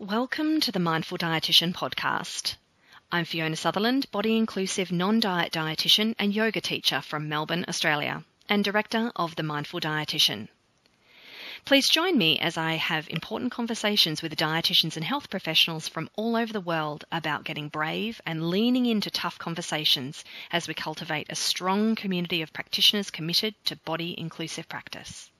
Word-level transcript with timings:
Welcome 0.00 0.60
to 0.60 0.70
the 0.70 0.78
Mindful 0.78 1.18
Dietitian 1.18 1.72
podcast. 1.72 2.54
I'm 3.10 3.24
Fiona 3.24 3.56
Sutherland, 3.56 4.08
body 4.12 4.36
inclusive 4.36 4.92
non 4.92 5.18
diet 5.18 5.50
dietitian 5.50 6.14
and 6.20 6.32
yoga 6.32 6.60
teacher 6.60 7.00
from 7.00 7.28
Melbourne, 7.28 7.64
Australia, 7.66 8.22
and 8.48 8.62
director 8.62 9.10
of 9.16 9.34
The 9.34 9.42
Mindful 9.42 9.80
Dietitian. 9.80 10.50
Please 11.64 11.88
join 11.88 12.16
me 12.16 12.38
as 12.38 12.56
I 12.56 12.74
have 12.74 13.10
important 13.10 13.50
conversations 13.50 14.22
with 14.22 14.36
dietitians 14.36 14.94
and 14.94 15.04
health 15.04 15.30
professionals 15.30 15.88
from 15.88 16.08
all 16.14 16.36
over 16.36 16.52
the 16.52 16.60
world 16.60 17.04
about 17.10 17.42
getting 17.42 17.68
brave 17.68 18.20
and 18.24 18.50
leaning 18.50 18.86
into 18.86 19.10
tough 19.10 19.36
conversations 19.40 20.24
as 20.52 20.68
we 20.68 20.74
cultivate 20.74 21.26
a 21.28 21.34
strong 21.34 21.96
community 21.96 22.40
of 22.42 22.52
practitioners 22.52 23.10
committed 23.10 23.56
to 23.64 23.74
body 23.74 24.14
inclusive 24.16 24.68
practice. 24.68 25.32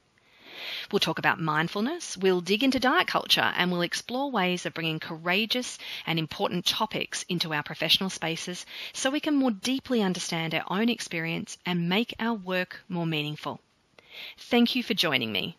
We'll 0.90 1.00
talk 1.00 1.18
about 1.18 1.40
mindfulness, 1.40 2.16
we'll 2.16 2.40
dig 2.40 2.62
into 2.62 2.80
diet 2.80 3.06
culture, 3.06 3.52
and 3.56 3.70
we'll 3.70 3.82
explore 3.82 4.30
ways 4.30 4.66
of 4.66 4.74
bringing 4.74 5.00
courageous 5.00 5.78
and 6.06 6.18
important 6.18 6.66
topics 6.66 7.24
into 7.28 7.52
our 7.52 7.62
professional 7.62 8.10
spaces 8.10 8.64
so 8.92 9.10
we 9.10 9.20
can 9.20 9.34
more 9.34 9.50
deeply 9.50 10.02
understand 10.02 10.54
our 10.54 10.64
own 10.68 10.88
experience 10.88 11.58
and 11.66 11.88
make 11.88 12.14
our 12.18 12.34
work 12.34 12.80
more 12.88 13.06
meaningful. 13.06 13.60
Thank 14.38 14.74
you 14.74 14.82
for 14.82 14.94
joining 14.94 15.32
me. 15.32 15.56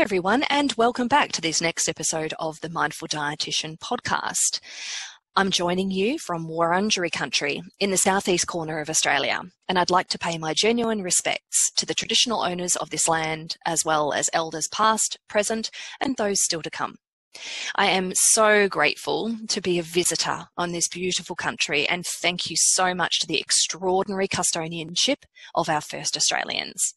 Everyone, 0.00 0.44
and 0.44 0.72
welcome 0.78 1.08
back 1.08 1.30
to 1.32 1.42
this 1.42 1.60
next 1.60 1.86
episode 1.86 2.32
of 2.38 2.58
the 2.62 2.70
Mindful 2.70 3.06
Dietitian 3.06 3.78
podcast. 3.78 4.58
I'm 5.36 5.50
joining 5.50 5.90
you 5.90 6.18
from 6.18 6.48
Wurundjeri 6.48 7.12
country 7.12 7.60
in 7.78 7.90
the 7.90 7.98
southeast 7.98 8.46
corner 8.46 8.80
of 8.80 8.88
Australia, 8.88 9.42
and 9.68 9.78
I'd 9.78 9.90
like 9.90 10.08
to 10.08 10.18
pay 10.18 10.38
my 10.38 10.54
genuine 10.54 11.02
respects 11.02 11.70
to 11.76 11.84
the 11.84 11.92
traditional 11.92 12.40
owners 12.40 12.76
of 12.76 12.88
this 12.88 13.08
land, 13.08 13.58
as 13.66 13.84
well 13.84 14.14
as 14.14 14.30
elders 14.32 14.68
past, 14.68 15.18
present, 15.28 15.70
and 16.00 16.16
those 16.16 16.42
still 16.42 16.62
to 16.62 16.70
come. 16.70 16.96
I 17.76 17.88
am 17.88 18.14
so 18.14 18.70
grateful 18.70 19.36
to 19.48 19.60
be 19.60 19.78
a 19.78 19.82
visitor 19.82 20.46
on 20.56 20.72
this 20.72 20.88
beautiful 20.88 21.36
country, 21.36 21.86
and 21.86 22.06
thank 22.06 22.48
you 22.48 22.56
so 22.56 22.94
much 22.94 23.20
to 23.20 23.26
the 23.26 23.38
extraordinary 23.38 24.28
custodianship 24.28 25.24
of 25.54 25.68
our 25.68 25.82
first 25.82 26.16
Australians. 26.16 26.94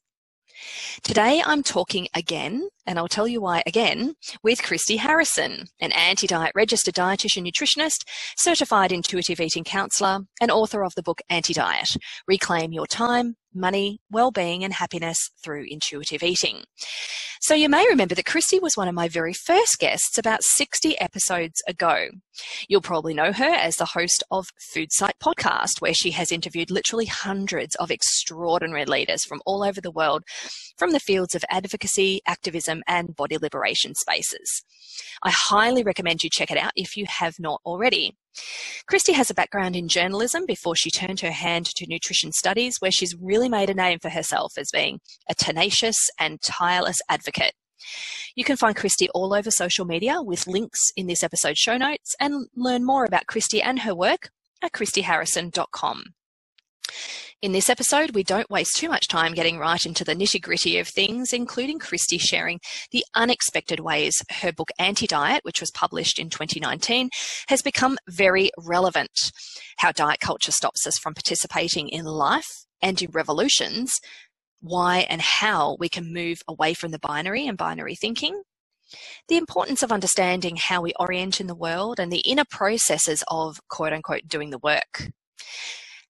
Today 1.04 1.42
I'm 1.46 1.64
talking 1.64 2.08
again, 2.14 2.70
and 2.86 3.00
I'll 3.00 3.08
tell 3.08 3.28
you 3.28 3.42
why 3.42 3.64
again, 3.66 4.16
with 4.44 4.64
Christy 4.64 4.98
Harrison, 4.98 5.68
an 5.80 5.92
anti 5.92 6.28
diet 6.28 6.52
registered 6.56 6.96
dietitian 6.96 7.48
nutritionist, 7.50 8.04
certified 8.38 8.92
intuitive 8.92 9.40
eating 9.40 9.64
counselor, 9.64 10.22
and 10.42 10.52
author 10.52 10.84
of 10.84 10.96
the 10.96 11.04
book 11.04 11.22
Anti 11.30 11.54
Diet 11.54 11.98
Reclaim 12.28 12.74
Your 12.74 12.88
Time, 12.88 13.36
Money, 13.54 14.00
Well-Being, 14.10 14.64
and 14.64 14.74
Happiness 14.74 15.30
Through 15.44 15.66
Intuitive 15.70 16.24
Eating. 16.24 16.64
So 17.42 17.54
you 17.54 17.68
may 17.68 17.86
remember 17.90 18.16
that 18.16 18.26
Christy 18.26 18.58
was 18.58 18.78
one 18.78 18.88
of 18.88 18.96
my 18.96 19.10
very 19.10 19.34
first 19.34 19.78
guests 19.78 20.18
about 20.18 20.44
60 20.44 20.98
episodes 21.02 21.62
ago. 21.68 22.08
You'll 22.70 22.80
probably 22.80 23.14
know 23.14 23.34
her 23.34 23.44
as 23.44 23.76
the 23.76 23.86
host 23.86 24.24
of 24.32 24.48
Food 24.74 24.94
Psych 24.94 25.20
Podcast, 25.22 25.82
where 25.82 25.94
she 25.94 26.12
has 26.12 26.32
interviewed 26.32 26.72
literally 26.72 27.06
hundreds 27.06 27.76
of 27.76 27.92
extraordinary 27.92 28.86
leaders 28.86 29.26
from 29.26 29.42
all 29.46 29.62
over 29.62 29.82
the 29.82 29.92
world 29.92 30.24
from 30.78 30.92
the 30.92 31.02
fields 31.02 31.36
of 31.36 31.44
advocacy, 31.50 32.22
activism, 32.26 32.73
and 32.88 33.16
body 33.16 33.38
liberation 33.38 33.94
spaces. 33.96 34.64
I 35.22 35.32
highly 35.32 35.84
recommend 35.84 36.24
you 36.24 36.30
check 36.30 36.52
it 36.52 36.58
out 36.58 36.72
if 36.76 36.98
you 36.98 37.06
have 37.08 37.36
not 37.40 37.62
already. 37.66 38.16
Christy 38.88 39.14
has 39.14 39.30
a 39.30 39.36
background 39.36 39.76
in 39.76 39.88
journalism 39.88 40.46
before 40.46 40.76
she 40.76 40.90
turned 40.90 41.20
her 41.20 41.32
hand 41.32 41.68
to 41.76 41.86
nutrition 41.88 42.32
studies, 42.32 42.78
where 42.80 42.92
she's 42.92 43.16
really 43.16 43.50
made 43.50 43.70
a 43.70 43.76
name 43.76 44.00
for 44.00 44.10
herself 44.10 44.54
as 44.58 44.72
being 44.72 45.00
a 45.30 45.36
tenacious 45.36 46.10
and 46.20 46.42
tireless 46.42 47.00
advocate. 47.10 47.54
You 48.36 48.44
can 48.44 48.58
find 48.58 48.76
Christy 48.76 49.10
all 49.10 49.34
over 49.34 49.52
social 49.52 49.86
media 49.86 50.22
with 50.22 50.48
links 50.48 50.92
in 50.96 51.08
this 51.08 51.24
episode's 51.24 51.60
show 51.60 51.78
notes 51.78 52.16
and 52.20 52.48
learn 52.56 52.86
more 52.86 53.06
about 53.06 53.28
Christy 53.28 53.62
and 53.62 53.80
her 53.80 53.94
work 53.94 54.30
at 54.64 54.72
christyharrison.com. 54.72 56.04
In 57.44 57.52
this 57.52 57.70
episode, 57.70 58.16
we 58.16 58.24
don't 58.24 58.50
waste 58.50 58.78
too 58.78 58.88
much 58.88 59.10
time 59.10 59.34
getting 59.34 59.58
right 59.58 59.86
into 59.86 60.06
the 60.06 60.16
nitty 60.16 60.42
gritty 60.42 60.78
of 60.78 60.88
things, 60.88 61.34
including 61.34 61.78
Christy 61.78 62.18
sharing 62.18 62.62
the 62.92 63.04
unexpected 63.16 63.82
ways 63.82 64.24
her 64.40 64.54
book 64.54 64.70
Anti 64.80 65.08
Diet, 65.08 65.44
which 65.44 65.60
was 65.60 65.70
published 65.70 66.20
in 66.20 66.30
2019, 66.30 67.10
has 67.50 67.62
become 67.62 67.98
very 68.08 68.50
relevant. 68.58 69.34
How 69.80 69.92
diet 69.92 70.22
culture 70.22 70.54
stops 70.54 70.88
us 70.88 70.98
from 70.98 71.14
participating 71.14 71.90
in 71.90 72.06
life 72.06 72.64
and 72.82 73.02
in 73.02 73.12
revolutions, 73.12 74.00
why 74.62 75.00
and 75.10 75.22
how 75.22 75.76
we 75.82 75.90
can 75.90 76.14
move 76.14 76.44
away 76.48 76.74
from 76.74 76.92
the 76.92 77.00
binary 77.00 77.46
and 77.46 77.58
binary 77.58 77.96
thinking, 77.96 78.44
the 79.28 79.36
importance 79.36 79.84
of 79.84 79.92
understanding 79.92 80.56
how 80.56 80.82
we 80.82 80.94
orient 80.98 81.42
in 81.42 81.48
the 81.48 81.56
world 81.56 82.00
and 82.00 82.10
the 82.10 82.22
inner 82.22 82.46
processes 82.50 83.22
of 83.28 83.60
quote 83.68 83.92
unquote 83.92 84.30
doing 84.30 84.50
the 84.50 84.60
work 84.60 85.10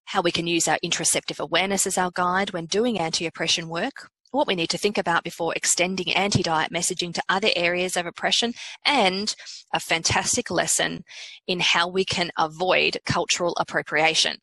how 0.06 0.22
we 0.22 0.30
can 0.30 0.46
use 0.46 0.68
our 0.68 0.78
interoceptive 0.84 1.40
awareness 1.40 1.86
as 1.86 1.98
our 1.98 2.10
guide 2.14 2.50
when 2.50 2.66
doing 2.66 2.98
anti 2.98 3.26
oppression 3.26 3.68
work, 3.68 4.08
what 4.30 4.46
we 4.46 4.54
need 4.54 4.70
to 4.70 4.78
think 4.78 4.98
about 4.98 5.24
before 5.24 5.54
extending 5.54 6.12
anti 6.12 6.42
diet 6.42 6.72
messaging 6.72 7.14
to 7.14 7.22
other 7.28 7.50
areas 7.54 7.96
of 7.96 8.06
oppression, 8.06 8.52
and 8.84 9.34
a 9.72 9.80
fantastic 9.80 10.50
lesson 10.50 11.04
in 11.46 11.60
how 11.60 11.88
we 11.88 12.04
can 12.04 12.30
avoid 12.38 12.98
cultural 13.06 13.54
appropriation. 13.58 14.36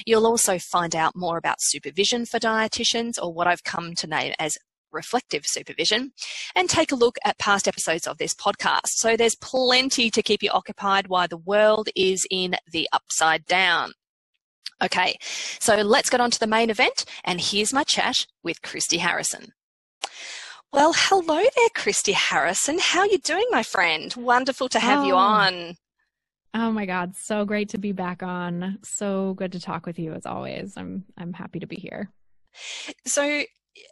You'll 0.06 0.26
also 0.26 0.58
find 0.58 0.96
out 0.96 1.16
more 1.16 1.36
about 1.36 1.60
supervision 1.60 2.24
for 2.26 2.38
dietitians, 2.38 3.22
or 3.22 3.32
what 3.32 3.46
I've 3.46 3.64
come 3.64 3.94
to 3.94 4.06
name 4.06 4.34
as 4.38 4.58
reflective 4.92 5.46
supervision 5.46 6.12
and 6.54 6.68
take 6.68 6.92
a 6.92 6.96
look 6.96 7.16
at 7.24 7.38
past 7.38 7.66
episodes 7.66 8.06
of 8.06 8.18
this 8.18 8.34
podcast. 8.34 8.88
So 8.88 9.16
there's 9.16 9.36
plenty 9.36 10.10
to 10.10 10.22
keep 10.22 10.42
you 10.42 10.50
occupied 10.50 11.08
while 11.08 11.28
the 11.28 11.38
world 11.38 11.88
is 11.96 12.26
in 12.30 12.56
the 12.70 12.86
upside 12.92 13.46
down. 13.46 13.92
Okay, 14.82 15.16
so 15.60 15.76
let's 15.76 16.10
get 16.10 16.20
on 16.20 16.32
to 16.32 16.40
the 16.40 16.46
main 16.46 16.68
event, 16.68 17.04
and 17.24 17.40
here's 17.40 17.72
my 17.72 17.84
chat 17.84 18.26
with 18.42 18.62
Christy 18.62 18.98
Harrison. 18.98 19.52
Well, 20.72 20.92
hello 20.96 21.36
there, 21.36 21.68
Christy 21.74 22.12
Harrison. 22.12 22.78
How 22.80 23.00
are 23.00 23.06
you 23.06 23.18
doing, 23.18 23.46
my 23.50 23.62
friend? 23.62 24.12
Wonderful 24.16 24.68
to 24.70 24.80
have 24.80 25.00
oh. 25.00 25.06
you 25.06 25.14
on. 25.14 25.76
Oh 26.54 26.72
my 26.72 26.84
God, 26.84 27.14
so 27.14 27.44
great 27.44 27.68
to 27.70 27.78
be 27.78 27.92
back 27.92 28.22
on. 28.22 28.78
So 28.82 29.34
good 29.34 29.52
to 29.52 29.60
talk 29.60 29.86
with 29.86 29.98
you 29.98 30.14
as 30.14 30.26
always. 30.26 30.74
I'm 30.76 31.04
I'm 31.16 31.32
happy 31.32 31.60
to 31.60 31.66
be 31.66 31.76
here. 31.76 32.10
So 33.06 33.44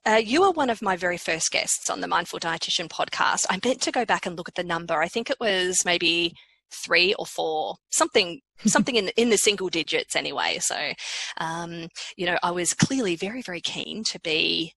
uh, 0.04 0.20
you 0.22 0.42
are 0.42 0.52
one 0.52 0.70
of 0.70 0.82
my 0.82 0.96
very 0.96 1.16
first 1.16 1.52
guests 1.52 1.88
on 1.88 2.00
the 2.00 2.08
Mindful 2.08 2.40
Dietitian 2.40 2.88
podcast. 2.88 3.46
I 3.48 3.60
meant 3.64 3.80
to 3.82 3.92
go 3.92 4.04
back 4.04 4.26
and 4.26 4.36
look 4.36 4.48
at 4.48 4.56
the 4.56 4.64
number. 4.64 5.00
I 5.00 5.08
think 5.08 5.30
it 5.30 5.38
was 5.40 5.84
maybe 5.84 6.34
three 6.72 7.14
or 7.14 7.26
four, 7.26 7.76
something 7.90 8.40
something 8.66 8.96
in 8.96 9.08
in 9.16 9.30
the 9.30 9.38
single 9.38 9.68
digits 9.68 10.16
anyway. 10.16 10.58
So, 10.60 10.92
um, 11.38 11.88
you 12.16 12.26
know, 12.26 12.38
I 12.42 12.50
was 12.50 12.74
clearly 12.74 13.16
very 13.16 13.42
very 13.42 13.60
keen 13.60 14.04
to 14.04 14.20
be 14.20 14.74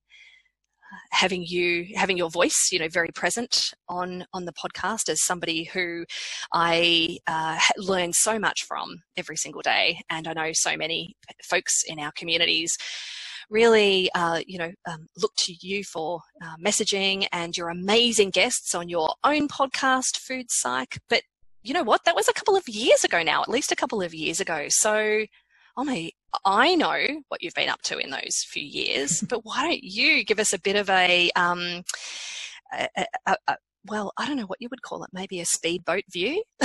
having 1.12 1.44
you 1.44 1.88
having 1.96 2.18
your 2.18 2.30
voice 2.30 2.70
you 2.72 2.80
know 2.80 2.88
very 2.88 3.10
present 3.16 3.74
on 3.90 4.26
on 4.34 4.46
the 4.46 4.54
podcast 4.54 5.10
as 5.10 5.24
somebody 5.24 5.64
who 5.64 6.06
i 6.54 7.18
uh, 7.28 7.60
learn 7.78 8.14
so 8.14 8.38
much 8.38 8.64
from 8.64 9.02
every 9.18 9.36
single 9.36 9.62
day. 9.62 10.02
And 10.10 10.28
i 10.28 10.34
know 10.34 10.52
so 10.54 10.78
many 10.78 11.16
folks 11.44 11.84
in 11.88 12.00
our 12.00 12.12
communities 12.16 12.78
really 13.50 14.10
uh, 14.16 14.42
you 14.48 14.58
know 14.58 14.72
um, 14.90 15.08
look 15.18 15.32
to 15.38 15.54
you 15.62 15.84
for 15.84 16.22
uh, 16.44 16.56
messaging. 16.66 17.28
And 17.32 17.56
your 17.56 17.70
amazing 17.70 18.32
guests 18.32 18.74
on 18.74 18.90
your 18.90 19.14
own 19.24 19.48
podcast 19.48 20.18
food 20.18 20.48
psych. 20.50 21.00
But 21.10 21.24
you 21.64 21.74
know 21.74 21.84
what? 21.84 22.06
That 22.06 22.16
was 22.16 22.28
a 22.28 22.34
couple 22.34 22.56
of 22.56 22.68
years 22.68 23.04
ago 23.04 23.24
now 23.24 23.42
at 23.42 23.50
least 23.50 23.72
a 23.72 23.76
couple 23.76 24.02
of 24.02 24.14
years 24.14 24.40
ago. 24.40 24.68
So 24.70 25.26
oh 25.78 25.84
my, 25.84 26.12
I 26.46 26.76
know 26.76 27.22
what 27.30 27.42
you've 27.42 27.54
been 27.54 27.70
up 27.70 27.82
to 27.84 27.98
in 27.98 28.10
those 28.10 28.46
few 28.48 28.64
years, 28.64 29.22
but 29.30 29.44
why 29.44 29.68
don't 29.68 29.84
you 29.84 30.24
give 30.24 30.40
us 30.40 30.54
a 30.54 30.60
bit 30.60 30.76
of 30.76 30.90
a, 30.90 31.32
um, 31.36 31.84
a, 32.74 33.06
a, 33.26 33.36
a 33.48 33.58
well, 33.86 34.14
I 34.18 34.28
don't 34.28 34.38
know 34.38 34.46
what 34.46 34.62
you 34.62 34.70
would 34.70 34.82
call 34.82 35.04
it, 35.04 35.10
maybe 35.14 35.40
a 35.40 35.46
speedboat 35.46 36.04
view. 36.12 36.44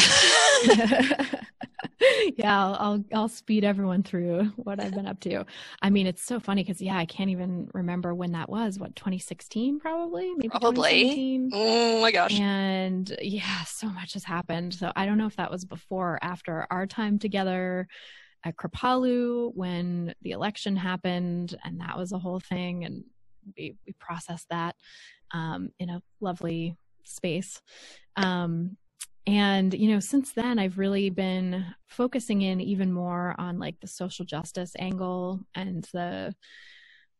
yeah, 2.37 2.59
I'll, 2.59 2.77
I'll, 2.79 3.05
I'll 3.13 3.29
speed 3.29 3.65
everyone 3.65 4.03
through 4.03 4.53
what 4.57 4.81
I've 4.81 4.95
been 4.95 5.07
up 5.07 5.19
to. 5.21 5.45
I 5.83 5.91
mean, 5.91 6.07
it's 6.07 6.25
so 6.25 6.39
funny 6.39 6.63
because 6.63 6.81
yeah, 6.81 6.97
I 6.97 7.07
can't 7.07 7.31
even 7.31 7.69
remember 7.75 8.15
when 8.15 8.33
that 8.33 8.49
was. 8.49 8.79
What 8.79 8.95
2016, 8.95 9.81
probably, 9.81 10.33
maybe 10.35 10.49
probably. 10.49 11.49
Oh 11.53 12.01
my 12.01 12.13
gosh! 12.13 12.39
And 12.39 13.17
yeah, 13.21 13.65
so 13.65 13.89
much 13.89 14.15
has 14.15 14.25
happened. 14.25 14.75
So 14.75 14.93
I 14.95 15.07
don't 15.07 15.19
know 15.19 15.27
if 15.27 15.37
that 15.37 15.51
was 15.51 15.65
before 15.65 16.15
or 16.15 16.19
after 16.23 16.67
our 16.71 16.87
time 16.87 17.19
together 17.19 17.89
at 18.45 18.57
Kripalu 18.57 19.51
when 19.55 20.15
the 20.23 20.31
election 20.31 20.77
happened, 20.77 21.57
and 21.65 21.81
that 21.81 21.99
was 21.99 22.13
a 22.13 22.19
whole 22.19 22.41
thing, 22.41 22.85
and 22.85 23.05
we 23.57 23.77
we 23.87 23.93
processed 23.99 24.47
that 24.51 24.77
um, 25.33 25.71
in 25.79 25.91
a 25.91 26.03
lovely 26.21 26.77
space. 27.09 27.61
Um, 28.17 28.77
and 29.27 29.75
you 29.75 29.91
know, 29.91 30.01
since 30.01 30.33
then, 30.33 30.59
I've 30.59 30.79
really 30.79 31.11
been 31.11 31.67
focusing 31.87 32.43
in 32.43 32.61
even 32.61 32.93
more 32.93 33.35
on 33.39 33.59
like 33.59 33.79
the 33.81 33.87
social 33.87 34.25
justice 34.25 34.73
angle 34.79 35.41
and 35.55 35.87
the 35.93 36.35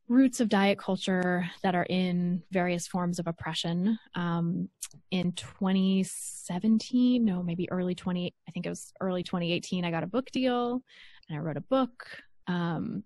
roots 0.07 0.39
of 0.39 0.49
diet 0.49 0.79
culture 0.79 1.47
that 1.61 1.75
are 1.75 1.85
in 1.87 2.41
various 2.51 2.87
forms 2.87 3.19
of 3.19 3.27
oppression. 3.27 3.99
Um, 4.15 4.69
in 5.11 5.33
2017, 5.33 7.23
no, 7.23 7.43
maybe 7.43 7.69
early 7.71 7.93
20, 7.93 8.33
I 8.47 8.51
think 8.51 8.65
it 8.65 8.69
was 8.69 8.91
early 8.99 9.21
2018, 9.21 9.85
I 9.85 9.91
got 9.91 10.03
a 10.03 10.07
book 10.07 10.31
deal 10.31 10.81
and 11.29 11.37
I 11.37 11.41
wrote 11.41 11.57
a 11.57 11.61
book. 11.61 12.07
Um, 12.47 13.03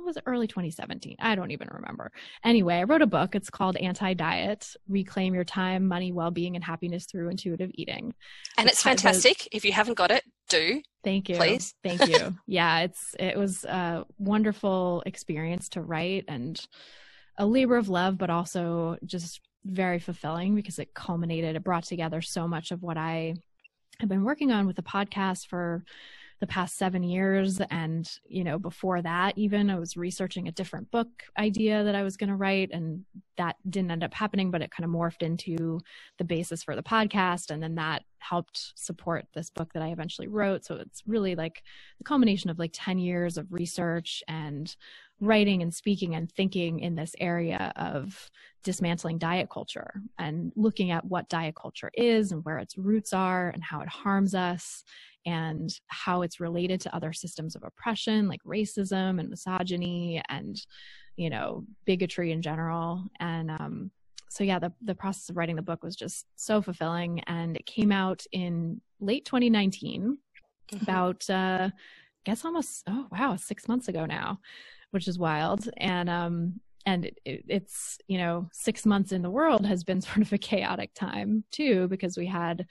it 0.00 0.06
was 0.06 0.18
early 0.26 0.46
2017. 0.46 1.16
I 1.18 1.34
don't 1.34 1.50
even 1.50 1.68
remember. 1.72 2.12
Anyway, 2.44 2.76
I 2.76 2.84
wrote 2.84 3.02
a 3.02 3.06
book. 3.06 3.34
It's 3.34 3.50
called 3.50 3.76
Anti 3.76 4.14
Diet 4.14 4.74
Reclaim 4.88 5.34
Your 5.34 5.44
Time, 5.44 5.86
Money, 5.86 6.12
Well-Being, 6.12 6.54
and 6.54 6.64
Happiness 6.64 7.06
Through 7.06 7.30
Intuitive 7.30 7.70
Eating. 7.74 8.14
And 8.58 8.66
it's, 8.66 8.76
it's 8.76 8.82
fantastic. 8.82 9.48
if 9.52 9.64
you 9.64 9.72
haven't 9.72 9.94
got 9.94 10.10
it, 10.10 10.24
do. 10.48 10.82
Thank 11.02 11.28
you. 11.28 11.36
Please. 11.36 11.74
Thank 11.82 12.06
you. 12.08 12.36
yeah, 12.46 12.80
it's 12.80 13.14
it 13.18 13.36
was 13.36 13.64
a 13.64 14.04
wonderful 14.18 15.02
experience 15.06 15.68
to 15.70 15.82
write 15.82 16.24
and 16.28 16.60
a 17.36 17.46
labor 17.46 17.76
of 17.76 17.88
love, 17.88 18.16
but 18.18 18.30
also 18.30 18.96
just 19.04 19.40
very 19.64 19.98
fulfilling 19.98 20.54
because 20.54 20.78
it 20.78 20.94
culminated, 20.94 21.56
it 21.56 21.64
brought 21.64 21.84
together 21.84 22.20
so 22.20 22.46
much 22.46 22.70
of 22.70 22.82
what 22.82 22.96
I 22.96 23.34
have 24.00 24.08
been 24.08 24.24
working 24.24 24.52
on 24.52 24.66
with 24.66 24.76
the 24.76 24.82
podcast 24.82 25.46
for 25.46 25.84
the 26.44 26.52
past 26.52 26.76
seven 26.76 27.02
years. 27.02 27.58
And, 27.70 28.06
you 28.28 28.44
know, 28.44 28.58
before 28.58 29.00
that, 29.00 29.38
even 29.38 29.70
I 29.70 29.78
was 29.78 29.96
researching 29.96 30.46
a 30.46 30.52
different 30.52 30.90
book 30.90 31.08
idea 31.38 31.84
that 31.84 31.94
I 31.94 32.02
was 32.02 32.18
going 32.18 32.28
to 32.28 32.36
write, 32.36 32.68
and 32.70 33.06
that 33.38 33.56
didn't 33.68 33.90
end 33.90 34.04
up 34.04 34.12
happening, 34.12 34.50
but 34.50 34.60
it 34.60 34.70
kind 34.70 34.84
of 34.84 34.94
morphed 34.94 35.22
into 35.22 35.80
the 36.18 36.24
basis 36.24 36.62
for 36.62 36.76
the 36.76 36.82
podcast. 36.82 37.50
And 37.50 37.62
then 37.62 37.76
that 37.76 38.02
helped 38.18 38.72
support 38.76 39.24
this 39.34 39.48
book 39.48 39.72
that 39.72 39.82
I 39.82 39.88
eventually 39.88 40.28
wrote. 40.28 40.66
So 40.66 40.74
it's 40.74 41.02
really 41.06 41.34
like 41.34 41.62
the 41.96 42.04
culmination 42.04 42.50
of 42.50 42.58
like 42.58 42.72
10 42.74 42.98
years 42.98 43.38
of 43.38 43.50
research 43.50 44.22
and 44.28 44.74
writing 45.20 45.62
and 45.62 45.72
speaking 45.72 46.14
and 46.14 46.30
thinking 46.30 46.80
in 46.80 46.94
this 46.94 47.14
area 47.20 47.72
of 47.76 48.30
dismantling 48.64 49.18
diet 49.18 49.48
culture 49.50 50.00
and 50.18 50.52
looking 50.56 50.90
at 50.90 51.04
what 51.04 51.28
diet 51.28 51.54
culture 51.54 51.90
is 51.94 52.32
and 52.32 52.44
where 52.44 52.58
its 52.58 52.76
roots 52.76 53.12
are 53.12 53.50
and 53.50 53.62
how 53.62 53.80
it 53.80 53.88
harms 53.88 54.34
us 54.34 54.82
and 55.26 55.78
how 55.88 56.22
it's 56.22 56.40
related 56.40 56.80
to 56.80 56.94
other 56.94 57.12
systems 57.12 57.54
of 57.54 57.62
oppression 57.62 58.28
like 58.28 58.42
racism 58.44 59.20
and 59.20 59.28
misogyny 59.28 60.22
and 60.28 60.56
you 61.16 61.30
know 61.30 61.64
bigotry 61.84 62.32
in 62.32 62.42
general. 62.42 63.04
And 63.20 63.50
um, 63.50 63.90
so 64.30 64.44
yeah 64.44 64.58
the, 64.58 64.72
the 64.82 64.94
process 64.94 65.28
of 65.28 65.36
writing 65.36 65.56
the 65.56 65.62
book 65.62 65.84
was 65.84 65.94
just 65.94 66.26
so 66.34 66.60
fulfilling. 66.60 67.20
And 67.26 67.56
it 67.56 67.66
came 67.66 67.92
out 67.92 68.24
in 68.32 68.80
late 69.00 69.24
2019 69.26 70.18
mm-hmm. 70.72 70.82
about 70.82 71.28
uh, 71.30 71.68
I 71.70 71.72
guess 72.24 72.44
almost 72.44 72.82
oh 72.88 73.06
wow 73.12 73.36
six 73.36 73.68
months 73.68 73.88
ago 73.88 74.06
now 74.06 74.40
which 74.94 75.08
is 75.08 75.18
wild 75.18 75.68
and 75.76 76.08
um 76.08 76.60
and 76.86 77.06
it, 77.06 77.18
it, 77.24 77.44
it's 77.48 77.98
you 78.08 78.18
know 78.18 78.48
six 78.52 78.86
months 78.86 79.12
in 79.12 79.22
the 79.22 79.30
world 79.30 79.66
has 79.66 79.84
been 79.84 80.00
sort 80.00 80.18
of 80.18 80.32
a 80.32 80.38
chaotic 80.38 80.92
time 80.94 81.44
too 81.50 81.88
because 81.88 82.16
we 82.16 82.26
had 82.26 82.66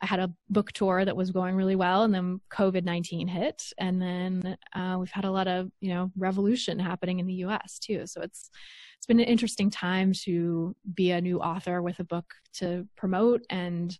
I 0.00 0.06
had 0.06 0.20
a 0.20 0.32
book 0.48 0.72
tour 0.72 1.04
that 1.04 1.16
was 1.16 1.32
going 1.32 1.56
really 1.56 1.74
well, 1.74 2.04
and 2.04 2.14
then 2.14 2.40
COVID 2.52 2.84
nineteen 2.84 3.26
hit, 3.26 3.72
and 3.78 4.00
then 4.00 4.56
uh, 4.72 4.96
we've 4.98 5.10
had 5.10 5.24
a 5.24 5.30
lot 5.30 5.48
of 5.48 5.70
you 5.80 5.92
know 5.92 6.12
revolution 6.16 6.78
happening 6.78 7.18
in 7.18 7.26
the 7.26 7.34
U.S. 7.34 7.80
too. 7.80 8.06
So 8.06 8.20
it's 8.20 8.48
it's 8.96 9.06
been 9.06 9.18
an 9.18 9.26
interesting 9.26 9.70
time 9.70 10.12
to 10.24 10.76
be 10.94 11.10
a 11.10 11.20
new 11.20 11.40
author 11.40 11.82
with 11.82 11.98
a 11.98 12.04
book 12.04 12.32
to 12.54 12.86
promote, 12.96 13.42
and 13.50 13.96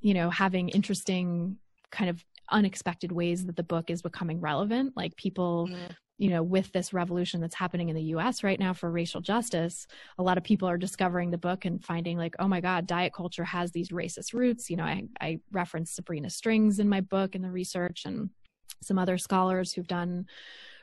you 0.00 0.14
know 0.14 0.30
having 0.30 0.70
interesting 0.70 1.58
kind 1.90 2.08
of 2.08 2.24
unexpected 2.50 3.12
ways 3.12 3.44
that 3.44 3.56
the 3.56 3.62
book 3.62 3.90
is 3.90 4.00
becoming 4.00 4.40
relevant. 4.40 4.94
Like 4.96 5.14
people 5.16 5.68
mm 5.70 5.94
you 6.18 6.30
know, 6.30 6.42
with 6.42 6.70
this 6.72 6.92
revolution 6.92 7.40
that's 7.40 7.54
happening 7.54 7.88
in 7.88 7.96
the 7.96 8.02
US 8.02 8.44
right 8.44 8.60
now 8.60 8.72
for 8.72 8.90
racial 8.90 9.20
justice, 9.20 9.86
a 10.18 10.22
lot 10.22 10.38
of 10.38 10.44
people 10.44 10.68
are 10.68 10.78
discovering 10.78 11.30
the 11.30 11.38
book 11.38 11.64
and 11.64 11.84
finding 11.84 12.16
like, 12.16 12.36
oh 12.38 12.46
my 12.46 12.60
God, 12.60 12.86
diet 12.86 13.12
culture 13.12 13.44
has 13.44 13.72
these 13.72 13.88
racist 13.88 14.32
roots. 14.32 14.70
You 14.70 14.76
know, 14.76 14.84
I, 14.84 15.04
I 15.20 15.40
referenced 15.52 15.96
Sabrina 15.96 16.30
Strings 16.30 16.78
in 16.78 16.88
my 16.88 17.00
book 17.00 17.34
and 17.34 17.44
the 17.44 17.50
research 17.50 18.02
and 18.04 18.30
some 18.82 18.98
other 18.98 19.18
scholars 19.18 19.72
who've 19.72 19.88
done 19.88 20.26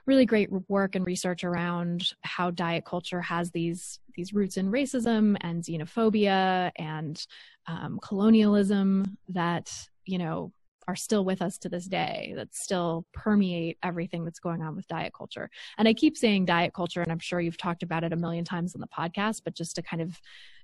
really 0.05 0.25
great 0.25 0.49
work 0.67 0.95
and 0.95 1.05
research 1.05 1.43
around 1.43 2.13
how 2.21 2.49
diet 2.51 2.83
culture 2.85 3.21
has 3.21 3.51
these 3.51 3.99
these 4.15 4.33
roots 4.33 4.57
in 4.57 4.71
racism 4.71 5.37
and 5.41 5.63
xenophobia 5.63 6.71
and 6.77 7.25
um, 7.67 7.99
colonialism 8.01 9.17
that 9.29 9.71
you 10.05 10.17
know 10.17 10.51
are 10.91 10.95
still 10.95 11.23
with 11.23 11.41
us 11.41 11.57
to 11.57 11.69
this 11.69 11.85
day 11.85 12.33
that 12.35 12.53
still 12.53 13.05
permeate 13.13 13.77
everything 13.81 14.25
that's 14.25 14.39
going 14.39 14.61
on 14.61 14.75
with 14.75 14.85
diet 14.89 15.13
culture. 15.13 15.49
And 15.77 15.87
I 15.87 15.93
keep 15.93 16.17
saying 16.17 16.45
diet 16.45 16.73
culture, 16.73 17.01
and 17.01 17.09
I'm 17.09 17.19
sure 17.19 17.39
you've 17.39 17.57
talked 17.57 17.81
about 17.81 18.03
it 18.03 18.11
a 18.11 18.17
million 18.17 18.43
times 18.43 18.75
on 18.75 18.81
the 18.81 18.87
podcast, 18.87 19.43
but 19.45 19.55
just 19.55 19.73
to 19.77 19.81
kind 19.81 20.01
of 20.01 20.19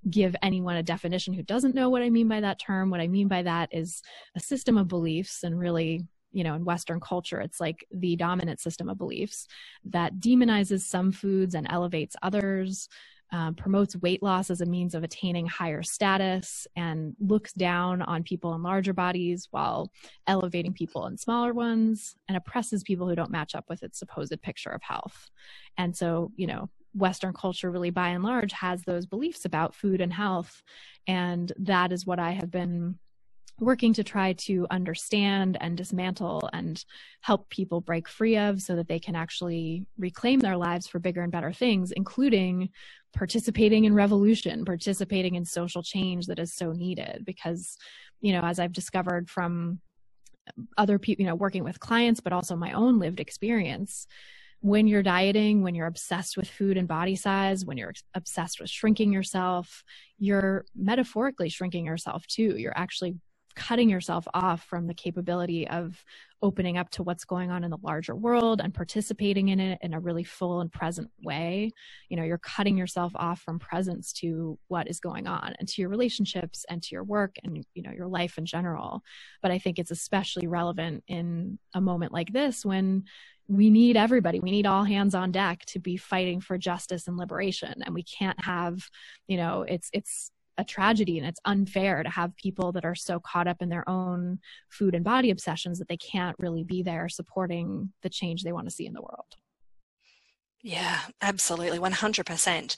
give 0.10 0.36
anyone 0.41 0.75
a 0.75 0.84
definition 0.84 1.34
who 1.34 1.43
doesn't 1.43 1.75
know 1.75 1.89
what 1.89 2.01
I 2.01 2.10
mean 2.10 2.27
by 2.27 2.41
that 2.41 2.60
term, 2.60 2.89
what 2.89 3.00
I 3.00 3.07
mean 3.07 3.29
by 3.29 3.41
that 3.43 3.69
is 3.72 4.01
a 4.36 4.41
system 4.41 4.77
of 4.77 4.89
beliefs 4.89 5.43
and 5.43 5.57
really 5.57 6.05
you 6.34 6.43
know, 6.43 6.55
in 6.55 6.65
Western 6.65 7.00
culture, 7.00 7.39
it's 7.39 7.62
like 7.62 7.88
the 7.89 8.17
dominant 8.17 8.60
system 8.60 8.89
of 8.89 8.98
beliefs 8.98 9.48
that 9.86 10.19
demonizes 10.19 10.81
some 10.81 11.12
foods 11.12 11.55
and 11.55 11.65
elevates 11.69 12.17
others, 12.22 12.89
um, 13.31 13.55
promotes 13.55 13.96
weight 13.98 14.24
loss 14.24 14.50
as 14.50 14.62
a 14.62 14.65
means 14.65 14.96
of 14.96 15.03
attaining 15.03 15.46
higher 15.48 15.84
status 15.84 16.65
and 16.75 17.15
looks 17.19 17.51
down 17.53 18.01
on 18.01 18.24
people 18.24 18.53
in 18.53 18.63
larger 18.63 18.93
bodies 18.93 19.48
while 19.51 19.91
elevating 20.27 20.74
people 20.74 21.07
in 21.07 21.17
smaller 21.17 21.53
ones 21.53 22.15
and 22.27 22.38
oppresses 22.38 22.84
people 22.84 23.07
who 23.07 23.15
don't 23.15 23.31
match 23.31 23.53
up 23.53 23.65
with 23.69 23.84
its 23.84 24.00
supposed 24.00 24.41
picture 24.41 24.69
of 24.69 24.81
health. 24.81 25.29
And 25.77 25.96
so, 25.96 26.31
you 26.36 26.48
know, 26.48 26.69
Western 26.93 27.34
culture 27.34 27.69
really 27.69 27.89
by 27.89 28.10
and 28.10 28.24
large 28.24 28.53
has 28.53 28.84
those 28.84 29.05
beliefs 29.05 29.46
about 29.46 29.75
food 29.75 30.01
and 30.01 30.13
health. 30.13 30.63
And 31.05 31.51
that 31.60 31.91
is 31.91 32.05
what 32.05 32.19
I 32.19 32.31
have 32.31 32.50
been 32.50 32.98
working 33.60 33.93
to 33.93 34.03
try 34.03 34.34
to 34.34 34.67
understand 34.69 35.57
and 35.60 35.75
dismantle 35.75 36.48
and 36.53 36.84
help 37.22 37.50
people 37.50 37.81
break 37.81 38.07
free 38.07 38.38
of 38.38 38.62
so 38.62 38.75
that 38.75 38.88
they 38.88 39.00
can 39.00 39.15
actually 39.15 39.86
reclaim 39.98 40.39
their 40.39 40.57
lives 40.57 40.88
for 40.88 41.00
bigger 41.00 41.22
and 41.24 41.31
better 41.31 41.51
things, 41.51 41.91
including 41.91 42.69
participating 43.17 43.86
in 43.86 43.93
revolution, 43.93 44.63
participating 44.63 45.36
in 45.36 45.43
social 45.43 45.81
change 45.81 46.27
that 46.27 46.39
is 46.39 46.53
so 46.53 46.71
needed. 46.71 47.24
Because, 47.25 47.75
you 48.21 48.31
know, 48.31 48.41
as 48.41 48.59
I've 48.59 48.74
discovered 48.74 49.29
from 49.29 49.79
other 50.77 51.00
people, 51.00 51.24
you 51.24 51.27
know, 51.27 51.36
working 51.36 51.63
with 51.63 51.79
clients, 51.79 52.19
but 52.21 52.31
also 52.31 52.55
my 52.55 52.71
own 52.71 53.00
lived 53.00 53.19
experience, 53.19 54.07
when 54.62 54.88
you're 54.88 55.03
dieting, 55.03 55.62
when 55.62 55.75
you're 55.75 55.88
obsessed 55.88 56.38
with 56.38 56.50
food 56.50 56.77
and 56.77 56.88
body 56.88 57.15
size, 57.15 57.65
when 57.65 57.77
you're 57.77 57.93
obsessed 58.13 58.59
with 58.59 58.69
shrinking 58.69 59.12
yourself, 59.12 59.83
you're 60.17 60.65
metaphorically 60.75 61.50
shrinking 61.50 61.86
yourself 61.86 62.25
too. 62.27 62.55
You're 62.57 62.77
actually 62.77 63.15
cutting 63.58 63.90
yourself 63.90 64.28
off 64.36 64.64
from 64.64 64.86
the 64.86 64.94
capability 64.94 65.68
of 65.68 66.06
opening 66.44 66.78
up 66.78 66.92
to 66.92 67.02
what's 67.02 67.26
going 67.26 67.50
on 67.50 67.64
in 67.64 67.72
the 67.72 67.80
larger 67.82 68.16
world 68.16 68.62
and 68.62 68.72
participating 68.72 69.50
in 69.50 69.60
it 69.60 69.80
in 69.82 69.96
a 69.96 70.00
really 70.00 70.24
full 70.24 70.62
and 70.62 70.72
present 70.72 71.10
way. 71.24 71.72
You 72.10 72.18
know 72.18 72.24
you're 72.24 72.38
cutting 72.38 72.78
yourself 72.78 73.12
off 73.16 73.42
from 73.42 73.58
presence 73.58 74.14
to 74.14 74.60
what 74.68 74.88
is 74.88 75.00
going 75.00 75.26
on 75.26 75.56
and 75.58 75.68
to 75.70 75.82
your 75.82 75.90
relationships 75.90 76.66
and 76.70 76.84
to 76.84 76.94
your 76.94 77.04
work 77.04 77.38
and 77.44 77.66
you 77.74 77.82
know 77.82 77.92
your 77.92 78.08
life 78.08 78.38
in 78.38 78.46
general. 78.46 79.02
But 79.42 79.52
i 79.52 79.58
think 79.58 79.80
it's 79.80 79.92
especially 79.92 80.46
relevant 80.46 81.04
in 81.08 81.58
a 81.74 81.82
moment 81.82 82.14
like 82.14 82.32
this 82.32 82.64
when 82.64 83.06
we 83.50 83.70
need 83.70 83.96
everybody. 83.96 84.42
We 84.42 84.52
need 84.52 84.66
all 84.68 84.84
hands 84.84 85.16
on 85.16 85.32
deck 85.32 85.64
to 85.68 85.80
be 85.80 85.96
fighting 85.96 86.42
for 86.42 86.58
justice 86.58 87.08
and 87.08 87.16
liberation. 87.16 87.82
And 87.86 87.96
we 87.96 88.04
can't 88.04 88.40
have 88.44 88.90
you 89.28 89.38
know 89.38 89.64
it's 89.68 89.90
it's 89.94 90.32
a 90.58 90.64
tragedy 90.64 91.18
and 91.18 91.28
it's 91.28 91.40
unfair 91.46 92.04
to 92.04 92.10
have 92.10 92.36
people 92.36 92.72
that 92.72 92.86
are 92.86 92.96
so 92.96 93.20
caught 93.20 93.48
up 93.48 93.62
in 93.62 93.70
their 93.70 93.88
own 93.90 94.40
food 94.70 94.96
and 94.96 95.04
body 95.04 95.30
obsessions 95.30 95.80
that 95.80 95.88
they 95.88 95.98
can't 95.98 96.36
really 96.40 96.64
be 96.64 96.82
there 96.84 97.08
supporting 97.10 97.92
the 98.02 98.10
change 98.10 98.44
they 98.44 98.52
want 98.52 98.68
to 98.68 98.74
see 98.74 98.86
in 98.86 98.94
the 98.94 99.02
world. 99.02 99.36
Yeah 100.64 101.00
absolutely 101.22 101.80
100% 101.80 102.76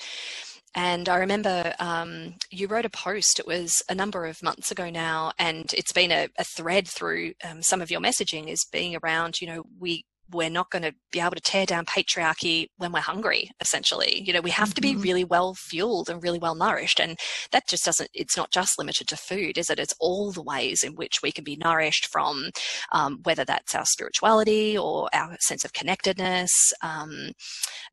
and 0.76 1.10
I 1.10 1.18
remember 1.18 1.74
um, 1.80 2.36
you 2.52 2.68
wrote 2.68 2.86
a 2.86 2.90
post, 2.90 3.40
it 3.40 3.48
was 3.48 3.82
a 3.90 3.96
number 3.96 4.26
of 4.26 4.44
months 4.44 4.70
ago 4.70 4.90
now, 4.90 5.32
and 5.40 5.74
it's 5.74 5.92
been 5.92 6.12
a, 6.12 6.28
a 6.38 6.44
thread 6.44 6.88
through 6.88 7.34
um, 7.44 7.64
some 7.64 7.82
of 7.82 7.90
your 7.90 8.02
messaging 8.02 8.48
is 8.48 8.66
being 8.72 8.96
around, 8.96 9.42
you 9.42 9.48
know, 9.48 9.64
we 9.80 10.06
we're 10.32 10.50
not 10.50 10.70
going 10.70 10.84
to 10.84 10.94
be 11.12 11.20
able 11.20 11.32
to 11.32 11.42
tear 11.42 11.66
down 11.66 11.86
patriarchy 11.86 12.68
when 12.78 12.92
we're 12.92 13.00
hungry 13.00 13.50
essentially 13.62 14.22
you 14.26 14.34
know 14.34 14.42
we 14.42 14.50
have 14.50 14.70
mm-hmm. 14.70 14.76
to 14.76 14.82
be 14.82 14.92
mm-hmm. 14.92 15.02
really 15.02 15.24
well 15.24 15.54
fueled 15.54 16.10
and 16.10 16.24
really 16.24 16.40
well 16.40 16.56
nourished 16.56 17.00
and 17.00 17.18
that 17.52 17.68
just 17.68 17.86
doesn't 17.86 18.10
it's 18.14 18.38
not 18.38 18.52
just 18.52 18.78
limited 18.78 19.08
to 19.08 19.16
food 19.16 19.58
is 19.58 19.70
it 19.70 19.80
it's 19.80 19.94
all 20.00 20.32
the 20.32 20.42
ways 20.42 20.84
in 20.84 20.94
which 20.94 21.22
we 21.22 21.32
can 21.32 21.44
be 21.44 21.56
nourished 21.58 22.08
from 22.08 22.50
um, 22.92 23.20
whether 23.24 23.46
that's 23.46 23.76
our 23.76 23.86
spirituality 23.86 24.78
or 24.78 25.10
our 25.14 25.36
sense 25.40 25.66
of 25.66 25.74
connectedness 25.74 26.74
um, 26.84 27.32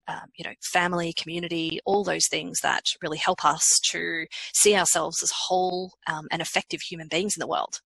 um, 0.09 0.27
you 0.37 0.45
know 0.45 0.53
family 0.63 1.13
community 1.13 1.81
all 1.87 2.05
those 2.05 2.29
things 2.29 2.61
that 2.61 2.85
really 3.03 3.19
help 3.19 3.45
us 3.45 3.81
to 3.85 4.27
see 4.53 4.77
ourselves 4.77 5.23
as 5.23 5.33
whole 5.33 5.93
um, 6.07 6.27
and 6.31 6.43
effective 6.43 6.81
human 6.81 7.09
beings 7.09 7.37
in 7.37 7.41
the 7.41 7.47
world 7.47 7.81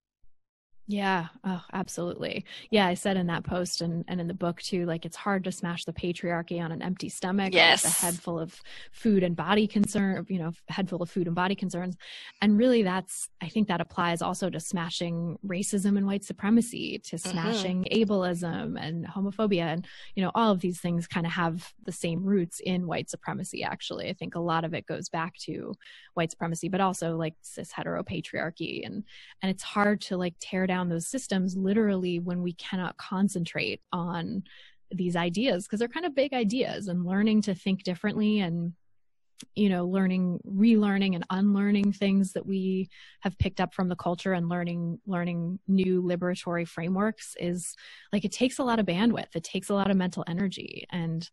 yeah, 0.90 1.28
oh, 1.44 1.62
absolutely. 1.72 2.44
Yeah, 2.70 2.86
I 2.86 2.94
said 2.94 3.16
in 3.16 3.28
that 3.28 3.44
post 3.44 3.80
and, 3.80 4.04
and 4.08 4.20
in 4.20 4.26
the 4.26 4.34
book 4.34 4.60
too, 4.60 4.86
like 4.86 5.04
it's 5.04 5.16
hard 5.16 5.44
to 5.44 5.52
smash 5.52 5.84
the 5.84 5.92
patriarchy 5.92 6.60
on 6.60 6.72
an 6.72 6.82
empty 6.82 7.08
stomach. 7.08 7.54
Yes. 7.54 7.84
a 7.84 7.88
head 7.88 8.14
full 8.14 8.40
of 8.40 8.60
food 8.90 9.22
and 9.22 9.36
body 9.36 9.68
concern, 9.68 10.26
you 10.28 10.40
know, 10.40 10.50
head 10.68 10.90
full 10.90 11.00
of 11.00 11.08
food 11.08 11.28
and 11.28 11.36
body 11.36 11.54
concerns. 11.54 11.96
And 12.42 12.58
really 12.58 12.82
that's, 12.82 13.28
I 13.40 13.48
think 13.48 13.68
that 13.68 13.80
applies 13.80 14.20
also 14.20 14.50
to 14.50 14.58
smashing 14.58 15.38
racism 15.46 15.96
and 15.96 16.08
white 16.08 16.24
supremacy, 16.24 16.98
to 17.04 17.16
mm-hmm. 17.16 17.30
smashing 17.30 17.84
mm-hmm. 17.84 18.12
ableism 18.12 18.76
and 18.80 19.06
homophobia. 19.06 19.72
And, 19.72 19.86
you 20.16 20.24
know, 20.24 20.32
all 20.34 20.50
of 20.50 20.58
these 20.58 20.80
things 20.80 21.06
kind 21.06 21.24
of 21.24 21.30
have 21.32 21.72
the 21.84 21.92
same 21.92 22.24
roots 22.24 22.58
in 22.58 22.88
white 22.88 23.08
supremacy, 23.08 23.62
actually. 23.62 24.08
I 24.08 24.14
think 24.14 24.34
a 24.34 24.40
lot 24.40 24.64
of 24.64 24.74
it 24.74 24.86
goes 24.86 25.08
back 25.08 25.36
to 25.42 25.72
white 26.14 26.32
supremacy, 26.32 26.68
but 26.68 26.80
also 26.80 27.16
like 27.16 27.34
cis 27.42 27.72
heteropatriarchy. 27.72 28.84
And, 28.84 29.04
and 29.40 29.50
it's 29.50 29.62
hard 29.62 30.00
to 30.00 30.16
like 30.16 30.34
tear 30.40 30.66
down 30.66 30.79
those 30.88 31.06
systems 31.06 31.56
literally 31.56 32.18
when 32.18 32.42
we 32.42 32.52
cannot 32.54 32.96
concentrate 32.96 33.80
on 33.92 34.42
these 34.92 35.16
ideas 35.16 35.66
because 35.66 35.78
they're 35.78 35.88
kind 35.88 36.06
of 36.06 36.14
big 36.14 36.32
ideas 36.32 36.88
and 36.88 37.06
learning 37.06 37.42
to 37.42 37.54
think 37.54 37.84
differently 37.84 38.40
and 38.40 38.72
you 39.54 39.68
know 39.68 39.86
learning 39.86 40.38
relearning 40.46 41.14
and 41.14 41.24
unlearning 41.30 41.92
things 41.92 42.32
that 42.32 42.44
we 42.44 42.88
have 43.20 43.38
picked 43.38 43.60
up 43.60 43.72
from 43.72 43.88
the 43.88 43.96
culture 43.96 44.32
and 44.32 44.48
learning 44.48 44.98
learning 45.06 45.58
new 45.66 46.02
liberatory 46.02 46.66
frameworks 46.66 47.34
is 47.40 47.74
like 48.12 48.24
it 48.24 48.32
takes 48.32 48.58
a 48.58 48.64
lot 48.64 48.78
of 48.78 48.86
bandwidth. 48.86 49.34
It 49.34 49.44
takes 49.44 49.70
a 49.70 49.74
lot 49.74 49.90
of 49.90 49.96
mental 49.96 50.24
energy 50.26 50.86
and 50.90 51.28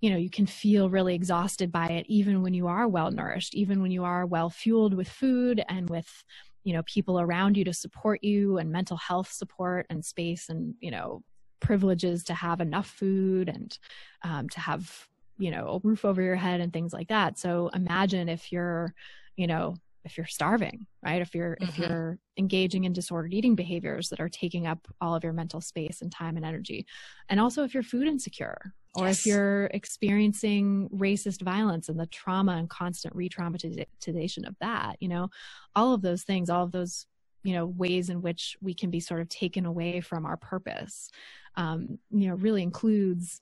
you 0.00 0.10
know 0.10 0.16
you 0.16 0.30
can 0.30 0.46
feel 0.46 0.90
really 0.90 1.14
exhausted 1.14 1.70
by 1.70 1.86
it 1.88 2.06
even 2.08 2.42
when 2.42 2.54
you 2.54 2.66
are 2.66 2.88
well 2.88 3.10
nourished 3.10 3.54
even 3.54 3.82
when 3.82 3.90
you 3.90 4.04
are 4.04 4.26
well 4.26 4.50
fueled 4.50 4.94
with 4.94 5.08
food 5.08 5.62
and 5.68 5.88
with 5.90 6.24
you 6.64 6.72
know 6.72 6.82
people 6.84 7.20
around 7.20 7.56
you 7.56 7.64
to 7.64 7.72
support 7.72 8.24
you 8.24 8.58
and 8.58 8.72
mental 8.72 8.96
health 8.96 9.30
support 9.30 9.86
and 9.90 10.04
space 10.04 10.48
and 10.48 10.74
you 10.80 10.90
know 10.90 11.22
privileges 11.60 12.24
to 12.24 12.34
have 12.34 12.60
enough 12.60 12.88
food 12.88 13.48
and 13.48 13.78
um, 14.22 14.48
to 14.48 14.60
have 14.60 15.06
you 15.38 15.50
know 15.50 15.68
a 15.68 15.86
roof 15.86 16.04
over 16.04 16.20
your 16.22 16.36
head 16.36 16.60
and 16.60 16.72
things 16.72 16.92
like 16.92 17.08
that. 17.08 17.38
So 17.38 17.70
imagine 17.74 18.28
if 18.28 18.50
you're 18.50 18.94
you 19.36 19.46
know 19.46 19.76
if 20.04 20.16
you're 20.16 20.26
starving 20.26 20.86
right 21.04 21.22
if 21.22 21.34
you're 21.34 21.56
mm-hmm. 21.56 21.68
if 21.68 21.78
you're 21.78 22.18
engaging 22.36 22.84
in 22.84 22.92
disordered 22.92 23.32
eating 23.32 23.54
behaviors 23.54 24.08
that 24.08 24.20
are 24.20 24.28
taking 24.28 24.66
up 24.66 24.86
all 25.00 25.14
of 25.14 25.24
your 25.24 25.32
mental 25.32 25.60
space 25.60 26.02
and 26.02 26.12
time 26.12 26.36
and 26.36 26.44
energy 26.44 26.86
and 27.28 27.40
also 27.40 27.64
if 27.64 27.74
you're 27.74 27.82
food 27.82 28.06
insecure 28.06 28.72
or 28.96 29.06
yes. 29.06 29.18
if 29.18 29.26
you're 29.26 29.66
experiencing 29.66 30.88
racist 30.94 31.42
violence 31.42 31.88
and 31.88 31.98
the 31.98 32.06
trauma 32.06 32.52
and 32.52 32.70
constant 32.70 33.14
re-traumatization 33.14 34.46
of 34.46 34.54
that 34.60 34.96
you 35.00 35.08
know 35.08 35.28
all 35.74 35.94
of 35.94 36.02
those 36.02 36.22
things 36.22 36.50
all 36.50 36.64
of 36.64 36.72
those 36.72 37.06
you 37.42 37.54
know 37.54 37.66
ways 37.66 38.10
in 38.10 38.22
which 38.22 38.56
we 38.60 38.74
can 38.74 38.90
be 38.90 39.00
sort 39.00 39.20
of 39.20 39.28
taken 39.28 39.66
away 39.66 40.00
from 40.00 40.26
our 40.26 40.36
purpose 40.36 41.10
um, 41.56 41.98
you 42.10 42.28
know 42.28 42.34
really 42.34 42.62
includes 42.62 43.40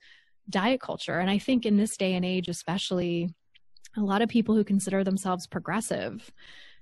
diet 0.51 0.81
culture 0.81 1.19
and 1.19 1.31
i 1.31 1.39
think 1.39 1.65
in 1.65 1.77
this 1.77 1.97
day 1.97 2.15
and 2.15 2.25
age 2.25 2.49
especially 2.49 3.33
a 3.97 4.01
lot 4.01 4.23
of 4.23 4.29
people 4.29 4.55
who 4.55 4.65
consider 4.65 5.05
themselves 5.05 5.47
progressive 5.47 6.33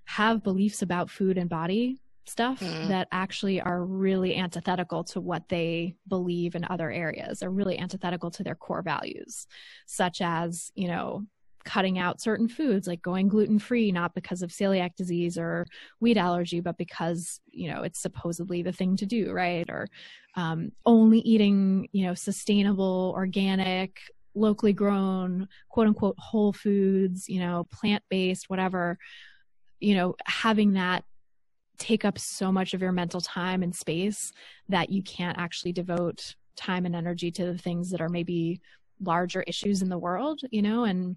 have 0.05 0.43
beliefs 0.43 0.83
about 0.83 1.11
food 1.11 1.39
and 1.39 1.49
body 1.49 2.01
stuff 2.27 2.61
mm. 2.61 2.89
that 2.89 3.09
actually 3.13 3.61
are 3.61 3.85
really 3.85 4.37
antithetical 4.37 5.03
to 5.03 5.21
what 5.21 5.49
they 5.49 5.95
believe 6.09 6.55
in 6.55 6.65
other 6.71 6.91
areas. 6.91 7.41
They're 7.41 7.51
really 7.51 7.79
antithetical 7.79 8.31
to 8.33 8.45
their 8.45 8.55
core 8.55 8.83
values, 8.83 9.47
such 9.87 10.21
as, 10.21 10.71
you 10.75 10.89
know, 10.89 11.27
cutting 11.65 11.99
out 11.99 12.21
certain 12.21 12.49
foods 12.49 12.87
like 12.87 13.03
going 13.03 13.29
gluten 13.29 13.59
free 13.59 13.93
not 13.93 14.15
because 14.15 14.41
of 14.41 14.51
celiac 14.51 14.95
disease 14.97 15.37
or 15.37 15.67
wheat 16.01 16.17
allergy 16.17 16.59
but 16.61 16.79
because 16.79 17.39
you 17.51 17.71
know 17.71 17.83
it's 17.83 18.01
supposedly 18.01 18.63
the 18.63 18.73
thing 18.73 18.97
to 18.97 19.05
do 19.05 19.31
right 19.31 19.69
or 19.69 19.87
um, 20.37 20.73
only 20.87 21.19
eating 21.19 21.87
you 21.93 22.07
know 22.07 22.15
sustainable 22.15 23.13
organic 23.15 24.01
locally 24.35 24.73
grown 24.73 25.49
quote 25.69 25.87
unquote 25.87 26.15
whole 26.19 26.53
foods 26.53 27.29
you 27.29 27.41
know 27.41 27.67
plant 27.73 28.03
based 28.09 28.49
whatever 28.49 28.99
you 29.81 29.95
know 29.95 30.15
having 30.25 30.75
that 30.75 31.05
take 31.79 32.05
up 32.05 32.19
so 32.19 32.53
much 32.53 32.75
of 32.75 32.83
your 32.83 32.93
mental 32.93 33.21
time 33.21 33.63
and 33.63 33.75
space 33.75 34.33
that 34.69 34.91
you 34.91 35.03
can't 35.03 35.39
actually 35.39 35.73
devote 35.73 36.35
time 36.57 36.85
and 36.85 36.95
energy 36.95 37.31
to 37.31 37.47
the 37.47 37.59
things 37.59 37.91
that 37.91 38.01
are 38.01 38.09
maybe 38.09 38.61
larger 39.03 39.43
issues 39.47 39.83
in 39.83 39.89
the 39.89 39.99
world 39.99 40.41
you 40.51 40.63
know? 40.63 40.85
And 40.85 41.17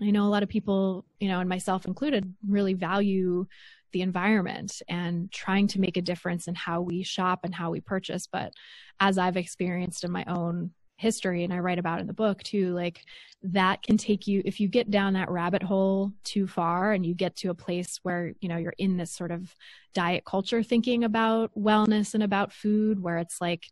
i 0.00 0.10
know 0.10 0.24
a 0.24 0.28
lot 0.28 0.42
of 0.42 0.48
people 0.48 1.04
you 1.20 1.28
know 1.28 1.40
and 1.40 1.48
myself 1.48 1.84
included 1.84 2.34
really 2.48 2.74
value 2.74 3.46
the 3.92 4.02
environment 4.02 4.80
and 4.88 5.30
trying 5.30 5.66
to 5.68 5.80
make 5.80 5.96
a 5.96 6.02
difference 6.02 6.48
in 6.48 6.54
how 6.54 6.80
we 6.80 7.02
shop 7.02 7.40
and 7.44 7.54
how 7.54 7.70
we 7.70 7.80
purchase. 7.80 8.26
But 8.26 8.52
as 9.00 9.18
i've 9.18 9.36
experienced 9.36 10.04
in 10.04 10.10
my 10.10 10.24
own 10.26 10.72
history 11.02 11.44
and 11.44 11.52
I 11.52 11.58
write 11.58 11.78
about 11.78 12.00
in 12.00 12.06
the 12.06 12.12
book 12.12 12.42
too 12.42 12.72
like 12.74 13.04
that 13.42 13.82
can 13.82 13.96
take 13.96 14.26
you 14.26 14.40
if 14.44 14.60
you 14.60 14.68
get 14.68 14.90
down 14.90 15.14
that 15.14 15.30
rabbit 15.30 15.62
hole 15.62 16.12
too 16.22 16.46
far 16.46 16.92
and 16.92 17.04
you 17.04 17.12
get 17.14 17.36
to 17.36 17.50
a 17.50 17.54
place 17.54 17.98
where 18.02 18.32
you 18.40 18.48
know 18.48 18.56
you're 18.56 18.74
in 18.78 18.96
this 18.96 19.10
sort 19.10 19.32
of 19.32 19.54
diet 19.94 20.24
culture 20.24 20.62
thinking 20.62 21.04
about 21.04 21.50
wellness 21.58 22.14
and 22.14 22.22
about 22.22 22.52
food 22.52 23.02
where 23.02 23.18
it's 23.18 23.40
like 23.40 23.66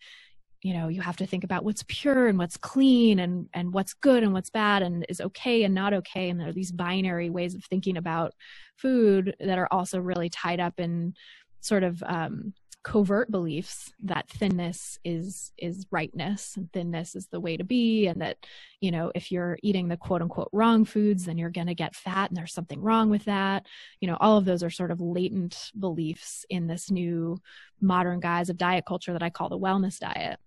you 0.63 0.75
know 0.75 0.89
you 0.89 1.01
have 1.01 1.17
to 1.17 1.27
think 1.27 1.45
about 1.45 1.65
what's 1.65 1.85
pure 1.89 2.27
and 2.27 2.39
what's 2.39 2.57
clean 2.57 3.19
and 3.19 3.49
and 3.55 3.73
what's 3.73 3.95
good 3.95 4.23
and 4.23 4.33
what's 4.33 4.51
bad 4.51 4.83
and 4.83 5.07
is 5.09 5.21
okay 5.21 5.63
and 5.65 5.75
not 5.75 5.95
okay. 5.95 6.29
And 6.29 6.39
there 6.39 6.49
are 6.49 6.53
these 6.53 6.73
binary 6.73 7.31
ways 7.31 7.55
of 7.55 7.65
thinking 7.65 7.97
about 7.97 8.35
food 8.77 9.35
that 9.41 9.59
are 9.59 9.69
also 9.71 10.01
really 10.01 10.29
tied 10.29 10.61
up 10.61 10.79
in 10.79 11.15
sort 11.61 11.83
of 11.83 12.03
um, 12.07 12.53
covert 12.83 13.31
beliefs 13.31 13.93
that 14.03 14.29
thinness 14.29 14.99
is 15.05 15.53
is 15.59 15.87
rightness 15.91 16.57
and 16.57 16.73
thinness 16.73 17.15
is 17.15 17.27
the 17.29 17.41
way 17.41 17.57
to 17.57 17.65
be 17.65 18.07
and 18.07 18.23
that 18.23 18.39
you 18.81 18.91
know 18.91 19.13
if 19.15 19.31
you're 19.31 19.59
eating 19.63 19.89
the 19.89 19.99
quote 19.99 20.23
unquote 20.23 20.49
wrong 20.53 20.87
foods 20.87 21.27
then 21.27 21.37
you're 21.37 21.51
going 21.51 21.67
to 21.67 21.75
get 21.75 21.95
fat 21.95 22.31
and 22.31 22.37
there's 22.37 22.55
something 22.55 22.81
wrong 22.81 23.11
with 23.11 23.25
that. 23.27 23.67
You 24.01 24.09
know 24.09 24.17
all 24.19 24.39
of 24.39 24.47
those 24.47 24.63
are 24.63 24.71
sort 24.71 24.91
of 24.91 25.01
latent 25.01 25.71
beliefs 25.79 26.47
in 26.49 26.67
this 26.67 26.91
new 26.91 27.39
modern 27.81 28.19
guise 28.21 28.49
of 28.49 28.57
diet 28.57 28.85
culture 28.87 29.13
that 29.13 29.23
I 29.23 29.31
call 29.31 29.51
the 29.51 29.59
wellness 29.59 29.99
diet 29.99 30.39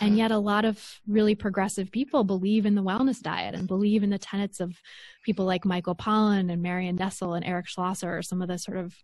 and 0.00 0.16
yet, 0.16 0.30
a 0.30 0.38
lot 0.38 0.64
of 0.64 1.00
really 1.06 1.34
progressive 1.34 1.90
people 1.90 2.24
believe 2.24 2.64
in 2.64 2.74
the 2.74 2.82
wellness 2.82 3.20
diet 3.20 3.54
and 3.54 3.68
believe 3.68 4.02
in 4.02 4.10
the 4.10 4.18
tenets 4.18 4.60
of 4.60 4.80
people 5.24 5.44
like 5.44 5.64
Michael 5.64 5.94
Pollan 5.94 6.50
and 6.50 6.62
Marion 6.62 6.96
Nestle 6.96 7.34
and 7.34 7.44
Eric 7.44 7.68
Schlosser, 7.68 8.22
some 8.22 8.40
of 8.40 8.48
the 8.48 8.58
sort 8.58 8.78
of 8.78 8.94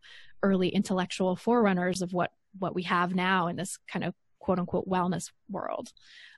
early 0.42 0.68
intellectual 0.68 1.36
forerunners 1.36 2.00
of 2.00 2.12
what 2.12 2.32
what 2.58 2.74
we 2.74 2.82
have 2.84 3.14
now 3.14 3.46
in 3.46 3.56
this 3.56 3.78
kind 3.92 4.04
of 4.04 4.14
quote 4.38 4.58
unquote 4.58 4.88
wellness 4.88 5.30
world. 5.50 5.92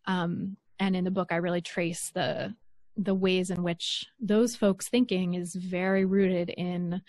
Um, 0.07 0.57
and 0.79 0.97
in 0.97 1.05
the 1.05 1.11
book, 1.11 1.29
I 1.31 1.37
really 1.37 1.63
trace 1.63 2.11
the 2.11 2.55
the 2.97 3.15
ways 3.15 3.51
in 3.51 3.63
which 3.63 4.07
those 4.21 4.57
folks' 4.57 4.89
thinking 4.89 5.35
is 5.35 5.55
very 5.55 6.05
rooted 6.05 6.51
in 6.51 7.01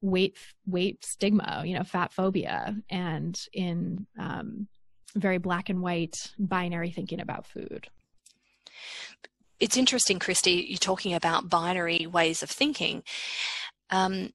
weight 0.00 0.36
weight 0.66 1.04
stigma, 1.04 1.62
you 1.64 1.74
know, 1.74 1.82
fat 1.82 2.12
phobia, 2.12 2.76
and 2.90 3.40
in 3.52 4.06
um, 4.18 4.68
very 5.14 5.38
black 5.38 5.68
and 5.68 5.82
white 5.82 6.32
binary 6.38 6.90
thinking 6.90 7.20
about 7.20 7.46
food. 7.46 7.88
It's 9.60 9.76
interesting, 9.76 10.18
Christy, 10.18 10.66
you're 10.68 10.78
talking 10.78 11.14
about 11.14 11.48
binary 11.48 12.06
ways 12.06 12.42
of 12.42 12.50
thinking. 12.50 13.02
Um, 13.90 14.30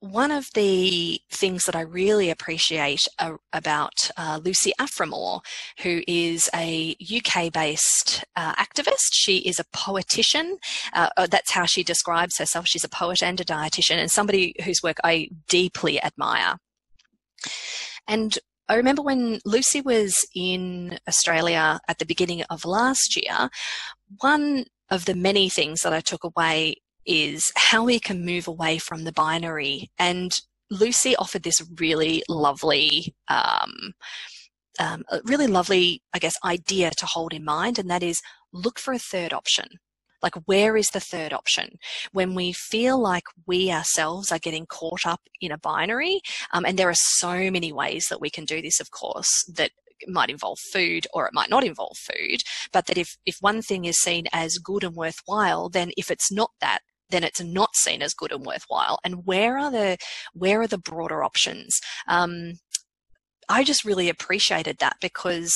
one 0.00 0.30
of 0.30 0.48
the 0.54 1.20
things 1.30 1.64
that 1.64 1.74
I 1.74 1.80
really 1.80 2.30
appreciate 2.30 3.00
uh, 3.18 3.36
about 3.52 4.10
uh, 4.16 4.40
Lucy 4.42 4.72
Aphramor, 4.78 5.40
who 5.82 6.02
is 6.06 6.48
a 6.54 6.96
UK 7.00 7.52
based 7.52 8.24
uh, 8.36 8.54
activist, 8.54 9.08
she 9.12 9.38
is 9.38 9.58
a 9.58 9.64
poetitian. 9.64 10.56
Uh, 10.92 11.08
uh, 11.16 11.26
that's 11.26 11.52
how 11.52 11.64
she 11.64 11.82
describes 11.82 12.38
herself. 12.38 12.66
She's 12.66 12.84
a 12.84 12.88
poet 12.88 13.22
and 13.22 13.40
a 13.40 13.44
dietitian, 13.44 13.96
and 13.96 14.10
somebody 14.10 14.54
whose 14.64 14.82
work 14.82 14.98
I 15.02 15.28
deeply 15.48 16.02
admire. 16.02 16.56
And 18.06 18.38
I 18.68 18.74
remember 18.74 19.02
when 19.02 19.38
Lucy 19.44 19.80
was 19.80 20.26
in 20.34 20.98
Australia 21.08 21.78
at 21.88 21.98
the 21.98 22.06
beginning 22.06 22.42
of 22.50 22.64
last 22.64 23.16
year, 23.16 23.48
one 24.20 24.64
of 24.90 25.04
the 25.04 25.14
many 25.14 25.48
things 25.48 25.82
that 25.82 25.92
I 25.92 26.00
took 26.00 26.24
away 26.24 26.76
is 27.04 27.52
how 27.56 27.84
we 27.84 28.00
can 28.00 28.24
move 28.24 28.48
away 28.48 28.78
from 28.78 29.04
the 29.04 29.12
binary. 29.12 29.90
And 29.98 30.32
Lucy 30.70 31.14
offered 31.16 31.44
this 31.44 31.64
really 31.78 32.24
lovely, 32.28 33.14
um, 33.28 33.94
um, 34.80 35.04
really 35.24 35.46
lovely, 35.46 36.02
I 36.12 36.18
guess, 36.18 36.34
idea 36.44 36.90
to 36.90 37.06
hold 37.06 37.32
in 37.32 37.44
mind, 37.44 37.78
and 37.78 37.88
that 37.88 38.02
is 38.02 38.20
look 38.52 38.78
for 38.78 38.92
a 38.92 38.98
third 38.98 39.32
option. 39.32 39.66
Like, 40.22 40.34
where 40.46 40.76
is 40.76 40.88
the 40.88 41.00
third 41.00 41.32
option? 41.32 41.78
When 42.12 42.34
we 42.34 42.52
feel 42.52 43.00
like 43.00 43.24
we 43.46 43.70
ourselves 43.70 44.32
are 44.32 44.38
getting 44.38 44.66
caught 44.66 45.06
up 45.06 45.20
in 45.40 45.52
a 45.52 45.58
binary, 45.58 46.20
um, 46.52 46.64
and 46.64 46.78
there 46.78 46.90
are 46.90 46.94
so 46.94 47.50
many 47.50 47.72
ways 47.72 48.06
that 48.08 48.20
we 48.20 48.30
can 48.30 48.44
do 48.44 48.62
this, 48.62 48.80
of 48.80 48.90
course, 48.90 49.44
that 49.54 49.70
might 50.06 50.30
involve 50.30 50.58
food 50.72 51.06
or 51.14 51.26
it 51.26 51.32
might 51.32 51.50
not 51.50 51.64
involve 51.64 51.96
food, 51.96 52.40
but 52.72 52.86
that 52.86 52.98
if, 52.98 53.16
if 53.24 53.36
one 53.40 53.62
thing 53.62 53.84
is 53.84 53.98
seen 53.98 54.26
as 54.32 54.58
good 54.58 54.84
and 54.84 54.94
worthwhile, 54.94 55.68
then 55.68 55.90
if 55.96 56.10
it's 56.10 56.30
not 56.30 56.50
that, 56.60 56.80
then 57.10 57.24
it's 57.24 57.40
not 57.40 57.74
seen 57.74 58.02
as 58.02 58.14
good 58.14 58.32
and 58.32 58.44
worthwhile. 58.44 58.98
And 59.04 59.24
where 59.26 59.58
are 59.58 59.70
the 59.70 59.96
where 60.34 60.60
are 60.60 60.66
the 60.66 60.78
broader 60.78 61.22
options? 61.22 61.78
Um, 62.08 62.54
I 63.48 63.62
just 63.62 63.84
really 63.84 64.08
appreciated 64.08 64.78
that 64.78 64.96
because 65.00 65.54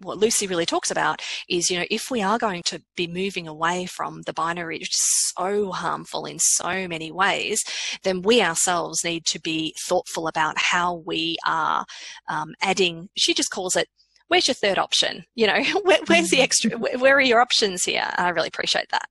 what 0.00 0.18
Lucy 0.18 0.46
really 0.46 0.66
talks 0.66 0.90
about 0.90 1.20
is, 1.48 1.70
you 1.70 1.78
know, 1.78 1.84
if 1.90 2.10
we 2.10 2.22
are 2.22 2.38
going 2.38 2.62
to 2.66 2.82
be 2.96 3.06
moving 3.06 3.48
away 3.48 3.86
from 3.86 4.22
the 4.22 4.32
binary, 4.32 4.78
which 4.78 4.90
is 4.90 5.32
so 5.36 5.72
harmful 5.72 6.24
in 6.24 6.38
so 6.38 6.86
many 6.88 7.10
ways, 7.10 7.62
then 8.04 8.22
we 8.22 8.42
ourselves 8.42 9.04
need 9.04 9.24
to 9.26 9.40
be 9.40 9.74
thoughtful 9.80 10.28
about 10.28 10.58
how 10.58 11.02
we 11.06 11.36
are 11.46 11.84
um, 12.28 12.54
adding. 12.62 13.08
She 13.16 13.34
just 13.34 13.50
calls 13.50 13.76
it. 13.76 13.88
Where's 14.28 14.46
your 14.46 14.54
third 14.54 14.78
option? 14.78 15.24
You 15.34 15.46
know, 15.46 15.62
where, 15.82 16.00
where's 16.06 16.30
the 16.30 16.40
extra? 16.40 16.78
Where, 16.78 16.98
where 16.98 17.16
are 17.16 17.20
your 17.20 17.40
options 17.40 17.84
here? 17.84 18.08
I 18.16 18.28
really 18.30 18.48
appreciate 18.48 18.90
that. 18.90 19.06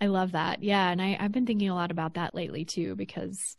I 0.00 0.06
love 0.06 0.32
that. 0.32 0.62
Yeah, 0.62 0.90
and 0.90 1.00
I, 1.00 1.16
I've 1.18 1.32
been 1.32 1.46
thinking 1.46 1.70
a 1.70 1.74
lot 1.74 1.90
about 1.90 2.14
that 2.14 2.34
lately 2.34 2.64
too, 2.64 2.94
because 2.94 3.56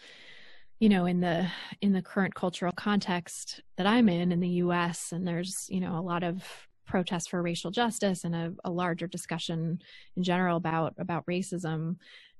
you 0.79 0.89
know 0.89 1.05
in 1.05 1.19
the 1.19 1.47
in 1.81 1.93
the 1.93 2.01
current 2.01 2.35
cultural 2.35 2.71
context 2.71 3.61
that 3.77 3.87
i'm 3.87 4.09
in 4.09 4.31
in 4.31 4.39
the 4.39 4.49
us 4.49 5.11
and 5.11 5.27
there's 5.27 5.65
you 5.69 5.79
know 5.79 5.97
a 5.97 6.01
lot 6.01 6.23
of 6.23 6.43
protests 6.85 7.27
for 7.27 7.41
racial 7.41 7.71
justice 7.71 8.23
and 8.23 8.33
a, 8.33 8.53
a, 8.63 8.71
larger 8.71 9.07
discussion 9.07 9.77
in 10.15 10.23
general 10.23 10.55
about 10.55 10.93
about 10.97 11.25
racism 11.25 11.97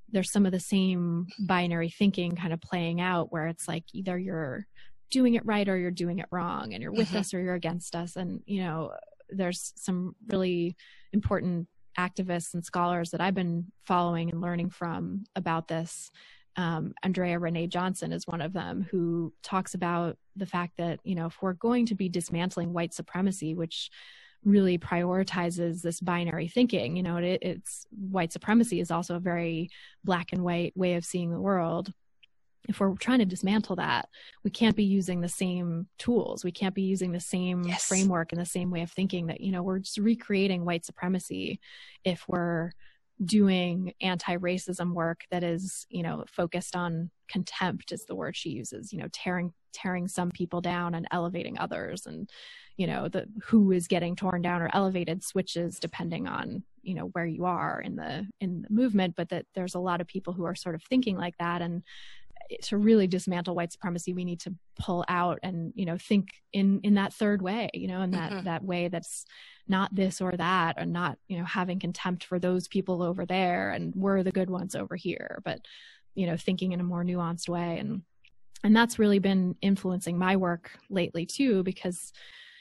there's 0.10 0.32
some 0.32 0.46
of 0.46 0.54
the 0.54 0.60
same 0.60 1.28
binary 1.40 1.90
thinking 1.90 2.34
kind 2.34 2.54
of 2.54 2.62
playing 2.62 3.02
out 3.02 3.32
where 3.32 3.48
it's 3.48 3.68
like 3.68 3.84
either 3.94 4.18
you're 4.18 4.66
doing 5.12 5.36
it 5.36 5.46
right 5.46 5.68
or 5.68 5.78
you're 5.78 5.92
doing 5.92 6.20
it 6.20 6.28
wrong 6.32 6.74
and 6.74 6.82
you're 6.82 6.94
with 6.94 7.10
mm-hmm. 7.10 7.18
us 7.18 7.34
or 7.34 7.42
you're 7.42 7.56
against 7.56 7.94
us 7.94 8.16
and 8.16 8.42
you 8.46 8.62
know 8.62 8.92
there's 9.30 9.74
some 9.76 10.16
really 10.30 10.76
important 11.12 11.68
activists 11.98 12.54
and 12.54 12.64
scholars 12.64 13.10
that 13.12 13.22
I've 13.22 13.34
been 13.34 13.66
following 13.86 14.30
and 14.30 14.42
learning 14.42 14.70
from 14.70 15.24
about 15.36 15.68
this. 15.68 16.12
Um, 16.58 16.94
Andrea 17.04 17.40
Ranae 17.40 17.70
Johnson 17.70 18.12
is 18.12 18.26
one 18.26 18.42
of 18.42 18.52
them 18.52 18.88
who 18.90 19.32
talks 19.44 19.76
about 19.76 20.18
the 20.36 20.46
fact 20.46 20.74
that, 20.78 21.00
you 21.04 21.16
know, 21.16 21.28
if 21.28 21.42
we're 21.42 21.54
going 21.54 21.86
to 21.88 21.96
be 21.96 22.10
dismantling 22.10 22.74
white 22.74 22.94
supremacy, 22.94 23.54
which 23.54 23.90
really 24.44 24.78
prioritizes 24.78 25.82
this 25.82 26.00
binary 26.00 26.48
thinking, 26.48 26.96
you 26.96 27.04
know, 27.04 27.18
it, 27.18 27.40
it's 27.42 27.86
white 27.92 28.34
supremacy 28.34 28.80
is 28.80 28.92
also 28.92 29.16
a 29.16 29.20
very 29.20 29.70
black 30.04 30.34
and 30.34 30.44
white 30.44 30.76
way 30.76 30.96
of 30.96 31.06
seeing 31.06 31.32
the 31.32 31.40
world 31.40 31.94
if 32.68 32.80
we're 32.80 32.96
trying 32.96 33.20
to 33.20 33.26
dismantle 33.26 33.78
that, 33.78 34.10
we 34.44 34.52
can't 34.52 34.76
be 34.76 34.84
using 34.84 35.22
the 35.22 35.30
same 35.30 35.88
tools. 35.98 36.44
We 36.44 36.52
can't 36.52 36.76
be 36.76 36.82
using 36.84 37.12
the 37.12 37.20
same 37.20 37.64
yes. 37.64 37.86
framework 37.86 38.32
and 38.32 38.42
the 38.42 38.46
same 38.46 38.70
way 38.70 38.82
of 38.82 38.92
thinking 38.92 39.28
that, 39.28 39.42
you 39.42 39.52
know, 39.52 39.64
we're 39.64 39.80
just 39.80 39.98
recreating 39.98 40.66
white 40.66 40.86
supremacy 40.86 41.60
if 42.04 42.26
we're 42.28 42.72
doing 43.24 43.94
anti-racism 44.02 44.94
work 44.94 45.22
that 45.32 45.44
is, 45.44 45.86
you 45.90 46.04
know, 46.04 46.24
focused 46.28 46.76
on 46.76 47.10
contempt 47.28 47.92
is 47.92 48.06
the 48.06 48.16
word 48.16 48.36
she 48.36 48.50
uses, 48.50 48.94
you 48.94 49.00
know, 49.00 49.08
tearing 49.12 49.54
tearing 49.74 50.08
some 50.08 50.32
people 50.32 50.62
down 50.62 50.96
and 50.96 51.08
elevating 51.12 51.58
others 51.60 52.08
and 52.08 52.32
you 52.78 52.88
know 52.88 53.08
the 53.08 53.28
who 53.44 53.72
is 53.72 53.88
getting 53.88 54.16
torn 54.16 54.42
down 54.42 54.62
or 54.62 54.70
elevated 54.74 55.24
switches 55.24 55.80
depending 55.80 56.28
on 56.28 56.64
you 56.82 56.96
know 56.96 57.10
where 57.14 57.26
you 57.26 57.46
are 57.46 57.82
in 57.82 57.96
the 57.96 58.26
in 58.40 58.64
the 58.64 58.74
movement 58.74 59.16
but 59.16 59.30
that 59.30 59.46
there's 59.54 59.76
a 59.76 59.80
lot 59.80 60.02
of 60.02 60.08
people 60.08 60.34
who 60.34 60.46
are 60.46 60.56
sort 60.56 60.74
of 60.74 60.82
thinking 60.84 61.16
like 61.16 61.38
that 61.38 61.62
and 61.62 61.84
to 62.62 62.78
really 62.78 63.08
dismantle 63.08 63.56
white 63.56 63.72
supremacy 63.72 64.14
we 64.14 64.26
need 64.26 64.40
to 64.40 64.54
pull 64.80 65.04
out 65.08 65.40
and 65.44 65.74
you 65.76 65.86
know 65.86 65.98
think 65.98 66.30
in 66.54 66.80
in 66.84 66.96
that 66.96 67.14
third 67.14 67.42
way 67.42 67.70
you 67.74 67.88
know 67.88 68.02
in 68.02 68.12
that 68.12 68.32
mm-hmm. 68.32 68.46
that 68.46 68.64
way 68.64 68.88
that's 68.88 69.26
not 69.68 69.94
this 69.94 70.22
or 70.22 70.32
that 70.34 70.76
and 70.78 70.94
not 70.94 71.18
you 71.28 71.38
know 71.38 71.46
having 71.46 71.80
contempt 71.80 72.24
for 72.24 72.40
those 72.40 72.68
people 72.68 73.04
over 73.04 73.26
there 73.26 73.72
and 73.72 73.94
we're 73.96 74.24
the 74.24 74.32
good 74.32 74.50
ones 74.50 74.76
over 74.76 74.96
here 74.96 75.42
but 75.44 75.60
you 76.16 76.26
know 76.26 76.38
thinking 76.38 76.72
in 76.72 76.80
a 76.80 76.84
more 76.84 77.04
nuanced 77.04 77.50
way 77.50 77.78
and 77.80 78.02
and 78.64 78.76
that's 78.76 79.00
really 79.00 79.20
been 79.20 79.56
influencing 79.62 80.18
my 80.18 80.36
work 80.36 80.72
lately 80.90 81.26
too 81.26 81.64
because 81.64 82.12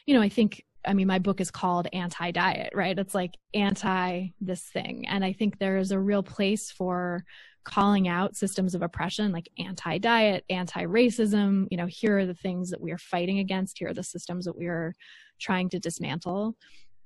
you 0.07 0.15
know 0.15 0.23
i 0.23 0.29
think 0.29 0.65
I 0.87 0.95
mean, 0.95 1.09
my 1.09 1.19
book 1.19 1.41
is 1.41 1.51
called 1.51 1.89
Anti 1.93 2.31
Diet, 2.31 2.71
right? 2.75 2.99
It's 2.99 3.15
like 3.15 3.35
anti 3.55 4.29
this 4.41 4.63
thing. 4.63 5.07
And 5.09 5.25
I 5.25 5.33
think 5.33 5.59
there 5.59 5.79
is 5.79 5.91
a 5.91 5.99
real 5.99 6.23
place 6.23 6.71
for 6.71 7.25
calling 7.67 8.07
out 8.07 8.37
systems 8.37 8.77
of 8.77 8.83
oppression 8.83 9.33
like 9.33 9.49
anti 9.59 9.99
diet, 9.99 10.45
anti 10.49 10.85
racism. 10.85 11.67
You 11.71 11.77
know, 11.77 11.87
here 11.87 12.19
are 12.19 12.27
the 12.27 12.35
things 12.35 12.71
that 12.71 12.81
we 12.81 12.93
are 12.93 12.99
fighting 12.99 13.41
against, 13.41 13.79
here 13.79 13.89
are 13.89 13.95
the 13.95 14.05
systems 14.05 14.45
that 14.45 14.57
we 14.57 14.67
are 14.67 14.95
trying 15.41 15.69
to 15.71 15.81
dismantle. 15.81 16.55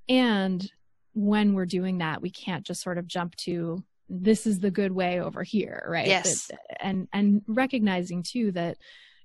And 0.09 0.71
when 1.15 1.55
we're 1.55 1.67
doing 1.67 1.99
that, 1.99 2.21
we 2.21 2.31
can't 2.31 2.65
just 2.65 2.83
sort 2.83 2.99
of 2.99 3.07
jump 3.07 3.35
to 3.37 3.83
this 4.09 4.47
is 4.47 4.61
the 4.61 4.71
good 4.71 4.93
way 4.93 5.21
over 5.21 5.43
here, 5.43 5.87
right? 5.89 6.07
Yes. 6.07 6.51
And 6.79 7.09
and 7.13 7.43
recognizing 7.49 8.23
too 8.23 8.53
that 8.53 8.77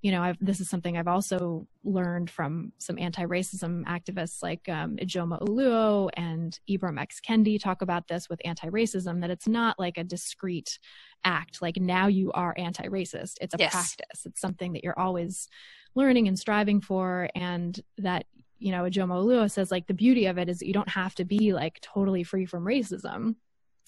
you 0.06 0.12
know, 0.12 0.22
I've, 0.22 0.38
this 0.39 0.60
is 0.60 0.70
something 0.70 0.96
I've 0.96 1.08
also 1.08 1.65
learned 1.84 2.30
from 2.30 2.74
some 2.78 3.00
anti-racism 3.00 3.86
activists 3.86 4.44
like 4.44 4.70
um, 4.70 4.98
Ijeoma 4.98 5.41
Oluo 5.41 6.12
and 6.15 6.60
Ibram 6.70 7.02
X. 7.02 7.20
Kendi 7.28 7.60
talk 7.60 7.82
about 7.82 8.08
this 8.08 8.30
with 8.30 8.39
anti-racism, 8.46 9.22
that 9.22 9.32
it's 9.32 9.48
not 9.48 9.80
like 9.80 9.98
a 9.98 10.04
discrete 10.04 10.78
act, 11.24 11.60
like 11.60 11.78
now 11.78 12.06
you 12.06 12.32
are 12.34 12.54
anti-racist. 12.56 13.38
It's 13.41 13.56
a 13.56 13.58
yes. 13.58 13.72
practice. 13.72 14.28
It's 14.28 14.39
something 14.39 14.74
that 14.74 14.84
you're 14.84 15.00
always 15.00 15.50
learning 15.96 16.28
and 16.28 16.38
striving 16.38 16.82
for 16.82 17.28
and 17.34 17.82
that 17.98 18.28
you 18.60 18.72
know 18.72 18.84
Ijeoma 18.84 19.26
Oluo 19.26 19.50
says 19.50 19.72
like 19.72 19.88
the 19.88 19.96
beauty 19.96 20.28
of 20.28 20.38
it 20.38 20.50
is 20.50 20.60
that 20.60 20.68
you 20.68 20.74
don't 20.74 20.89
have 20.89 21.15
to 21.15 21.26
be 21.26 21.52
like 21.52 21.82
totally 21.82 22.24
free 22.24 22.46
from 22.46 22.63
racism 22.63 23.38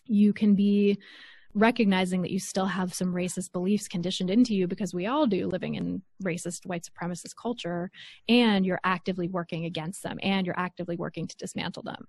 you 0.07 0.33
can 0.33 0.55
be 0.55 0.97
recognizing 1.57 2.21
that 2.21 2.29
you 2.29 2.39
still 2.39 2.67
have 2.67 2.93
some 2.93 3.13
racist 3.13 3.51
beliefs 3.51 3.87
conditioned 3.87 4.29
into 4.29 4.53
you 4.53 4.67
because 4.67 4.93
we 4.93 5.07
all 5.07 5.25
do 5.25 5.47
living 5.47 5.73
in 5.73 6.01
racist 6.23 6.67
white 6.67 6.87
supremacist 6.87 7.35
culture 7.35 7.89
and 8.29 8.63
you're 8.63 8.79
actively 8.83 9.27
working 9.27 9.65
against 9.65 10.03
them 10.03 10.19
and 10.21 10.45
you're 10.45 10.59
actively 10.59 10.95
working 10.95 11.25
to 11.25 11.35
dismantle 11.37 11.83
them. 11.83 12.07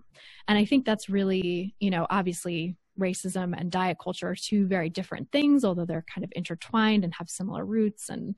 And 0.49 0.59
i 0.59 0.65
think 0.65 0.85
that's 0.85 1.09
really 1.09 1.75
you 1.81 1.91
know 1.91 2.07
obviously 2.11 2.77
racism 3.01 3.59
and 3.59 3.71
diet 3.71 3.97
culture 4.03 4.29
are 4.29 4.35
two 4.35 4.67
very 4.67 4.91
different 4.91 5.31
things 5.33 5.65
although 5.65 5.87
they're 5.87 6.05
kind 6.13 6.25
of 6.25 6.33
intertwined 6.35 7.05
and 7.05 7.15
have 7.15 7.31
similar 7.31 7.65
roots 7.65 8.09
and 8.11 8.35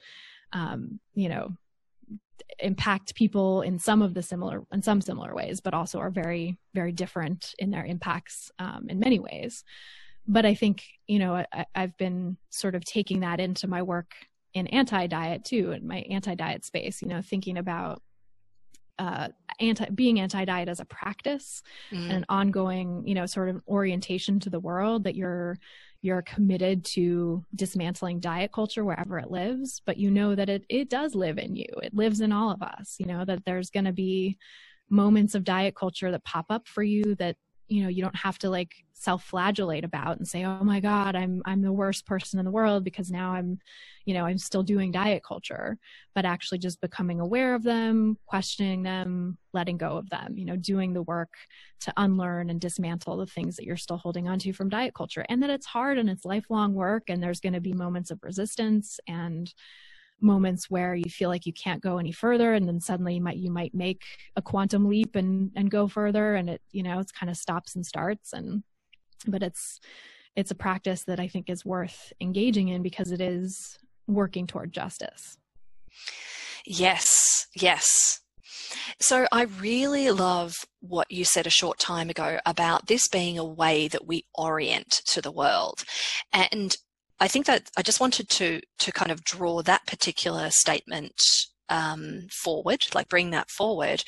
um, 0.52 1.00
you 1.14 1.28
know 1.28 1.56
impact 2.58 3.14
people 3.14 3.62
in 3.62 3.78
some 3.78 4.02
of 4.02 4.14
the 4.14 4.22
similar 4.22 4.62
in 4.72 4.82
some 4.82 5.00
similar 5.00 5.34
ways 5.34 5.60
but 5.60 5.74
also 5.74 5.98
are 5.98 6.10
very 6.10 6.58
very 6.74 6.92
different 6.92 7.54
in 7.58 7.70
their 7.70 7.84
impacts 7.84 8.50
um, 8.58 8.86
in 8.88 8.98
many 8.98 9.18
ways 9.18 9.64
but 10.26 10.46
I 10.46 10.54
think, 10.54 10.84
you 11.06 11.18
know, 11.18 11.44
I, 11.52 11.66
I've 11.74 11.96
been 11.96 12.36
sort 12.50 12.74
of 12.74 12.84
taking 12.84 13.20
that 13.20 13.40
into 13.40 13.68
my 13.68 13.82
work 13.82 14.12
in 14.54 14.66
anti 14.68 15.06
diet 15.06 15.44
too, 15.44 15.72
in 15.72 15.86
my 15.86 15.98
anti 16.10 16.34
diet 16.34 16.64
space, 16.64 17.02
you 17.02 17.08
know, 17.08 17.22
thinking 17.22 17.58
about 17.58 18.02
uh, 19.00 19.28
anti 19.60 19.86
being 19.86 20.20
anti-diet 20.20 20.68
as 20.68 20.78
a 20.78 20.84
practice 20.84 21.62
mm. 21.90 22.02
and 22.04 22.12
an 22.12 22.24
ongoing 22.28 23.02
you 23.06 23.14
know 23.14 23.24
sort 23.24 23.48
of 23.48 23.62
orientation 23.66 24.38
to 24.38 24.50
the 24.50 24.60
world 24.60 25.04
that 25.04 25.14
you're 25.14 25.58
you're 26.02 26.22
committed 26.22 26.84
to 26.84 27.42
dismantling 27.54 28.20
diet 28.20 28.52
culture 28.52 28.84
wherever 28.84 29.18
it 29.18 29.30
lives 29.30 29.80
but 29.86 29.96
you 29.96 30.10
know 30.10 30.34
that 30.34 30.50
it 30.50 30.64
it 30.68 30.90
does 30.90 31.14
live 31.14 31.38
in 31.38 31.56
you 31.56 31.66
it 31.82 31.94
lives 31.94 32.20
in 32.20 32.30
all 32.30 32.50
of 32.50 32.62
us 32.62 32.96
you 32.98 33.06
know 33.06 33.24
that 33.24 33.42
there's 33.46 33.70
going 33.70 33.86
to 33.86 33.92
be 33.92 34.36
moments 34.90 35.34
of 35.34 35.44
diet 35.44 35.74
culture 35.74 36.10
that 36.10 36.24
pop 36.24 36.46
up 36.50 36.68
for 36.68 36.82
you 36.82 37.14
that 37.14 37.36
you 37.68 37.82
know 37.82 37.88
you 37.88 38.02
don't 38.02 38.16
have 38.16 38.38
to 38.38 38.50
like 38.50 38.72
self-flagellate 39.00 39.84
about 39.84 40.18
and 40.18 40.28
say 40.28 40.44
oh 40.44 40.62
my 40.62 40.80
god 40.80 41.16
i'm 41.16 41.42
i'm 41.46 41.62
the 41.62 41.72
worst 41.72 42.06
person 42.06 42.38
in 42.38 42.44
the 42.44 42.50
world 42.50 42.84
because 42.84 43.10
now 43.10 43.32
i'm 43.32 43.58
you 44.04 44.14
know 44.14 44.24
i'm 44.26 44.38
still 44.38 44.62
doing 44.62 44.92
diet 44.92 45.22
culture 45.26 45.78
but 46.14 46.24
actually 46.24 46.58
just 46.58 46.80
becoming 46.80 47.18
aware 47.18 47.54
of 47.54 47.62
them 47.62 48.16
questioning 48.26 48.82
them 48.82 49.38
letting 49.52 49.76
go 49.76 49.96
of 49.96 50.08
them 50.10 50.36
you 50.36 50.44
know 50.44 50.56
doing 50.56 50.92
the 50.92 51.02
work 51.02 51.30
to 51.80 51.92
unlearn 51.96 52.50
and 52.50 52.60
dismantle 52.60 53.16
the 53.16 53.26
things 53.26 53.56
that 53.56 53.64
you're 53.64 53.76
still 53.76 53.96
holding 53.96 54.28
on 54.28 54.38
to 54.38 54.52
from 54.52 54.68
diet 54.68 54.94
culture. 54.94 55.24
And 55.28 55.42
that 55.42 55.50
it's 55.50 55.66
hard 55.66 55.98
and 55.98 56.08
it's 56.08 56.24
lifelong 56.24 56.74
work 56.74 57.04
and 57.08 57.22
there's 57.22 57.40
going 57.40 57.54
to 57.54 57.60
be 57.60 57.72
moments 57.72 58.10
of 58.10 58.20
resistance 58.22 59.00
and 59.08 59.52
moments 60.20 60.68
where 60.68 60.94
you 60.94 61.08
feel 61.08 61.30
like 61.30 61.46
you 61.46 61.52
can't 61.52 61.82
go 61.82 61.96
any 61.96 62.12
further 62.12 62.52
and 62.52 62.68
then 62.68 62.78
suddenly 62.78 63.14
you 63.14 63.22
might 63.22 63.38
you 63.38 63.50
might 63.50 63.74
make 63.74 64.02
a 64.36 64.42
quantum 64.42 64.86
leap 64.86 65.16
and 65.16 65.50
and 65.56 65.70
go 65.70 65.88
further 65.88 66.34
and 66.34 66.50
it 66.50 66.60
you 66.72 66.82
know 66.82 66.98
it's 66.98 67.10
kind 67.10 67.30
of 67.30 67.38
stops 67.38 67.74
and 67.74 67.86
starts 67.86 68.34
and 68.34 68.62
but 69.26 69.42
it's 69.42 69.80
it's 70.36 70.50
a 70.50 70.54
practice 70.54 71.04
that 71.04 71.20
i 71.20 71.26
think 71.28 71.50
is 71.50 71.64
worth 71.64 72.12
engaging 72.20 72.68
in 72.68 72.82
because 72.82 73.10
it 73.10 73.20
is 73.20 73.78
working 74.06 74.46
toward 74.46 74.72
justice. 74.72 75.36
Yes 76.66 77.40
yes. 77.54 78.20
So 79.00 79.26
I 79.32 79.42
really 79.42 80.10
love 80.10 80.54
what 80.80 81.10
you 81.10 81.24
said 81.24 81.46
a 81.46 81.50
short 81.50 81.78
time 81.78 82.10
ago 82.10 82.38
about 82.46 82.86
this 82.86 83.08
being 83.08 83.38
a 83.38 83.44
way 83.44 83.88
that 83.88 84.06
we 84.06 84.26
orient 84.34 85.02
to 85.06 85.20
the 85.20 85.32
world. 85.32 85.84
And 86.32 86.76
I 87.18 87.28
think 87.28 87.46
that 87.46 87.70
I 87.76 87.82
just 87.82 88.00
wanted 88.00 88.28
to 88.30 88.60
to 88.78 88.92
kind 88.92 89.10
of 89.10 89.24
draw 89.24 89.62
that 89.62 89.86
particular 89.86 90.50
statement 90.50 91.20
um, 91.68 92.26
forward, 92.30 92.80
like 92.94 93.08
bring 93.08 93.30
that 93.30 93.50
forward, 93.50 94.02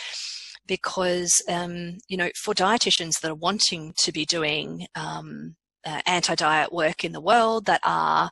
because 0.66 1.42
um, 1.48 1.98
you 2.09 2.16
know 2.16 2.31
for 2.42 2.55
dietitians 2.55 3.20
that 3.20 3.31
are 3.31 3.35
wanting 3.35 3.92
to 3.98 4.12
be 4.12 4.25
doing 4.25 4.87
um, 4.94 5.57
uh, 5.85 6.01
anti-diet 6.07 6.72
work 6.72 7.05
in 7.05 7.12
the 7.12 7.20
world 7.20 7.66
that 7.66 7.81
are 7.85 8.31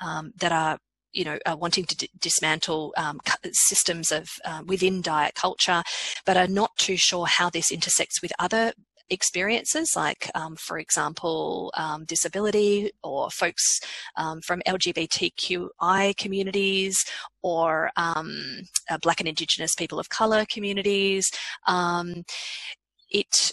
um, 0.00 0.32
that 0.36 0.52
are 0.52 0.78
you 1.12 1.24
know, 1.24 1.38
uh, 1.46 1.56
wanting 1.58 1.84
to 1.84 1.96
d- 1.96 2.10
dismantle 2.18 2.94
um, 2.96 3.18
systems 3.52 4.12
of 4.12 4.28
uh, 4.44 4.62
within 4.66 5.02
diet 5.02 5.34
culture, 5.34 5.82
but 6.24 6.36
are 6.36 6.46
not 6.46 6.70
too 6.76 6.96
sure 6.96 7.26
how 7.26 7.50
this 7.50 7.72
intersects 7.72 8.22
with 8.22 8.32
other 8.38 8.72
experiences, 9.10 9.94
like, 9.96 10.30
um, 10.34 10.56
for 10.56 10.78
example, 10.78 11.72
um, 11.76 12.04
disability 12.04 12.90
or 13.02 13.30
folks 13.30 13.80
um, 14.16 14.40
from 14.40 14.62
LGBTQI 14.66 16.16
communities 16.16 17.04
or 17.42 17.90
um, 17.96 18.62
uh, 18.90 18.98
Black 19.02 19.20
and 19.20 19.28
Indigenous 19.28 19.74
people 19.74 19.98
of 19.98 20.08
colour 20.08 20.44
communities. 20.48 21.30
Um, 21.66 22.24
it 23.10 23.52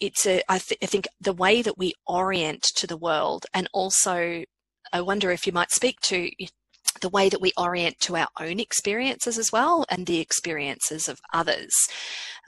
it's 0.00 0.26
a 0.26 0.42
I, 0.48 0.58
th- 0.58 0.78
I 0.82 0.86
think 0.86 1.06
the 1.20 1.32
way 1.32 1.62
that 1.62 1.78
we 1.78 1.94
orient 2.06 2.62
to 2.76 2.86
the 2.86 2.96
world, 2.96 3.46
and 3.54 3.68
also 3.72 4.44
I 4.92 5.00
wonder 5.00 5.30
if 5.30 5.46
you 5.46 5.52
might 5.52 5.70
speak 5.70 6.00
to 6.02 6.30
the 7.00 7.08
way 7.08 7.28
that 7.28 7.40
we 7.40 7.52
orient 7.56 7.98
to 8.00 8.16
our 8.16 8.28
own 8.40 8.60
experiences 8.60 9.38
as 9.38 9.50
well 9.52 9.84
and 9.88 10.06
the 10.06 10.20
experiences 10.20 11.08
of 11.08 11.20
others. 11.32 11.72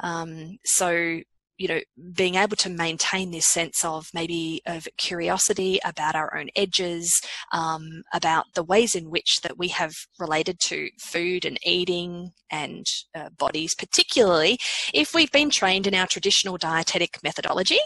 Um, 0.00 0.58
so 0.64 1.20
you 1.56 1.68
know, 1.68 1.80
being 2.12 2.34
able 2.34 2.56
to 2.56 2.68
maintain 2.68 3.30
this 3.30 3.46
sense 3.46 3.84
of 3.84 4.08
maybe 4.12 4.60
of 4.66 4.88
curiosity 4.96 5.78
about 5.84 6.14
our 6.16 6.36
own 6.36 6.48
edges, 6.56 7.20
um, 7.52 8.02
about 8.12 8.46
the 8.54 8.64
ways 8.64 8.94
in 8.94 9.10
which 9.10 9.40
that 9.42 9.56
we 9.56 9.68
have 9.68 9.94
related 10.18 10.58
to 10.60 10.88
food 11.00 11.44
and 11.44 11.58
eating 11.64 12.32
and 12.50 12.86
uh, 13.14 13.28
bodies, 13.38 13.74
particularly 13.74 14.58
if 14.92 15.14
we've 15.14 15.32
been 15.32 15.50
trained 15.50 15.86
in 15.86 15.94
our 15.94 16.06
traditional 16.06 16.56
dietetic 16.56 17.18
methodology. 17.22 17.80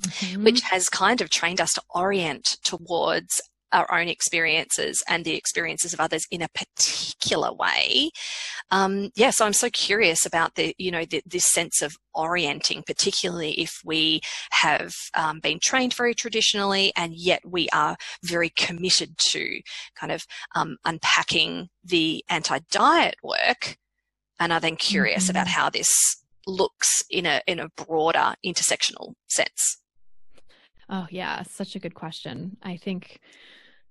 Mm-hmm. 0.00 0.42
Which 0.42 0.60
has 0.62 0.88
kind 0.88 1.20
of 1.20 1.30
trained 1.30 1.60
us 1.60 1.74
to 1.74 1.82
orient 1.94 2.56
towards 2.64 3.40
our 3.74 3.92
own 3.92 4.08
experiences 4.08 5.02
and 5.08 5.24
the 5.24 5.34
experiences 5.34 5.92
of 5.92 6.00
others 6.00 6.26
in 6.30 6.40
a 6.40 6.48
particular 6.48 7.52
way. 7.52 8.10
Um, 8.70 9.10
yeah, 9.16 9.30
so 9.30 9.44
I'm 9.44 9.52
so 9.52 9.68
curious 9.68 10.24
about 10.24 10.54
the, 10.54 10.74
you 10.78 10.90
know, 10.90 11.04
the, 11.04 11.22
this 11.26 11.44
sense 11.44 11.82
of 11.82 11.96
orienting, 12.14 12.84
particularly 12.86 13.52
if 13.60 13.80
we 13.84 14.20
have 14.52 14.94
um, 15.14 15.40
been 15.40 15.58
trained 15.60 15.94
very 15.94 16.14
traditionally 16.14 16.92
and 16.96 17.12
yet 17.14 17.42
we 17.44 17.68
are 17.74 17.96
very 18.22 18.50
committed 18.50 19.18
to 19.18 19.60
kind 19.94 20.12
of 20.12 20.24
um, 20.54 20.76
unpacking 20.84 21.68
the 21.84 22.24
anti-diet 22.30 23.16
work 23.22 23.76
and 24.40 24.52
are 24.52 24.60
then 24.60 24.76
curious 24.76 25.24
mm-hmm. 25.24 25.32
about 25.32 25.48
how 25.48 25.68
this 25.68 25.90
looks 26.46 27.04
in 27.10 27.26
a 27.26 27.40
in 27.46 27.58
a 27.58 27.68
broader 27.70 28.34
intersectional 28.44 29.14
sense. 29.28 29.78
Oh 30.88 31.06
yeah, 31.10 31.42
such 31.42 31.74
a 31.74 31.78
good 31.78 31.94
question. 31.94 32.56
I 32.62 32.76
think 32.76 33.20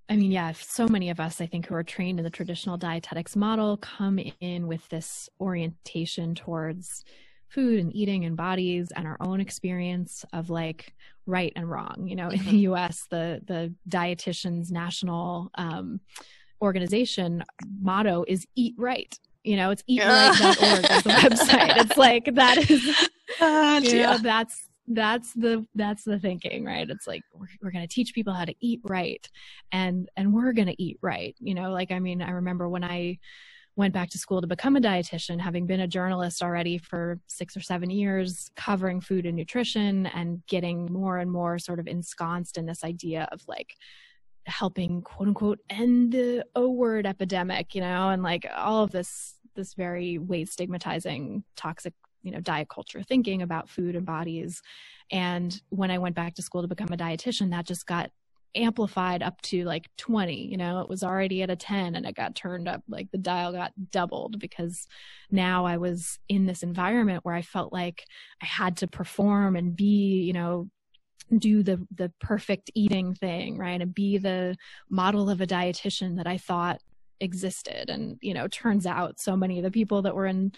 I 0.08 0.16
mean, 0.16 0.30
yeah, 0.30 0.52
so 0.52 0.86
many 0.86 1.10
of 1.10 1.18
us, 1.18 1.40
I 1.40 1.46
think, 1.46 1.66
who 1.66 1.74
are 1.74 1.82
trained 1.82 2.18
in 2.18 2.24
the 2.24 2.30
traditional 2.30 2.76
dietetics 2.76 3.36
model 3.36 3.78
come 3.78 4.20
in 4.40 4.66
with 4.66 4.86
this 4.90 5.30
orientation 5.40 6.34
towards 6.34 7.04
food 7.48 7.78
and 7.78 7.94
eating 7.94 8.24
and 8.24 8.36
bodies 8.36 8.92
and 8.94 9.06
our 9.06 9.16
own 9.20 9.40
experience 9.40 10.24
of 10.32 10.50
like 10.50 10.92
right 11.26 11.52
and 11.56 11.70
wrong. 11.70 12.04
You 12.06 12.16
know, 12.16 12.28
in 12.28 12.38
the 12.38 12.64
mm-hmm. 12.64 12.72
US, 12.72 13.06
the 13.10 13.40
the 13.46 13.72
dietitians 13.88 14.70
national 14.70 15.50
um, 15.54 16.00
organization 16.60 17.44
motto 17.80 18.24
is 18.28 18.46
eat 18.54 18.74
right. 18.76 19.18
You 19.42 19.56
know, 19.56 19.70
it's 19.70 19.82
eatright.org 19.88 20.90
is 20.90 21.02
the 21.02 21.10
website. 21.10 21.76
It's 21.78 21.96
like 21.96 22.34
that 22.34 22.70
is 22.70 23.08
uh, 23.40 23.80
you 23.84 24.02
know, 24.02 24.18
that's 24.18 24.68
that's 24.88 25.32
the 25.32 25.66
that's 25.74 26.04
the 26.04 26.18
thinking 26.18 26.64
right? 26.64 26.88
It's 26.88 27.06
like 27.06 27.22
we're, 27.32 27.46
we're 27.62 27.70
going 27.70 27.86
to 27.86 27.94
teach 27.94 28.14
people 28.14 28.34
how 28.34 28.44
to 28.44 28.54
eat 28.60 28.80
right 28.84 29.26
and 29.72 30.08
and 30.16 30.32
we're 30.32 30.52
going 30.52 30.68
to 30.68 30.82
eat 30.82 30.98
right 31.02 31.34
you 31.40 31.54
know? 31.54 31.70
Like 31.72 31.90
i 31.90 31.98
mean 31.98 32.20
i 32.22 32.30
remember 32.30 32.68
when 32.68 32.84
i 32.84 33.18
went 33.76 33.92
back 33.92 34.08
to 34.10 34.18
school 34.18 34.40
to 34.40 34.46
become 34.46 34.76
a 34.76 34.80
dietitian 34.80 35.40
having 35.40 35.66
been 35.66 35.80
a 35.80 35.88
journalist 35.88 36.42
already 36.42 36.78
for 36.78 37.18
6 37.26 37.56
or 37.56 37.60
7 37.60 37.90
years 37.90 38.50
covering 38.56 39.00
food 39.00 39.26
and 39.26 39.36
nutrition 39.36 40.06
and 40.06 40.42
getting 40.46 40.86
more 40.92 41.18
and 41.18 41.30
more 41.30 41.58
sort 41.58 41.80
of 41.80 41.88
ensconced 41.88 42.56
in 42.58 42.66
this 42.66 42.84
idea 42.84 43.28
of 43.32 43.42
like 43.48 43.74
helping 44.46 45.00
quote 45.02 45.28
unquote 45.28 45.58
end 45.70 46.12
the 46.12 46.44
o 46.54 46.68
word 46.68 47.06
epidemic 47.06 47.74
you 47.74 47.80
know? 47.80 48.10
And 48.10 48.22
like 48.22 48.46
all 48.54 48.84
of 48.84 48.90
this 48.90 49.34
this 49.56 49.74
very 49.74 50.18
weight 50.18 50.48
stigmatizing 50.48 51.44
toxic 51.56 51.94
you 52.24 52.32
know 52.32 52.40
diet 52.40 52.68
culture 52.68 53.02
thinking 53.02 53.42
about 53.42 53.68
food 53.68 53.94
and 53.94 54.06
bodies. 54.06 54.60
And 55.12 55.60
when 55.68 55.90
i 55.90 55.98
went 55.98 56.16
back 56.16 56.34
to 56.34 56.42
school 56.42 56.62
to 56.62 56.68
become 56.68 56.92
a 56.92 56.96
dietitian 56.96 57.50
that 57.50 57.66
just 57.66 57.86
got 57.86 58.10
amplified 58.56 59.20
up 59.20 59.40
to 59.42 59.64
like 59.64 59.88
20 59.98 60.46
you 60.46 60.56
know 60.56 60.80
it 60.80 60.88
was 60.88 61.02
already 61.02 61.42
at 61.42 61.50
a 61.50 61.56
10 61.56 61.96
and 61.96 62.06
it 62.06 62.14
got 62.14 62.36
turned 62.36 62.68
up 62.68 62.84
like 62.88 63.10
the 63.10 63.18
dial 63.18 63.50
got 63.50 63.72
doubled 63.90 64.38
because 64.38 64.86
now 65.28 65.66
i 65.66 65.76
was 65.76 66.20
in 66.28 66.46
this 66.46 66.62
environment 66.62 67.24
where 67.24 67.34
i 67.34 67.42
felt 67.42 67.72
like 67.72 68.04
i 68.40 68.46
had 68.46 68.76
to 68.76 68.86
perform 68.86 69.56
and 69.56 69.74
be 69.74 70.22
you 70.22 70.32
know 70.32 70.68
do 71.38 71.62
the 71.62 71.84
the 71.94 72.12
perfect 72.20 72.70
eating 72.74 73.14
thing 73.14 73.56
right? 73.58 73.80
And 73.80 73.94
be 73.94 74.18
the 74.18 74.56
model 74.90 75.30
of 75.30 75.40
a 75.40 75.46
dietitian 75.46 76.16
that 76.16 76.26
i 76.26 76.38
thought 76.38 76.80
existed. 77.20 77.88
And 77.88 78.18
you 78.20 78.34
know 78.34 78.48
turns 78.48 78.86
out 78.86 79.20
so 79.20 79.36
many 79.36 79.58
of 79.58 79.64
the 79.64 79.70
people 79.70 80.02
that 80.02 80.14
were 80.14 80.26
in 80.26 80.52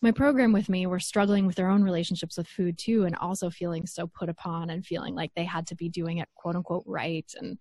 my 0.00 0.12
program 0.12 0.52
with 0.52 0.68
me 0.68 0.86
were 0.86 1.00
struggling 1.00 1.46
with 1.46 1.56
their 1.56 1.68
own 1.68 1.82
relationships 1.82 2.36
with 2.36 2.46
food 2.46 2.78
too 2.78 3.04
and 3.04 3.16
also 3.16 3.50
feeling 3.50 3.86
so 3.86 4.06
put 4.06 4.28
upon 4.28 4.70
and 4.70 4.86
feeling 4.86 5.14
like 5.14 5.32
they 5.34 5.44
had 5.44 5.66
to 5.66 5.74
be 5.74 5.88
doing 5.88 6.18
it 6.18 6.28
quote 6.34 6.56
unquote 6.56 6.84
right. 6.86 7.30
And 7.40 7.58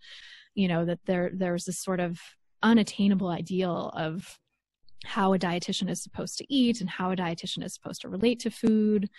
you 0.53 0.67
know 0.67 0.85
that 0.85 0.99
there 1.05 1.31
there's 1.33 1.65
this 1.65 1.79
sort 1.79 1.99
of 1.99 2.19
unattainable 2.63 3.29
ideal 3.29 3.91
of 3.95 4.39
how 5.05 5.33
a 5.33 5.39
dietitian 5.39 5.89
is 5.89 6.01
supposed 6.01 6.37
to 6.37 6.53
eat 6.53 6.81
and 6.81 6.89
how 6.89 7.11
a 7.11 7.15
dietitian 7.15 7.63
is 7.63 7.73
supposed 7.73 8.01
to 8.01 8.09
relate 8.09 8.39
to 8.41 8.49
food 8.49 9.09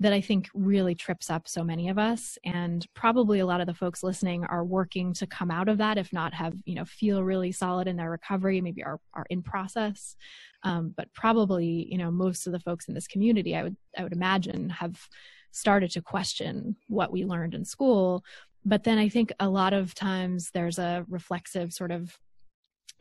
that 0.00 0.12
I 0.12 0.20
think 0.20 0.48
really 0.54 0.94
trips 0.94 1.28
up 1.28 1.48
so 1.48 1.64
many 1.64 1.88
of 1.88 1.98
us. 1.98 2.38
And 2.44 2.86
probably 2.94 3.40
a 3.40 3.46
lot 3.46 3.60
of 3.60 3.66
the 3.66 3.74
folks 3.74 4.02
listening 4.02 4.44
are 4.44 4.64
working 4.64 5.12
to 5.14 5.26
come 5.26 5.50
out 5.50 5.68
of 5.68 5.78
that, 5.78 5.98
if 5.98 6.12
not 6.12 6.32
have, 6.34 6.54
you 6.64 6.76
know, 6.76 6.84
feel 6.84 7.24
really 7.24 7.50
solid 7.50 7.88
in 7.88 7.96
their 7.96 8.10
recovery, 8.10 8.60
maybe 8.60 8.84
are, 8.84 9.00
are 9.14 9.26
in 9.28 9.42
process. 9.42 10.14
Um, 10.62 10.94
but 10.96 11.12
probably, 11.14 11.88
you 11.90 11.98
know, 11.98 12.12
most 12.12 12.46
of 12.46 12.52
the 12.52 12.60
folks 12.60 12.86
in 12.86 12.94
this 12.94 13.08
community, 13.08 13.56
I 13.56 13.64
would, 13.64 13.76
I 13.96 14.04
would 14.04 14.12
imagine 14.12 14.70
have 14.70 15.08
started 15.50 15.90
to 15.92 16.02
question 16.02 16.76
what 16.86 17.10
we 17.10 17.24
learned 17.24 17.54
in 17.54 17.64
school. 17.64 18.24
But 18.64 18.84
then 18.84 18.98
I 18.98 19.08
think 19.08 19.32
a 19.40 19.48
lot 19.48 19.72
of 19.72 19.94
times 19.94 20.50
there's 20.52 20.78
a 20.78 21.04
reflexive 21.08 21.72
sort 21.72 21.90
of 21.90 22.16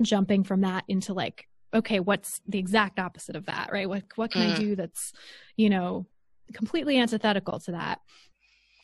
jumping 0.02 0.44
from 0.44 0.62
that 0.62 0.84
into 0.88 1.14
like 1.14 1.48
okay, 1.74 2.00
what's 2.00 2.40
the 2.48 2.58
exact 2.58 2.98
opposite 2.98 3.36
of 3.36 3.46
that, 3.46 3.70
right? 3.72 3.90
What 3.90 4.04
what 4.16 4.32
can 4.32 4.42
mm. 4.42 4.54
I 4.54 4.58
do 4.58 4.76
that's, 4.76 5.12
you 5.58 5.70
know, 5.70 6.08
completely 6.54 6.98
antithetical 6.98 7.60
to 7.62 7.72
that? 7.72 8.00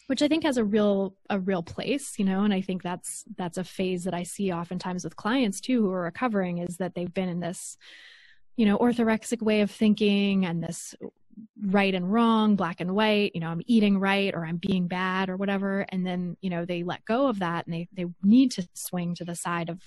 Which 0.07 0.21
I 0.21 0.27
think 0.27 0.43
has 0.43 0.57
a 0.57 0.65
real 0.65 1.15
a 1.29 1.39
real 1.39 1.63
place, 1.63 2.15
you 2.17 2.25
know, 2.25 2.43
and 2.43 2.53
I 2.53 2.61
think 2.61 2.83
that's 2.83 3.23
that's 3.37 3.57
a 3.57 3.63
phase 3.63 4.03
that 4.03 4.13
I 4.13 4.23
see 4.23 4.51
oftentimes 4.51 5.03
with 5.03 5.15
clients 5.15 5.61
too 5.61 5.81
who 5.81 5.91
are 5.91 6.03
recovering 6.03 6.57
is 6.57 6.77
that 6.77 6.93
they've 6.93 7.13
been 7.13 7.29
in 7.29 7.39
this, 7.39 7.77
you 8.57 8.65
know, 8.65 8.77
orthorexic 8.77 9.41
way 9.41 9.61
of 9.61 9.71
thinking 9.71 10.45
and 10.45 10.61
this 10.61 10.93
right 11.65 11.93
and 11.93 12.11
wrong, 12.11 12.55
black 12.55 12.81
and 12.81 12.93
white, 12.95 13.31
you 13.33 13.41
know, 13.41 13.47
I'm 13.47 13.61
eating 13.65 13.99
right 13.99 14.33
or 14.33 14.45
I'm 14.45 14.57
being 14.57 14.87
bad 14.87 15.29
or 15.29 15.37
whatever. 15.37 15.85
And 15.89 16.05
then, 16.05 16.37
you 16.41 16.49
know, 16.49 16.65
they 16.65 16.83
let 16.83 17.05
go 17.05 17.27
of 17.27 17.39
that 17.39 17.65
and 17.65 17.73
they, 17.73 17.87
they 17.93 18.05
need 18.21 18.51
to 18.51 18.67
swing 18.73 19.15
to 19.15 19.25
the 19.25 19.35
side 19.35 19.69
of 19.69 19.81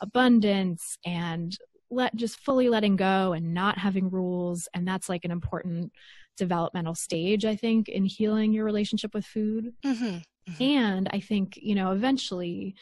abundance 0.00 0.98
and 1.04 1.56
let 1.90 2.14
just 2.16 2.40
fully 2.40 2.68
letting 2.68 2.96
go 2.96 3.32
and 3.32 3.52
not 3.52 3.78
having 3.78 4.10
rules. 4.10 4.68
And 4.74 4.86
that's 4.86 5.08
like 5.08 5.24
an 5.24 5.30
important 5.30 5.92
developmental 6.36 6.94
stage, 6.94 7.44
I 7.44 7.56
think, 7.56 7.88
in 7.88 8.04
healing 8.04 8.52
your 8.52 8.64
relationship 8.64 9.14
with 9.14 9.24
food. 9.24 9.72
Mm-hmm. 9.84 10.18
Mm-hmm. 10.50 10.62
And 10.62 11.08
I 11.12 11.20
think, 11.20 11.58
you 11.60 11.74
know, 11.74 11.92
eventually 11.92 12.74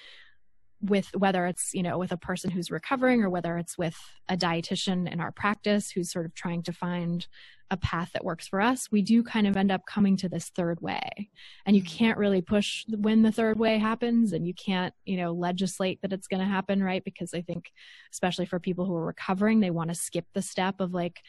with 0.82 1.14
whether 1.14 1.46
it's 1.46 1.74
you 1.74 1.82
know 1.82 1.98
with 1.98 2.12
a 2.12 2.16
person 2.16 2.50
who's 2.50 2.70
recovering 2.70 3.22
or 3.22 3.28
whether 3.28 3.58
it's 3.58 3.76
with 3.76 3.96
a 4.28 4.36
dietitian 4.36 5.10
in 5.10 5.20
our 5.20 5.30
practice 5.30 5.90
who's 5.90 6.10
sort 6.10 6.24
of 6.24 6.34
trying 6.34 6.62
to 6.62 6.72
find 6.72 7.26
a 7.70 7.76
path 7.76 8.10
that 8.12 8.24
works 8.24 8.48
for 8.48 8.60
us 8.60 8.88
we 8.90 9.02
do 9.02 9.22
kind 9.22 9.46
of 9.46 9.56
end 9.56 9.70
up 9.70 9.84
coming 9.86 10.16
to 10.16 10.28
this 10.28 10.48
third 10.48 10.80
way 10.80 11.28
and 11.66 11.76
you 11.76 11.82
can't 11.82 12.18
really 12.18 12.40
push 12.40 12.84
when 12.88 13.22
the 13.22 13.30
third 13.30 13.58
way 13.58 13.78
happens 13.78 14.32
and 14.32 14.46
you 14.46 14.54
can't 14.54 14.94
you 15.04 15.16
know 15.16 15.32
legislate 15.32 16.00
that 16.00 16.12
it's 16.12 16.26
going 16.26 16.40
to 16.40 16.48
happen 16.48 16.82
right 16.82 17.04
because 17.04 17.34
i 17.34 17.42
think 17.42 17.70
especially 18.10 18.46
for 18.46 18.58
people 18.58 18.86
who 18.86 18.94
are 18.94 19.04
recovering 19.04 19.60
they 19.60 19.70
want 19.70 19.90
to 19.90 19.94
skip 19.94 20.24
the 20.34 20.42
step 20.42 20.80
of 20.80 20.94
like 20.94 21.20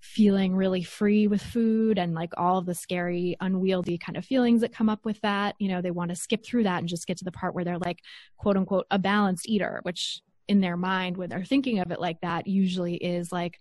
feeling 0.00 0.56
really 0.56 0.82
free 0.82 1.26
with 1.26 1.42
food 1.42 1.98
and 1.98 2.14
like 2.14 2.32
all 2.36 2.58
of 2.58 2.66
the 2.66 2.74
scary, 2.74 3.36
unwieldy 3.40 3.98
kind 3.98 4.16
of 4.16 4.24
feelings 4.24 4.62
that 4.62 4.72
come 4.72 4.88
up 4.88 5.04
with 5.04 5.20
that. 5.20 5.54
You 5.58 5.68
know, 5.68 5.82
they 5.82 5.90
want 5.90 6.10
to 6.10 6.16
skip 6.16 6.44
through 6.44 6.64
that 6.64 6.78
and 6.78 6.88
just 6.88 7.06
get 7.06 7.18
to 7.18 7.24
the 7.24 7.32
part 7.32 7.54
where 7.54 7.64
they're 7.64 7.78
like, 7.78 8.00
quote 8.38 8.56
unquote, 8.56 8.86
a 8.90 8.98
balanced 8.98 9.48
eater, 9.48 9.80
which 9.82 10.20
in 10.48 10.60
their 10.60 10.76
mind, 10.76 11.16
when 11.16 11.28
they're 11.28 11.44
thinking 11.44 11.78
of 11.78 11.90
it 11.90 12.00
like 12.00 12.20
that, 12.22 12.46
usually 12.46 12.96
is 12.96 13.30
like, 13.30 13.58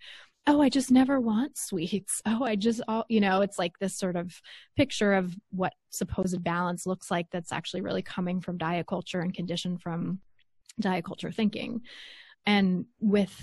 oh, 0.47 0.61
I 0.61 0.69
just 0.69 0.89
never 0.89 1.19
want 1.19 1.57
sweets. 1.57 2.21
Oh, 2.25 2.43
I 2.43 2.55
just, 2.55 2.81
all, 2.87 3.05
you 3.09 3.19
know, 3.19 3.41
it's 3.41 3.59
like 3.59 3.77
this 3.79 3.95
sort 3.95 4.15
of 4.15 4.41
picture 4.75 5.13
of 5.13 5.35
what 5.51 5.73
supposed 5.89 6.43
balance 6.43 6.87
looks 6.87 7.11
like 7.11 7.27
that's 7.31 7.51
actually 7.51 7.81
really 7.81 8.01
coming 8.01 8.39
from 8.41 8.57
diet 8.57 8.87
culture 8.87 9.19
and 9.19 9.33
conditioned 9.33 9.81
from 9.81 10.19
diet 10.79 11.05
culture 11.05 11.31
thinking. 11.31 11.81
And 12.45 12.85
with 12.99 13.39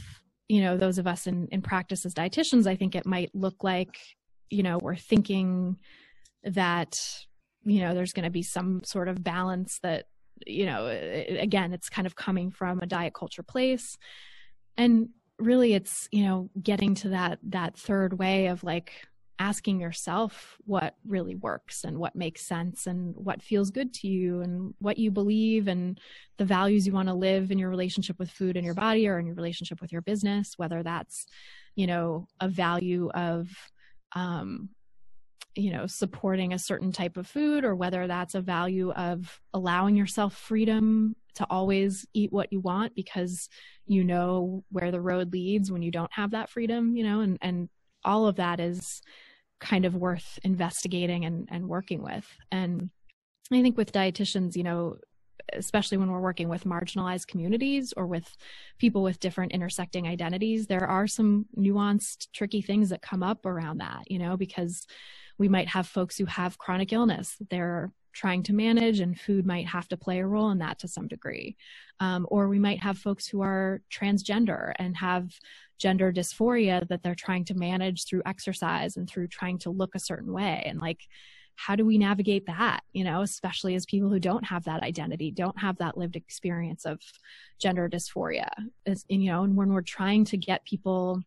you 0.49 0.61
know 0.61 0.77
those 0.77 0.99
of 0.99 1.07
us 1.07 1.27
in 1.27 1.49
in 1.49 1.61
practice 1.61 2.07
as 2.07 2.15
dietitians 2.15 2.67
i 2.67 2.77
think 2.77 2.95
it 2.95 3.07
might 3.07 3.35
look 3.35 3.65
like 3.65 3.99
you 4.51 4.63
know 4.63 4.79
we're 4.79 4.97
thinking 4.97 5.77
that 6.45 6.99
you 7.65 7.81
know 7.81 7.95
there's 7.95 8.13
going 8.13 8.25
to 8.25 8.31
be 8.31 8.43
some 8.43 8.83
sort 8.85 9.09
of 9.09 9.23
balance 9.23 9.81
that 9.83 10.07
you 10.47 10.67
know 10.67 10.87
again 10.87 11.73
it's 11.73 11.89
kind 11.89 12.07
of 12.07 12.15
coming 12.15 12.51
from 12.51 12.81
a 12.81 12.87
diet 12.87 13.15
culture 13.15 13.43
place. 13.43 13.99
And 14.77 15.09
really 15.39 15.75
it's 15.75 16.09
you 16.13 16.25
know 16.25 16.51
getting 16.63 16.95
to 16.95 17.11
that 17.11 17.39
that 17.43 17.77
third 17.77 18.19
way 18.19 18.47
of 18.47 18.63
like 18.65 18.93
asking 19.39 19.81
yourself 19.81 20.57
what 20.65 20.95
really 21.07 21.35
works 21.35 21.85
and 21.85 21.99
what 21.99 22.17
makes 22.17 22.43
sense 22.43 22.87
and 22.87 23.15
what 23.17 23.43
feels 23.43 23.71
good 23.71 23.93
to 23.93 24.09
you 24.09 24.41
and 24.41 24.75
what 24.79 24.99
you 24.99 25.11
believe 25.11 25.69
and 25.69 26.01
the 26.39 26.45
values 26.45 26.87
you 26.87 26.93
want 26.93 27.09
to 27.09 27.15
live 27.15 27.51
in 27.51 27.59
your 27.59 27.69
relationship 27.69 28.19
with 28.19 28.31
food 28.31 28.57
and 28.57 28.65
your 28.65 28.75
body 28.75 29.07
or 29.07 29.19
in 29.19 29.27
your 29.27 29.35
relationship 29.35 29.81
with 29.81 29.93
your 29.93 30.03
business 30.03 30.55
whether 30.57 30.83
that's 30.83 31.27
you 31.75 31.87
know 31.87 32.27
a 32.41 32.49
value 32.49 33.11
of 33.11 33.49
um 34.15 34.71
you 35.55 35.71
know 35.71 35.87
supporting 35.87 36.53
a 36.53 36.59
certain 36.59 36.93
type 36.93 37.17
of 37.17 37.27
food 37.27 37.65
or 37.65 37.75
whether 37.75 38.07
that's 38.07 38.35
a 38.35 38.41
value 38.41 38.91
of 38.93 39.41
allowing 39.53 39.97
yourself 39.97 40.35
freedom 40.35 41.15
to 41.35 41.47
always 41.51 42.07
eat 42.15 42.33
what 42.33 42.51
you 42.53 42.61
want 42.61 42.95
because 42.95 43.49
you 43.87 44.03
know 44.03 44.65
where 44.71 44.91
the 44.91 45.01
road 45.01 45.33
leads 45.33 45.71
when 45.71 45.83
you 45.83 45.91
don't 45.91 46.13
have 46.13 46.31
that 46.31 46.49
freedom 46.49 46.97
you 46.97 47.05
know 47.05 47.21
and 47.21 47.39
and 47.43 47.69
all 48.05 48.27
of 48.27 48.37
that 48.37 48.61
is 48.61 49.03
kind 49.61 49.85
of 49.85 49.95
worth 49.95 50.39
investigating 50.43 51.25
and, 51.25 51.49
and 51.51 51.69
working 51.69 52.03
with. 52.03 52.27
And 52.51 52.91
I 53.53 53.63
think 53.63 53.77
with 53.77 53.93
dietitians, 53.93 54.57
you 54.57 54.63
know, 54.63 54.97
especially 55.53 55.97
when 55.97 56.11
we're 56.11 56.21
working 56.21 56.49
with 56.49 56.65
marginalized 56.65 57.29
communities 57.29 57.95
or 57.97 58.07
with 58.07 58.37
people 58.79 59.03
with 59.03 59.21
different 59.21 59.53
intersecting 59.53 60.07
identities, 60.07 60.67
there 60.67 60.87
are 60.87 61.07
some 61.07 61.47
nuanced, 61.57 62.29
tricky 62.35 62.61
things 62.61 62.89
that 62.91 63.03
come 63.03 63.23
up 63.23 63.47
around 63.47 63.79
that, 63.79 64.11
you 64.11 64.19
know, 64.19 64.37
because 64.37 64.87
we 65.39 65.49
might 65.49 65.69
have 65.69 65.87
folks 65.87 66.17
who 66.17 66.25
have 66.25 66.59
chronic 66.59 66.93
illness. 66.93 67.37
They're 67.51 67.93
trying 68.17 68.43
to 68.45 68.55
manage, 68.55 69.01
and 69.01 69.19
food 69.19 69.47
might 69.47 69.67
have 69.67 69.87
to 69.89 69.97
play 69.97 70.21
a 70.21 70.27
role 70.27 70.51
in 70.51 70.59
that 70.59 70.79
to 70.81 70.89
some 70.89 71.07
degree. 71.07 71.57
Um, 72.01 72.27
or 72.31 72.49
we 72.49 72.59
might 72.59 72.83
have 72.83 72.99
folks 72.99 73.27
who 73.27 73.43
are 73.43 73.83
transgender 73.93 74.73
and 74.77 74.97
have 74.97 75.31
gender 75.79 76.13
dysphoria 76.13 76.87
that 76.89 77.03
they're 77.03 77.15
trying 77.15 77.45
to 77.45 77.55
manage 77.55 78.05
through 78.05 78.23
exercise 78.25 78.97
and 78.97 79.09
through 79.09 79.29
trying 79.29 79.59
to 79.59 79.71
look 79.71 79.95
a 79.95 80.01
certain 80.01 80.33
way 80.33 80.63
and 80.65 80.81
like 80.81 81.01
how 81.55 81.75
do 81.75 81.85
we 81.85 81.99
navigate 81.99 82.47
that 82.47 82.81
you 82.93 83.05
know 83.05 83.21
especially 83.23 83.75
as 83.75 83.85
people 83.85 84.09
who 84.09 84.19
don't 84.19 84.45
have 84.45 84.65
that 84.65 84.83
identity 84.83 85.31
don't 85.31 85.59
have 85.59 85.77
that 85.77 85.97
lived 85.97 86.17
experience 86.17 86.87
of 86.87 86.99
gender 87.59 87.89
dysphoria 87.89 88.49
as, 88.87 89.05
and, 89.11 89.23
you 89.23 89.31
know 89.31 89.43
and 89.43 89.55
when 89.55 89.71
we're 89.71 89.83
trying 89.83 90.25
to 90.25 90.37
get 90.37 90.65
people 90.65 91.21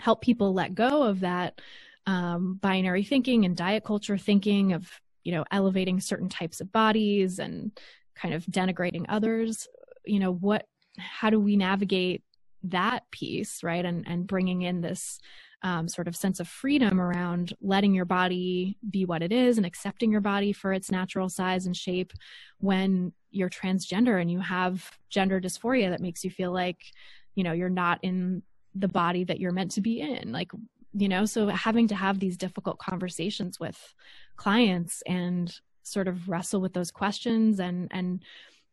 help 0.00 0.20
people 0.20 0.52
let 0.52 0.74
go 0.74 1.04
of 1.04 1.20
that 1.20 1.60
um, 2.06 2.58
binary 2.62 3.04
thinking 3.04 3.44
and 3.44 3.56
diet 3.56 3.84
culture 3.84 4.18
thinking 4.18 4.72
of 4.72 4.88
you 5.26 5.32
know 5.32 5.44
elevating 5.50 6.00
certain 6.00 6.28
types 6.28 6.60
of 6.60 6.72
bodies 6.72 7.38
and 7.38 7.78
kind 8.14 8.32
of 8.32 8.44
denigrating 8.46 9.04
others 9.08 9.68
you 10.04 10.20
know 10.20 10.32
what 10.32 10.66
how 10.98 11.30
do 11.30 11.38
we 11.38 11.56
navigate 11.56 12.22
that 12.70 13.10
piece, 13.10 13.62
right? 13.62 13.84
And 13.84 14.04
and 14.06 14.26
bringing 14.26 14.62
in 14.62 14.80
this 14.80 15.18
um, 15.62 15.88
sort 15.88 16.06
of 16.06 16.14
sense 16.14 16.38
of 16.38 16.48
freedom 16.48 17.00
around 17.00 17.54
letting 17.60 17.94
your 17.94 18.04
body 18.04 18.76
be 18.88 19.04
what 19.04 19.22
it 19.22 19.32
is 19.32 19.56
and 19.56 19.66
accepting 19.66 20.12
your 20.12 20.20
body 20.20 20.52
for 20.52 20.72
its 20.72 20.90
natural 20.90 21.28
size 21.28 21.66
and 21.66 21.76
shape 21.76 22.12
when 22.58 23.12
you're 23.30 23.50
transgender 23.50 24.20
and 24.20 24.30
you 24.30 24.38
have 24.38 24.90
gender 25.08 25.40
dysphoria 25.40 25.90
that 25.90 26.00
makes 26.00 26.22
you 26.24 26.30
feel 26.30 26.52
like 26.52 26.78
you 27.34 27.42
know 27.42 27.52
you're 27.52 27.70
not 27.70 27.98
in 28.02 28.42
the 28.74 28.86
body 28.86 29.24
that 29.24 29.40
you're 29.40 29.50
meant 29.52 29.70
to 29.72 29.80
be 29.80 30.00
in 30.00 30.30
like 30.30 30.50
you 30.96 31.08
know 31.08 31.24
so 31.24 31.48
having 31.48 31.88
to 31.88 31.94
have 31.94 32.18
these 32.18 32.36
difficult 32.36 32.78
conversations 32.78 33.60
with 33.60 33.94
clients 34.36 35.02
and 35.06 35.60
sort 35.82 36.08
of 36.08 36.28
wrestle 36.28 36.60
with 36.60 36.72
those 36.72 36.90
questions 36.90 37.60
and 37.60 37.88
and 37.92 38.22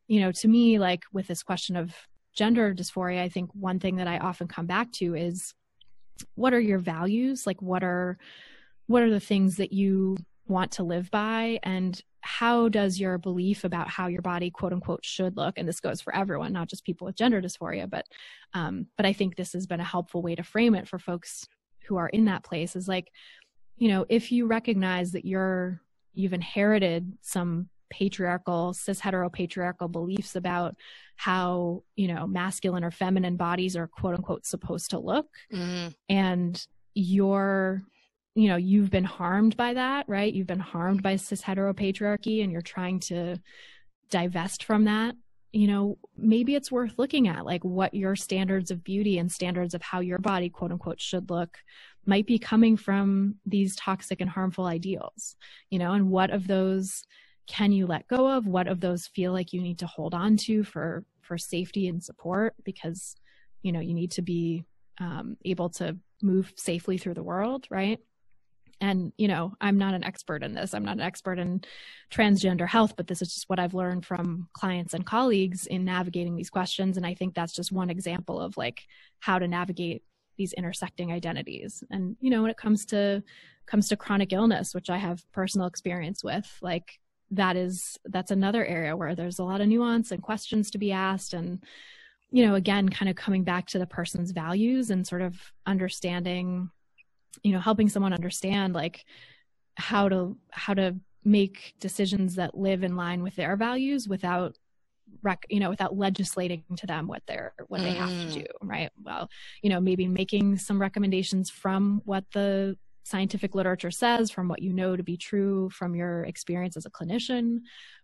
you 0.07 0.19
know 0.19 0.31
to 0.31 0.47
me 0.47 0.79
like 0.79 1.03
with 1.11 1.27
this 1.27 1.43
question 1.43 1.75
of 1.75 1.93
gender 2.33 2.73
dysphoria, 2.73 3.21
I 3.21 3.29
think 3.29 3.51
one 3.53 3.79
thing 3.79 3.97
that 3.97 4.07
I 4.07 4.17
often 4.17 4.47
come 4.47 4.65
back 4.65 4.91
to 4.93 5.15
is 5.15 5.53
what 6.35 6.53
are 6.53 6.59
your 6.59 6.79
values? 6.79 7.47
Like 7.47 7.61
what 7.61 7.83
are 7.83 8.17
what 8.87 9.03
are 9.03 9.09
the 9.09 9.19
things 9.19 9.57
that 9.57 9.71
you 9.71 10.17
want 10.47 10.71
to 10.73 10.83
live 10.83 11.09
by 11.09 11.59
and 11.63 12.01
how 12.19 12.69
does 12.69 12.99
your 12.99 13.17
belief 13.17 13.63
about 13.63 13.89
how 13.89 14.07
your 14.07 14.21
body 14.21 14.49
quote 14.49 14.73
unquote 14.73 15.03
should 15.03 15.37
look 15.37 15.57
and 15.57 15.67
this 15.67 15.79
goes 15.79 16.01
for 16.01 16.13
everyone 16.13 16.51
not 16.51 16.67
just 16.67 16.83
people 16.83 17.05
with 17.05 17.15
gender 17.15 17.41
dysphoria 17.41 17.89
but 17.89 18.05
um 18.53 18.85
but 18.97 19.05
i 19.05 19.13
think 19.13 19.35
this 19.35 19.53
has 19.53 19.65
been 19.65 19.79
a 19.79 19.85
helpful 19.85 20.21
way 20.21 20.35
to 20.35 20.43
frame 20.43 20.75
it 20.75 20.85
for 20.85 20.99
folks 20.99 21.47
who 21.87 21.97
are 21.97 22.09
in 22.09 22.25
that 22.25 22.43
place 22.43 22.75
is 22.75 22.87
like 22.87 23.11
you 23.77 23.87
know 23.87 24.05
if 24.09 24.31
you 24.31 24.45
recognize 24.47 25.11
that 25.11 25.25
you're 25.25 25.81
you've 26.13 26.33
inherited 26.33 27.17
some 27.21 27.69
patriarchal 27.89 28.73
cis 28.73 28.99
heteropatriarchal 28.99 29.91
beliefs 29.91 30.35
about 30.35 30.75
how 31.15 31.83
you 31.95 32.07
know 32.07 32.25
masculine 32.25 32.83
or 32.83 32.91
feminine 32.91 33.37
bodies 33.37 33.75
are 33.75 33.87
quote 33.87 34.15
unquote 34.15 34.45
supposed 34.45 34.89
to 34.89 34.99
look 34.99 35.27
mm-hmm. 35.53 35.89
and 36.09 36.65
you're 36.95 37.83
you 38.35 38.47
know 38.47 38.55
you've 38.55 38.89
been 38.89 39.03
harmed 39.03 39.55
by 39.55 39.75
that 39.75 40.05
right 40.07 40.33
you've 40.33 40.47
been 40.47 40.59
harmed 40.59 41.03
by 41.03 41.15
cis 41.15 41.41
heteropatriarchy 41.41 42.43
and 42.43 42.51
you're 42.51 42.61
trying 42.61 42.99
to 42.99 43.37
divest 44.09 44.63
from 44.63 44.85
that 44.85 45.15
you 45.53 45.67
know 45.67 45.97
maybe 46.17 46.55
it's 46.55 46.71
worth 46.71 46.93
looking 46.97 47.27
at 47.27 47.45
like 47.45 47.63
what 47.63 47.93
your 47.93 48.15
standards 48.15 48.71
of 48.71 48.83
beauty 48.83 49.17
and 49.19 49.31
standards 49.31 49.73
of 49.73 49.81
how 49.81 49.99
your 49.99 50.19
body 50.19 50.49
quote 50.49 50.71
unquote 50.71 50.99
should 50.99 51.29
look 51.29 51.59
might 52.05 52.27
be 52.27 52.37
coming 52.37 52.75
from 52.75 53.35
these 53.45 53.75
toxic 53.75 54.19
and 54.19 54.29
harmful 54.29 54.65
ideals 54.65 55.35
you 55.69 55.79
know 55.79 55.93
and 55.93 56.09
what 56.09 56.31
of 56.31 56.47
those 56.47 57.05
can 57.47 57.71
you 57.71 57.87
let 57.87 58.07
go 58.07 58.29
of? 58.31 58.47
What 58.47 58.67
of 58.67 58.79
those 58.79 59.07
feel 59.07 59.31
like 59.31 59.53
you 59.53 59.61
need 59.61 59.79
to 59.79 59.87
hold 59.87 60.13
on 60.13 60.37
to 60.37 60.63
for 60.63 61.03
for 61.21 61.37
safety 61.37 61.87
and 61.87 62.03
support? 62.03 62.55
Because 62.63 63.15
you 63.61 63.71
know 63.71 63.79
you 63.79 63.93
need 63.93 64.11
to 64.11 64.21
be 64.21 64.65
um, 64.99 65.37
able 65.43 65.69
to 65.71 65.97
move 66.21 66.53
safely 66.55 66.97
through 66.97 67.15
the 67.15 67.23
world 67.23 67.67
right 67.69 67.99
and 68.83 69.13
you 69.17 69.29
know 69.29 69.53
i'm 69.61 69.77
not 69.77 69.93
an 69.93 70.03
expert 70.03 70.43
in 70.43 70.53
this. 70.53 70.73
I'm 70.73 70.83
not 70.83 70.97
an 70.97 71.01
expert 71.01 71.39
in 71.39 71.63
transgender 72.11 72.67
health 72.67 72.95
but 72.95 73.07
this 73.07 73.21
is 73.21 73.33
just 73.33 73.49
what 73.49 73.59
i've 73.59 73.73
learned 73.73 74.05
from 74.05 74.49
clients 74.53 74.93
and 74.93 75.05
colleagues 75.05 75.65
in 75.65 75.85
navigating 75.85 76.35
these 76.35 76.49
questions. 76.49 76.97
And 76.97 77.05
i 77.05 77.13
think 77.15 77.33
that's 77.33 77.53
just 77.53 77.71
one 77.71 77.89
example 77.89 78.39
of 78.39 78.57
like 78.57 78.81
how 79.19 79.39
to 79.39 79.47
navigate 79.47 80.03
these 80.37 80.53
intersecting 80.53 81.11
identities. 81.11 81.83
And 81.89 82.17
you 82.19 82.29
know 82.29 82.41
when 82.41 82.51
it 82.51 82.57
comes 82.57 82.85
to 82.87 83.23
comes 83.65 83.87
to 83.87 83.95
chronic 83.95 84.33
illness 84.33 84.75
which 84.75 84.89
i 84.89 84.97
have 84.97 85.23
personal 85.31 85.67
experience 85.67 86.21
with 86.21 86.49
like 86.61 86.99
that 87.31 87.55
is 87.55 87.97
that's 88.05 88.31
another 88.31 88.65
area 88.65 88.97
where 88.97 89.15
there's 89.15 89.39
a 89.39 89.43
lot 89.43 89.61
of 89.61 89.67
nuance 89.67 90.11
and 90.11 90.21
questions 90.21 90.69
to 90.71 90.77
be 90.77 90.91
asked. 90.91 91.33
And 91.33 91.63
you 92.31 92.45
know 92.45 92.55
again 92.55 92.89
kind 92.89 93.09
of 93.09 93.15
coming 93.15 93.43
back 93.45 93.67
to 93.67 93.79
the 93.79 93.87
person's 93.87 94.31
values 94.31 94.89
and 94.89 95.07
sort 95.07 95.21
of 95.21 95.39
understanding 95.65 96.69
you 97.41 97.51
know 97.51 97.59
helping 97.59 97.89
someone 97.89 98.13
understand 98.13 98.73
like 98.73 99.05
how 99.75 100.07
to 100.07 100.37
how 100.51 100.73
to 100.73 100.95
make 101.25 101.73
decisions 101.79 102.35
that 102.35 102.57
live 102.57 102.83
in 102.83 102.95
line 102.95 103.23
with 103.23 103.35
their 103.35 103.55
values 103.55 104.07
without 104.07 104.57
rec- 105.21 105.45
you 105.49 105.59
know 105.59 105.69
without 105.69 105.97
legislating 105.97 106.63
to 106.77 106.85
them 106.85 107.07
what 107.07 107.23
they're 107.27 107.53
what 107.67 107.81
mm. 107.81 107.83
they 107.85 107.93
have 107.93 108.09
to 108.09 108.15
mm. 108.15 108.33
do 108.33 108.45
right 108.61 108.91
well 109.01 109.29
you 109.61 109.69
know 109.69 109.79
maybe 109.79 110.07
making 110.07 110.57
some 110.57 110.79
recommendations 110.79 111.49
from 111.49 112.01
what 112.05 112.25
the 112.33 112.77
scientific 113.05 113.53
literature 113.53 113.91
says 113.91 114.31
from 114.31 114.47
what 114.47 114.61
you 114.61 114.73
know 114.73 114.95
to 114.95 115.03
be 115.03 115.17
true 115.17 115.69
from 115.69 115.93
your 115.93 116.23
experience 116.23 116.77
as 116.77 116.85
a 116.85 116.89
clinician 116.89 117.59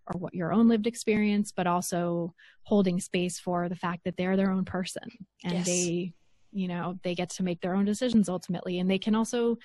or 0.08 0.20
what 0.20 0.34
your 0.34 0.52
own 0.52 0.68
lived 0.68 0.88
experience 0.88 1.54
but 1.56 1.68
also 1.68 2.34
holding 2.64 3.00
space 3.00 3.40
for 3.40 3.70
the 3.70 3.76
fact 3.76 4.04
that 4.04 4.18
they're 4.18 4.36
their 4.36 4.52
own 4.52 4.66
person 4.66 5.04
and 5.44 5.54
yes. 5.54 5.66
they 5.66 6.14
you 6.52 6.68
know 6.68 6.98
they 7.04 7.16
get 7.16 7.30
to 7.32 7.44
make 7.44 7.62
their 7.62 7.76
own 7.76 7.86
decisions 7.86 8.30
ultimately. 8.30 8.80
And 8.80 8.90
they 8.90 9.00
can 9.00 9.16
also 9.16 9.58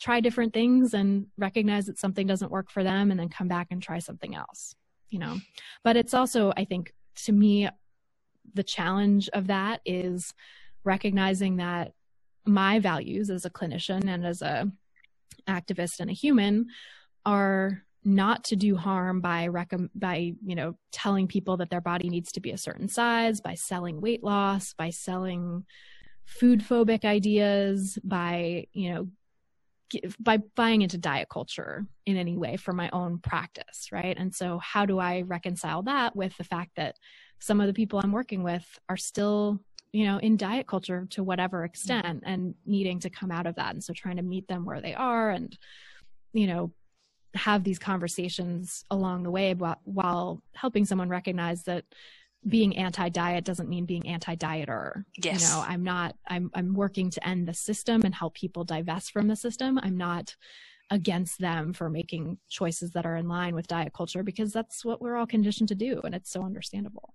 try 0.00 0.20
different 0.20 0.52
things 0.52 0.94
and 0.94 1.26
recognize 1.36 1.86
that 1.86 1.98
something 1.98 2.26
doesn't 2.26 2.52
work 2.52 2.70
for 2.70 2.84
them 2.84 3.10
and 3.10 3.18
then 3.18 3.28
come 3.28 3.48
back 3.48 3.68
and 3.70 3.82
try 3.82 3.98
something 3.98 4.34
else 4.34 4.74
you 5.10 5.18
know. 5.18 5.38
But 5.84 5.96
it's 5.96 6.14
also 6.14 6.52
i 6.56 6.64
think 6.64 6.92
to 7.24 7.32
me 7.32 7.68
the 8.54 8.62
challenge 8.62 9.28
of 9.32 9.48
that 9.48 9.80
is 9.84 10.32
recognizing 10.84 11.56
that 11.56 11.92
my 12.46 12.78
values 12.78 13.30
as 13.30 13.44
a 13.44 13.50
clinician 13.50 14.08
and 14.08 14.24
as 14.24 14.42
a 14.42 14.70
activist 15.48 16.00
and 16.00 16.10
a 16.10 16.14
human 16.14 16.66
are 17.26 17.82
not 18.04 18.44
to 18.44 18.56
do 18.56 18.76
harm 18.76 19.20
by 19.20 19.48
rec- 19.48 19.72
by 19.94 20.32
you 20.44 20.54
know 20.54 20.74
telling 20.92 21.26
people 21.26 21.56
that 21.56 21.68
their 21.68 21.80
body 21.80 22.08
needs 22.08 22.32
to 22.32 22.40
be 22.40 22.52
a 22.52 22.58
certain 22.58 22.88
size 22.88 23.40
by 23.40 23.54
selling 23.54 24.00
weight 24.00 24.22
loss 24.22 24.72
by 24.72 24.88
selling 24.88 25.64
food 26.28 26.60
phobic 26.60 27.04
ideas 27.06 27.98
by 28.04 28.66
you 28.72 28.92
know 28.92 29.08
by 30.20 30.36
buying 30.54 30.82
into 30.82 30.98
diet 30.98 31.28
culture 31.30 31.86
in 32.04 32.18
any 32.18 32.36
way 32.36 32.56
for 32.56 32.72
my 32.74 32.90
own 32.92 33.18
practice, 33.18 33.88
right? 33.90 34.16
And 34.18 34.34
so, 34.34 34.58
how 34.58 34.84
do 34.84 34.98
I 34.98 35.22
reconcile 35.22 35.82
that 35.84 36.14
with 36.14 36.36
the 36.36 36.44
fact 36.44 36.72
that 36.76 36.96
some 37.38 37.60
of 37.60 37.66
the 37.66 37.72
people 37.72 37.98
I'm 37.98 38.12
working 38.12 38.42
with 38.42 38.66
are 38.88 38.96
still, 38.96 39.60
you 39.92 40.04
know, 40.04 40.18
in 40.18 40.36
diet 40.36 40.66
culture 40.66 41.06
to 41.10 41.24
whatever 41.24 41.64
extent 41.64 42.22
and 42.26 42.54
needing 42.66 43.00
to 43.00 43.10
come 43.10 43.30
out 43.30 43.46
of 43.46 43.54
that? 43.54 43.72
And 43.72 43.82
so, 43.82 43.94
trying 43.94 44.16
to 44.16 44.22
meet 44.22 44.46
them 44.46 44.66
where 44.66 44.82
they 44.82 44.94
are 44.94 45.30
and, 45.30 45.56
you 46.34 46.46
know, 46.46 46.72
have 47.34 47.64
these 47.64 47.78
conversations 47.78 48.84
along 48.90 49.22
the 49.22 49.30
way 49.30 49.54
while, 49.54 49.80
while 49.84 50.42
helping 50.54 50.84
someone 50.84 51.08
recognize 51.08 51.64
that 51.64 51.84
being 52.46 52.76
anti-diet 52.76 53.44
doesn't 53.44 53.68
mean 53.68 53.84
being 53.84 54.06
anti-dieter. 54.08 55.04
Yes. 55.22 55.42
You 55.42 55.48
know, 55.48 55.64
I'm 55.66 55.82
not 55.82 56.14
I'm 56.28 56.50
I'm 56.54 56.74
working 56.74 57.10
to 57.10 57.28
end 57.28 57.48
the 57.48 57.54
system 57.54 58.02
and 58.04 58.14
help 58.14 58.34
people 58.34 58.64
divest 58.64 59.10
from 59.10 59.28
the 59.28 59.36
system. 59.36 59.78
I'm 59.82 59.96
not 59.96 60.36
against 60.90 61.38
them 61.38 61.72
for 61.72 61.90
making 61.90 62.38
choices 62.48 62.92
that 62.92 63.04
are 63.04 63.16
in 63.16 63.28
line 63.28 63.54
with 63.54 63.66
diet 63.66 63.92
culture 63.92 64.22
because 64.22 64.52
that's 64.52 64.84
what 64.84 65.02
we're 65.02 65.16
all 65.16 65.26
conditioned 65.26 65.68
to 65.68 65.74
do 65.74 66.00
and 66.04 66.14
it's 66.14 66.30
so 66.30 66.42
understandable. 66.42 67.12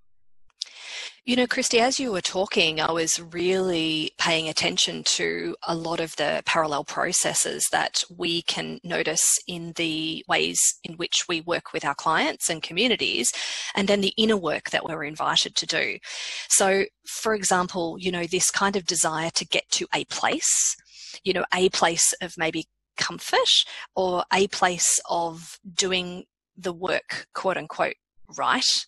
You 1.25 1.37
know, 1.37 1.47
Christy, 1.47 1.79
as 1.79 2.01
you 2.01 2.11
were 2.11 2.19
talking, 2.19 2.81
I 2.81 2.91
was 2.91 3.17
really 3.17 4.11
paying 4.17 4.49
attention 4.49 5.03
to 5.05 5.55
a 5.65 5.73
lot 5.73 6.01
of 6.01 6.13
the 6.17 6.43
parallel 6.45 6.83
processes 6.83 7.65
that 7.71 8.03
we 8.13 8.41
can 8.41 8.81
notice 8.83 9.39
in 9.47 9.71
the 9.77 10.25
ways 10.27 10.59
in 10.83 10.95
which 10.95 11.23
we 11.29 11.39
work 11.39 11.71
with 11.71 11.85
our 11.85 11.95
clients 11.95 12.49
and 12.49 12.61
communities, 12.61 13.31
and 13.73 13.87
then 13.87 14.01
the 14.01 14.13
inner 14.17 14.35
work 14.35 14.71
that 14.71 14.83
we're 14.83 15.05
invited 15.05 15.55
to 15.55 15.65
do. 15.65 15.97
So, 16.49 16.83
for 17.07 17.33
example, 17.33 17.95
you 17.97 18.11
know, 18.11 18.25
this 18.25 18.51
kind 18.51 18.75
of 18.75 18.85
desire 18.85 19.29
to 19.35 19.45
get 19.45 19.69
to 19.71 19.87
a 19.95 20.03
place, 20.05 20.75
you 21.23 21.31
know, 21.31 21.45
a 21.53 21.69
place 21.69 22.13
of 22.21 22.33
maybe 22.37 22.65
comfort 22.97 23.63
or 23.95 24.25
a 24.33 24.47
place 24.49 24.99
of 25.09 25.57
doing 25.73 26.25
the 26.57 26.73
work, 26.73 27.27
quote 27.33 27.55
unquote, 27.55 27.95
right 28.37 28.85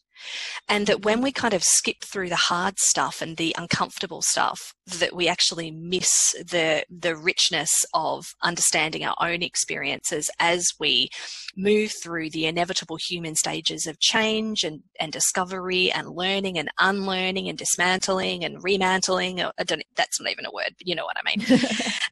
and 0.68 0.88
that 0.88 1.04
when 1.04 1.22
we 1.22 1.32
kind 1.32 1.54
of 1.54 1.64
skip 1.64 1.98
through 2.04 2.30
the 2.30 2.36
hard 2.36 2.80
stuff 2.80 3.22
and 3.22 3.38
the 3.38 3.56
uncomfortable 3.58 4.22
stuff, 4.22 4.74
that 4.86 5.16
we 5.16 5.28
actually 5.28 5.72
miss 5.72 6.34
the, 6.34 6.84
the 6.90 7.16
richness 7.16 7.86
of 7.94 8.26
understanding 8.44 9.04
our 9.04 9.16
own 9.20 9.42
experiences 9.42 10.30
as 10.40 10.68
we 10.80 11.10
move 11.56 11.92
through 12.04 12.30
the 12.30 12.46
inevitable 12.46 12.98
human 12.98 13.36
stages 13.36 13.88
of 13.88 14.00
change 14.00 14.64
and, 14.64 14.82
and 15.00 15.12
discovery 15.12 15.92
and 15.92 16.10
learning 16.10 16.58
and 16.58 16.70
unlearning 16.80 17.50
and 17.50 17.58
dismantling 17.58 18.44
and 18.44 18.64
remantling. 18.64 19.42
I 19.42 19.64
don't, 19.64 19.84
that's 19.96 20.20
not 20.22 20.32
even 20.32 20.46
a 20.46 20.52
word, 20.52 20.76
but 20.78 20.88
you 20.88 20.96
know 20.96 21.06
what 21.06 21.18
I 21.18 21.36
mean. 21.36 21.60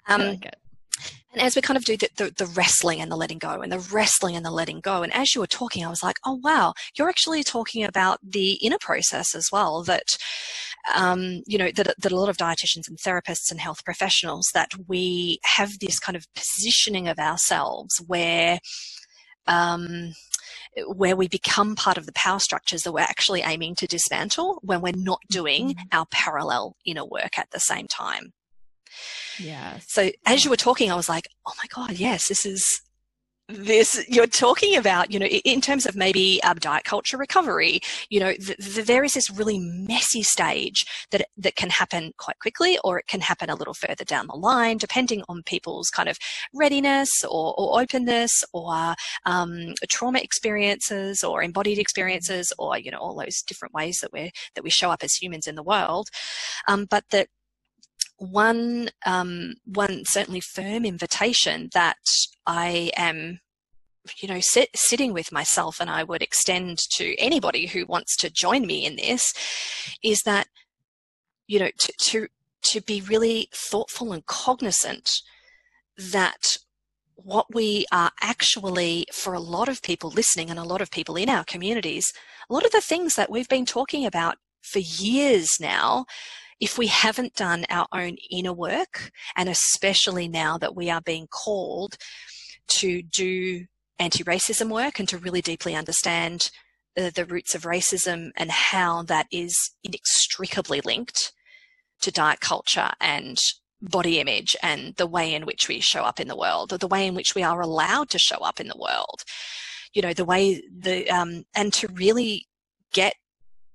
Um, 0.08 0.22
I 0.22 0.26
like 0.30 0.54
and 1.34 1.42
as 1.42 1.56
we 1.56 1.62
kind 1.62 1.78
of 1.78 1.86
do 1.86 1.98
the, 1.98 2.10
the, 2.16 2.34
the, 2.38 2.46
wrestling 2.46 3.02
and 3.02 3.12
the 3.12 3.16
letting 3.16 3.40
go 3.40 3.62
and 3.62 3.72
the 3.72 3.80
wrestling 3.80 4.36
and 4.36 4.46
the 4.46 4.52
letting 4.52 4.80
go, 4.80 5.02
and 5.02 5.14
as 5.14 5.34
you 5.34 5.42
were 5.42 5.48
talking, 5.48 5.84
I 5.84 5.90
was 5.90 6.04
like, 6.04 6.18
oh, 6.26 6.40
wow, 6.44 6.74
you're 6.96 7.10
actually 7.10 7.44
talking 7.44 7.84
about 7.84 8.20
the 8.24 8.54
inner 8.54 8.78
process 8.80 9.34
as 9.34 9.50
well 9.52 9.84
that, 9.84 10.18
um, 10.96 11.42
you 11.48 11.58
know, 11.58 11.72
that, 11.72 11.96
that 11.98 12.12
a 12.12 12.16
lot 12.16 12.30
of 12.30 12.38
dietitians 12.38 12.88
and 12.88 12.98
therapists 12.98 13.50
and 13.50 13.60
health 13.60 13.84
professionals 13.84 14.50
that 14.54 14.70
we 14.88 15.40
have 15.44 15.80
this 15.80 16.00
kind 16.00 16.16
of 16.16 16.28
positioning 16.36 17.08
of 17.08 17.18
ourselves 17.18 18.02
where, 18.06 18.60
um, 19.48 20.14
where 20.88 21.16
we 21.16 21.28
become 21.28 21.76
part 21.76 21.98
of 21.98 22.06
the 22.06 22.14
power 22.14 22.40
structures 22.40 22.84
that 22.84 22.92
we're 22.92 23.00
actually 23.00 23.42
aiming 23.42 23.76
to 23.76 23.88
dismantle 23.88 24.60
when 24.62 24.82
we're 24.82 24.94
not 24.96 25.20
doing 25.30 25.70
mm-hmm. 25.70 25.88
our 25.92 26.06
parallel 26.12 26.76
inner 26.86 27.06
work 27.06 27.38
at 27.38 27.50
the 27.52 27.60
same 27.60 27.88
time. 27.88 28.34
Yeah. 29.40 29.80
So 29.88 30.12
as 30.26 30.44
you 30.44 30.50
were 30.50 30.58
talking, 30.58 30.92
I 30.92 30.96
was 30.96 31.10
like, 31.10 31.28
oh 31.46 31.54
my 31.58 31.68
God, 31.74 31.98
yes, 31.98 32.28
this 32.28 32.46
is 32.46 32.82
this 33.50 34.06
you're 34.08 34.26
talking 34.26 34.78
about 34.78 35.12
you 35.12 35.20
know 35.20 35.26
in 35.26 35.60
terms 35.60 35.86
of 35.86 35.98
maybe 35.98 36.42
um, 36.44 36.58
diet 36.60 36.86
culture 36.86 37.18
recovery 37.18 37.82
you 38.10 38.18
know 38.18 38.32
th- 38.34 38.58
th- 38.58 38.88
there 38.88 39.04
is 39.04 39.14
this 39.14 39.30
really 39.30 39.60
messy 39.60 40.24
stage 40.24 40.86
that 41.12 41.28
that 41.36 41.56
can 41.58 41.70
happen 41.70 42.14
quite 42.18 42.40
quickly 42.40 42.80
or 42.86 43.00
it 43.00 43.08
can 43.08 43.20
happen 43.20 43.50
a 43.50 43.56
little 43.56 43.74
further 43.74 44.06
down 44.06 44.28
the 44.28 44.36
line 44.36 44.78
depending 44.78 45.24
on 45.28 45.44
people's 45.44 45.90
kind 45.90 46.08
of 46.08 46.18
readiness 46.54 47.10
or, 47.26 47.54
or 47.58 47.82
openness 47.82 48.46
or 48.54 48.96
um, 49.26 49.74
trauma 49.90 50.20
experiences 50.20 51.22
or 51.22 51.44
embodied 51.44 51.78
experiences 51.78 52.54
or 52.58 52.78
you 52.78 52.90
know 52.90 53.00
all 53.00 53.16
those 53.16 53.42
different 53.42 53.74
ways 53.74 54.00
that 54.00 54.14
we 54.14 54.32
that 54.56 54.64
we 54.64 54.70
show 54.70 54.90
up 54.90 55.04
as 55.04 55.16
humans 55.16 55.48
in 55.48 55.56
the 55.56 55.64
world 55.64 56.08
um, 56.70 56.88
but 56.90 57.04
that 57.12 57.28
one 58.32 58.90
um, 59.06 59.56
one 59.66 60.04
certainly 60.06 60.40
firm 60.40 60.86
invitation 60.86 61.70
that 61.74 61.98
I 62.46 62.92
am 62.96 63.40
you 64.18 64.28
know 64.28 64.40
sit, 64.40 64.70
sitting 64.76 65.14
with 65.14 65.32
myself 65.32 65.80
and 65.80 65.90
I 65.90 66.04
would 66.04 66.22
extend 66.22 66.78
to 66.92 67.16
anybody 67.18 67.68
who 67.68 67.86
wants 67.86 68.16
to 68.18 68.30
join 68.30 68.66
me 68.66 68.86
in 68.86 68.96
this 68.96 69.34
is 70.04 70.22
that 70.24 70.48
you 71.48 71.60
know 71.60 71.70
to 71.78 71.94
to 71.98 72.28
to 72.64 72.82
be 72.82 73.02
really 73.02 73.50
thoughtful 73.54 74.14
and 74.14 74.26
cognizant 74.26 75.10
that 75.98 76.58
what 77.16 77.54
we 77.54 77.86
are 77.92 78.12
actually, 78.22 79.06
for 79.14 79.34
a 79.34 79.40
lot 79.40 79.70
of 79.70 79.82
people 79.82 80.10
listening 80.10 80.50
and 80.50 80.60
a 80.60 80.64
lot 80.64 80.82
of 80.82 80.90
people 80.90 81.16
in 81.16 81.30
our 81.30 81.44
communities, 81.44 82.12
a 82.50 82.54
lot 82.54 82.66
of 82.66 82.72
the 82.72 82.82
things 82.82 83.16
that 83.16 83.30
we've 83.30 83.50
been 83.50 83.66
talking 83.66 84.06
about 84.06 84.38
for 84.62 84.80
years 84.80 85.50
now 85.60 86.06
if 86.64 86.78
we 86.78 86.88
haven't 86.88 87.36
done 87.36 87.66
our 87.70 87.88
own 87.92 88.16
inner 88.32 88.54
work, 88.54 89.12
and 89.36 89.50
especially 89.50 90.30
now 90.30 90.58
that 90.58 90.74
we 90.74 90.90
are 90.90 91.02
being 91.02 91.28
called 91.28 91.98
to 92.70 93.02
do 93.02 93.66
anti 94.00 94.24
racism 94.24 94.70
work 94.70 94.98
and 94.98 95.10
to 95.10 95.18
really 95.18 95.42
deeply 95.42 95.76
understand 95.76 96.50
the, 96.96 97.12
the, 97.14 97.26
roots 97.26 97.54
of 97.54 97.64
racism 97.64 98.30
and 98.38 98.50
how 98.50 99.04
that 99.04 99.28
is 99.30 99.54
inextricably 99.84 100.80
linked 100.86 101.34
to 102.00 102.12
diet 102.12 102.40
culture 102.40 102.92
and 103.02 103.40
body 103.82 104.22
image 104.22 104.56
and 104.64 104.96
the 104.96 105.08
way 105.08 105.34
in 105.34 105.46
which 105.46 105.68
we 105.68 105.82
show 105.82 106.04
up 106.04 106.18
in 106.18 106.30
the 106.30 106.38
world 106.38 106.72
or 106.72 106.78
the 106.78 106.88
way 106.88 107.06
in 107.06 107.14
which 107.14 107.36
we 107.36 107.44
are 107.44 107.60
allowed 107.60 108.10
to 108.10 108.18
show 108.18 108.38
up 108.38 108.62
in 108.62 108.70
the 108.70 108.78
world. 108.78 109.24
You 109.94 110.02
know 110.02 110.14
the 110.14 110.24
way 110.24 110.64
the 110.74 111.10
um 111.10 111.44
and 111.54 111.74
to 111.74 111.90
really 111.90 112.48
get 112.94 113.16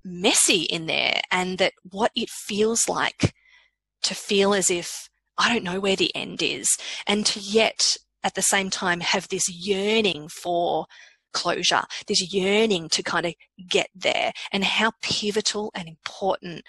messy 0.09 0.63
in 0.63 0.85
there 0.85 1.21
and 1.31 1.57
that 1.57 1.73
what 1.83 2.11
it 2.15 2.29
feels 2.29 2.89
like 2.89 3.33
to 4.03 4.15
feel 4.15 4.53
as 4.53 4.69
if 4.69 5.09
I 5.37 5.53
don't 5.53 5.63
know 5.63 5.79
where 5.79 5.95
the 5.95 6.13
end 6.15 6.41
is 6.41 6.77
and 7.07 7.25
to 7.27 7.39
yet 7.39 7.97
at 8.23 8.35
the 8.35 8.41
same 8.41 8.69
time 8.69 8.99
have 8.99 9.29
this 9.29 9.49
yearning 9.49 10.27
for 10.27 10.85
closure, 11.31 11.83
this 12.07 12.33
yearning 12.33 12.89
to 12.89 13.03
kind 13.03 13.25
of 13.25 13.33
get 13.67 13.87
there 13.95 14.33
and 14.51 14.63
how 14.63 14.91
pivotal 15.01 15.71
and 15.75 15.87
important 15.87 16.63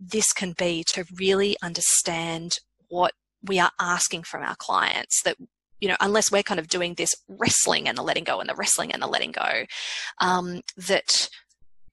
this 0.00 0.32
can 0.32 0.54
be 0.56 0.84
to 0.88 1.04
really 1.16 1.56
understand 1.62 2.58
what 2.88 3.12
we 3.42 3.58
are 3.58 3.70
asking 3.80 4.22
from 4.22 4.42
our 4.42 4.56
clients 4.56 5.22
that 5.22 5.36
you 5.80 5.88
know, 5.88 5.96
unless 6.00 6.32
we're 6.32 6.42
kind 6.42 6.58
of 6.58 6.66
doing 6.66 6.94
this 6.94 7.14
wrestling 7.28 7.88
and 7.88 7.96
the 7.96 8.02
letting 8.02 8.24
go 8.24 8.40
and 8.40 8.48
the 8.48 8.54
wrestling 8.56 8.92
and 8.92 9.00
the 9.00 9.06
letting 9.06 9.30
go, 9.30 9.64
um, 10.20 10.60
that, 10.76 11.28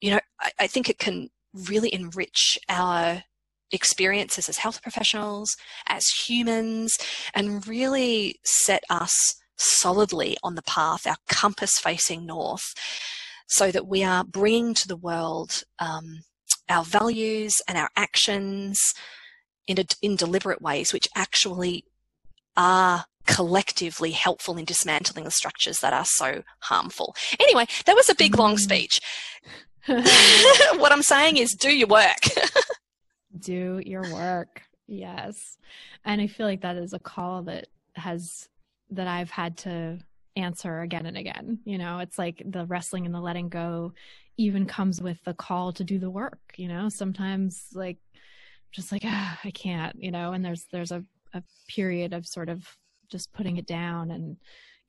you 0.02 0.12
know, 0.12 0.20
I, 0.40 0.52
I 0.62 0.68
think 0.68 0.90
it 0.90 1.00
can 1.00 1.30
really 1.54 1.94
enrich 1.94 2.60
our 2.70 3.24
experiences 3.72 4.50
as 4.50 4.58
health 4.58 4.82
professionals, 4.82 5.56
as 5.88 6.08
humans, 6.28 6.98
and 7.34 7.68
really 7.68 8.40
set 8.44 8.84
us 8.90 9.36
solidly 9.58 10.38
on 10.44 10.56
the 10.56 10.62
path, 10.64 11.08
our 11.08 11.18
compass 11.28 11.80
facing 11.80 12.26
north, 12.26 12.74
so 13.48 13.72
that 13.72 13.88
we 13.88 14.04
are 14.04 14.24
bringing 14.24 14.74
to 14.74 14.88
the 14.88 14.98
world 14.98 15.64
um, 15.80 16.22
our 16.70 16.84
values 16.84 17.62
and 17.68 17.78
our 17.78 17.90
actions 17.96 18.94
in, 19.68 19.80
a, 19.80 19.86
in 20.02 20.16
deliberate 20.16 20.62
ways, 20.62 20.94
which 20.94 21.08
actually 21.16 21.86
are 22.58 23.06
collectively 23.26 24.12
helpful 24.12 24.58
in 24.58 24.66
dismantling 24.66 25.26
the 25.26 25.32
structures 25.32 25.80
that 25.80 25.94
are 25.94 26.06
so 26.06 26.44
harmful. 26.60 27.16
Anyway, 27.40 27.66
that 27.86 27.96
was 27.96 28.10
a 28.10 28.16
big 28.16 28.38
long 28.38 28.56
mm. 28.56 28.60
speech. 28.60 29.00
what 30.78 30.92
I'm 30.92 31.04
saying 31.04 31.38
is 31.38 31.54
do 31.54 31.70
your 31.70 31.88
work. 31.88 32.18
do 33.40 33.82
your 33.86 34.02
work. 34.14 34.64
Yes. 34.88 35.58
And 36.04 36.22
I 36.22 36.28
feel 36.28 36.48
like 36.48 36.62
that 36.62 36.78
is 36.78 36.94
a 36.94 37.00
call 37.00 37.44
that 37.44 37.68
has 37.96 38.50
that 38.92 39.08
I've 39.08 39.30
had 39.30 39.58
to 39.60 40.00
answer 40.36 40.82
again 40.82 41.06
and 41.06 41.18
again. 41.18 41.60
You 41.66 41.78
know, 41.78 42.00
it's 42.00 42.18
like 42.18 42.42
the 42.46 42.66
wrestling 42.66 43.06
and 43.06 43.14
the 43.14 43.22
letting 43.22 43.50
go 43.50 43.94
even 44.38 44.66
comes 44.66 45.02
with 45.02 45.24
the 45.24 45.34
call 45.34 45.72
to 45.74 45.84
do 45.84 46.00
the 46.00 46.10
work, 46.10 46.40
you 46.58 46.68
know. 46.68 46.90
Sometimes 46.90 47.68
like 47.74 47.98
just 48.72 48.92
like 48.92 49.04
ah, 49.06 49.40
I 49.44 49.52
can't, 49.52 49.96
you 50.02 50.12
know, 50.12 50.34
and 50.34 50.44
there's 50.44 50.66
there's 50.72 50.92
a, 50.92 51.04
a 51.34 51.44
period 51.68 52.14
of 52.14 52.28
sort 52.28 52.50
of 52.50 52.68
just 53.10 53.32
putting 53.34 53.58
it 53.58 53.68
down 53.68 54.12
and 54.12 54.38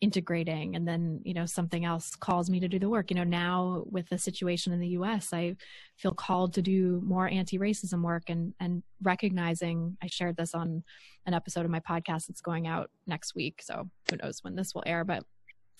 integrating 0.00 0.76
and 0.76 0.86
then 0.86 1.20
you 1.24 1.32
know 1.32 1.46
something 1.46 1.84
else 1.84 2.14
calls 2.16 2.50
me 2.50 2.60
to 2.60 2.68
do 2.68 2.78
the 2.78 2.88
work. 2.88 3.10
You 3.10 3.16
know 3.16 3.24
now 3.24 3.84
with 3.90 4.08
the 4.08 4.18
situation 4.18 4.72
in 4.72 4.80
the 4.80 4.88
US 4.88 5.32
I 5.32 5.56
feel 5.96 6.12
called 6.12 6.54
to 6.54 6.62
do 6.62 7.00
more 7.04 7.28
anti-racism 7.28 8.02
work 8.02 8.24
and 8.28 8.52
and 8.60 8.82
recognizing 9.02 9.96
I 10.02 10.08
shared 10.08 10.36
this 10.36 10.54
on 10.54 10.84
an 11.24 11.34
episode 11.34 11.64
of 11.64 11.70
my 11.70 11.80
podcast 11.80 12.26
that's 12.26 12.42
going 12.42 12.66
out 12.66 12.90
next 13.06 13.34
week 13.34 13.60
so 13.62 13.88
who 14.10 14.16
knows 14.16 14.40
when 14.42 14.54
this 14.54 14.74
will 14.74 14.84
air 14.86 15.04
but 15.04 15.24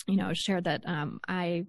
you 0.07 0.17
know 0.17 0.33
shared 0.33 0.64
that 0.64 0.83
um 0.87 1.21
I 1.29 1.67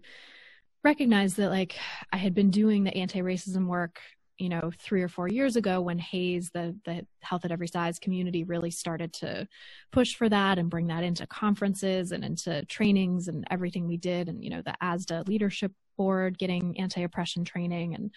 recognized 0.84 1.38
that 1.38 1.50
like 1.50 1.76
I 2.14 2.18
had 2.18 2.34
been 2.34 2.50
doing 2.50 2.86
the 2.86 2.96
anti-racism 2.96 3.68
work 3.68 4.00
you 4.38 4.50
know 4.50 4.72
three 4.80 5.02
or 5.02 5.08
four 5.08 5.28
years 5.28 5.56
ago 5.56 5.82
when 5.82 6.00
HAES 6.00 6.52
the 6.52 6.76
the 6.86 7.06
health 7.22 7.46
at 7.46 7.52
every 7.52 7.68
size 7.68 8.00
community 8.00 8.44
really 8.44 8.72
started 8.72 9.14
to 9.14 9.48
push 9.92 10.16
for 10.16 10.30
that 10.30 10.58
and 10.58 10.70
bring 10.70 10.88
that 10.88 11.04
into 11.04 11.26
conferences 11.28 12.12
and 12.12 12.24
into 12.24 12.64
trainings 12.66 13.28
and 13.28 13.46
everything 13.50 13.88
we 13.88 13.98
did 13.98 14.30
and 14.30 14.44
you 14.44 14.50
know 14.50 14.62
the 14.62 14.76
ASDAH 14.82 15.28
leadership 15.28 15.72
board 15.98 16.38
getting 16.38 16.80
anti-oppression 16.80 17.44
training 17.44 17.96
and 17.96 18.12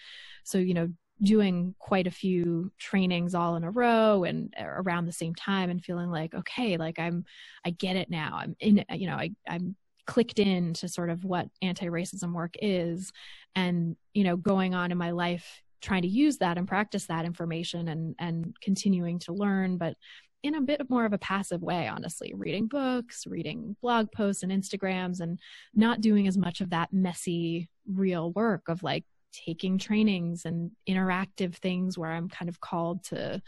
so 0.45 0.59
you 0.59 0.75
know 0.75 0.89
doing 1.23 1.75
quite 1.79 2.07
a 2.07 2.11
few 2.11 2.73
trainings 2.79 3.35
all 3.35 3.57
in 3.57 3.64
a 3.64 3.71
row 3.71 4.25
and 4.25 4.55
around 4.59 5.05
the 5.05 5.12
same 5.12 5.35
time 5.35 5.68
and 5.68 5.85
feeling 5.85 6.11
like 6.11 6.35
okay 6.35 6.77
like 6.77 6.99
i'm 6.99 7.25
i 7.64 7.71
get 7.71 7.97
it 7.97 8.09
now. 8.09 8.39
I'm 8.41 8.57
in 8.61 8.85
you 8.95 9.07
know 9.07 9.16
i 9.16 9.31
i'm 9.49 9.77
clicked 10.07 10.39
in 10.39 10.75
to 10.75 10.89
sort 10.89 11.11
of 11.11 11.25
what 11.25 11.49
anti-racism 11.62 12.33
work 12.33 12.55
is 12.61 13.12
and 13.55 13.97
you 14.14 14.25
know 14.25 14.37
going 14.37 14.75
on 14.75 14.91
in 14.91 14.99
my 14.99 15.11
life 15.11 15.62
trying 15.81 16.03
to 16.03 16.09
use 16.09 16.39
that 16.39 16.59
and 16.59 16.68
practice 16.68 17.07
that 17.07 17.24
information 17.24 17.89
and 17.89 18.14
and 18.18 18.55
continuing 18.62 19.18
to 19.18 19.33
learn 19.33 19.76
but 19.76 19.95
in 20.43 20.55
a 20.55 20.61
bit 20.61 20.89
more 20.89 21.05
of 21.05 21.12
a 21.12 21.18
passive 21.18 21.62
way 21.62 21.89
honestly 21.89 22.33
reading 22.37 22.66
books 22.66 23.24
reading 23.26 23.76
blog 23.83 24.11
posts 24.12 24.43
and 24.43 24.53
instagrams 24.53 25.20
and 25.20 25.39
not 25.74 26.01
doing 26.01 26.26
as 26.26 26.39
much 26.39 26.61
of 26.61 26.70
that 26.70 26.93
messy 26.93 27.68
real 27.93 28.33
work 28.33 28.68
of 28.68 28.83
like 28.83 29.05
taking 29.33 29.78
trainings 29.78 30.45
and 30.45 30.70
interactive 30.89 31.55
things 31.55 31.97
where 31.97 32.11
i'm 32.11 32.28
kind 32.28 32.49
of 32.49 32.61
called 32.61 33.03
to 33.05 33.41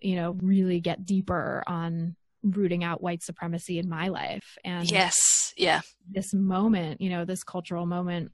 you 0.00 0.14
know 0.16 0.36
really 0.40 0.80
get 0.80 1.04
deeper 1.04 1.62
on 1.66 2.14
rooting 2.42 2.84
out 2.84 3.02
white 3.02 3.22
supremacy 3.22 3.78
in 3.78 3.88
my 3.88 4.08
life. 4.08 4.56
And 4.64 4.90
yes. 4.90 5.52
Yeah. 5.56 5.80
this 6.10 6.34
moment 6.34 7.00
you 7.00 7.08
know 7.08 7.24
this 7.24 7.42
cultural 7.42 7.86
moment 7.86 8.30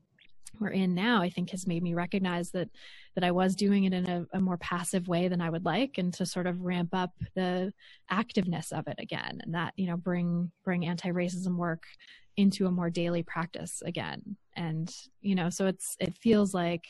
we're 0.61 0.69
in 0.69 0.95
now 0.95 1.23
i 1.23 1.31
think 1.31 1.51
has 1.51 1.67
made 1.67 1.83
me 1.83 1.95
recognize 1.95 2.51
that 2.51 2.69
that 3.15 3.25
i 3.25 3.31
was 3.31 3.55
doing 3.55 3.85
it 3.85 3.93
in 3.93 4.09
a, 4.09 4.27
a, 4.33 4.41
more 4.41 4.57
passive 4.59 5.09
way 5.09 5.29
than 5.29 5.41
i 5.41 5.51
would 5.51 5.65
like 5.65 5.99
and 5.99 6.15
to 6.15 6.27
sort 6.27 6.47
of 6.47 6.61
ramp 6.61 6.91
up 6.93 7.13
the 7.35 7.73
activeness 8.11 8.73
of 8.73 8.87
it 8.87 8.97
again. 8.99 9.41
And 9.43 9.55
that 9.55 9.73
you 9.77 9.87
know 9.87 9.97
bring 9.97 10.51
bring 10.65 10.87
anti-racism 10.87 11.57
work 11.57 11.85
into 12.37 12.67
a 12.67 12.71
more 12.71 12.91
daily 12.91 13.23
practice 13.23 13.83
again. 13.85 14.37
And 14.57 14.95
you 15.21 15.35
know 15.35 15.51
so 15.51 15.67
it's 15.67 15.97
it 16.01 16.17
feels 16.17 16.55
like 16.55 16.85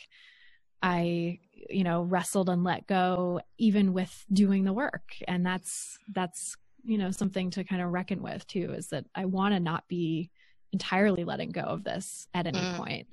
i 0.82 1.38
you 1.70 1.84
know 1.84 2.02
wrestled 2.02 2.48
and 2.48 2.64
let 2.64 2.88
go 2.88 3.40
even 3.58 3.92
with 3.92 4.24
doing 4.32 4.64
the 4.64 4.72
work. 4.72 5.14
And 5.28 5.46
that's 5.46 5.98
that's 6.12 6.56
you 6.84 6.98
know 6.98 7.10
something 7.10 7.50
to 7.50 7.64
kind 7.64 7.82
of 7.82 7.90
reckon 7.90 8.22
with 8.22 8.44
too 8.48 8.72
is 8.76 8.88
that 8.88 9.04
i 9.14 9.24
want 9.24 9.54
to 9.54 9.60
not 9.60 9.86
be 9.86 10.28
entirely 10.72 11.22
letting 11.22 11.50
go 11.50 11.60
of 11.60 11.84
this 11.84 12.26
at 12.34 12.48
any 12.48 12.58
mm. 12.58 12.76
point 12.76 13.06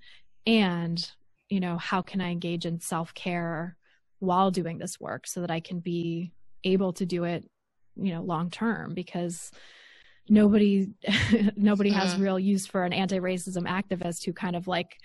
and 0.46 1.12
you 1.50 1.60
know 1.60 1.78
how 1.78 2.02
can 2.02 2.22
i 2.22 2.32
engage 2.32 2.66
in 2.66 2.80
self-care 2.80 3.76
while 4.20 4.52
doing 4.52 4.78
this 4.78 5.00
work 5.00 5.28
so 5.28 5.42
that 5.42 5.52
i 5.52 5.60
can 5.60 5.80
be 5.80 6.32
able 6.64 6.94
to 6.94 7.06
do 7.06 7.24
it 7.24 7.50
you 7.96 8.14
know 8.14 8.22
long 8.22 8.50
term 8.50 8.94
because 8.94 9.52
nobody 10.30 10.90
nobody 11.56 11.90
has 11.90 12.16
mm. 12.16 12.22
real 12.22 12.40
use 12.40 12.66
for 12.66 12.84
an 12.84 12.94
anti-racism 12.94 13.68
activist 13.68 14.26
who 14.26 14.34
kind 14.34 14.56
of 14.56 14.68
like 14.68 14.98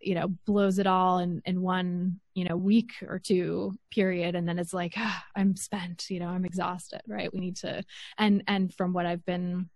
you 0.00 0.14
know 0.14 0.28
blows 0.44 0.78
it 0.78 0.86
all 0.86 1.18
in 1.18 1.40
in 1.46 1.62
one 1.62 2.20
you 2.34 2.44
know 2.44 2.56
week 2.56 2.92
or 3.08 3.18
two 3.18 3.72
period 3.90 4.34
and 4.34 4.46
then 4.46 4.58
it's 4.58 4.74
like 4.74 4.94
ah, 4.96 5.24
i'm 5.36 5.56
spent 5.56 6.10
you 6.10 6.20
know 6.20 6.28
i'm 6.28 6.44
exhausted 6.44 7.00
right 7.06 7.32
we 7.32 7.40
need 7.40 7.56
to 7.56 7.82
and 8.18 8.42
and 8.46 8.74
from 8.74 8.92
what 8.92 9.06
i've 9.06 9.24
been 9.24 9.68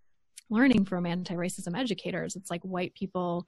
learning 0.49 0.85
from 0.85 1.05
anti-racism 1.05 1.77
educators 1.77 2.35
it's 2.35 2.51
like 2.51 2.61
white 2.61 2.93
people 2.93 3.47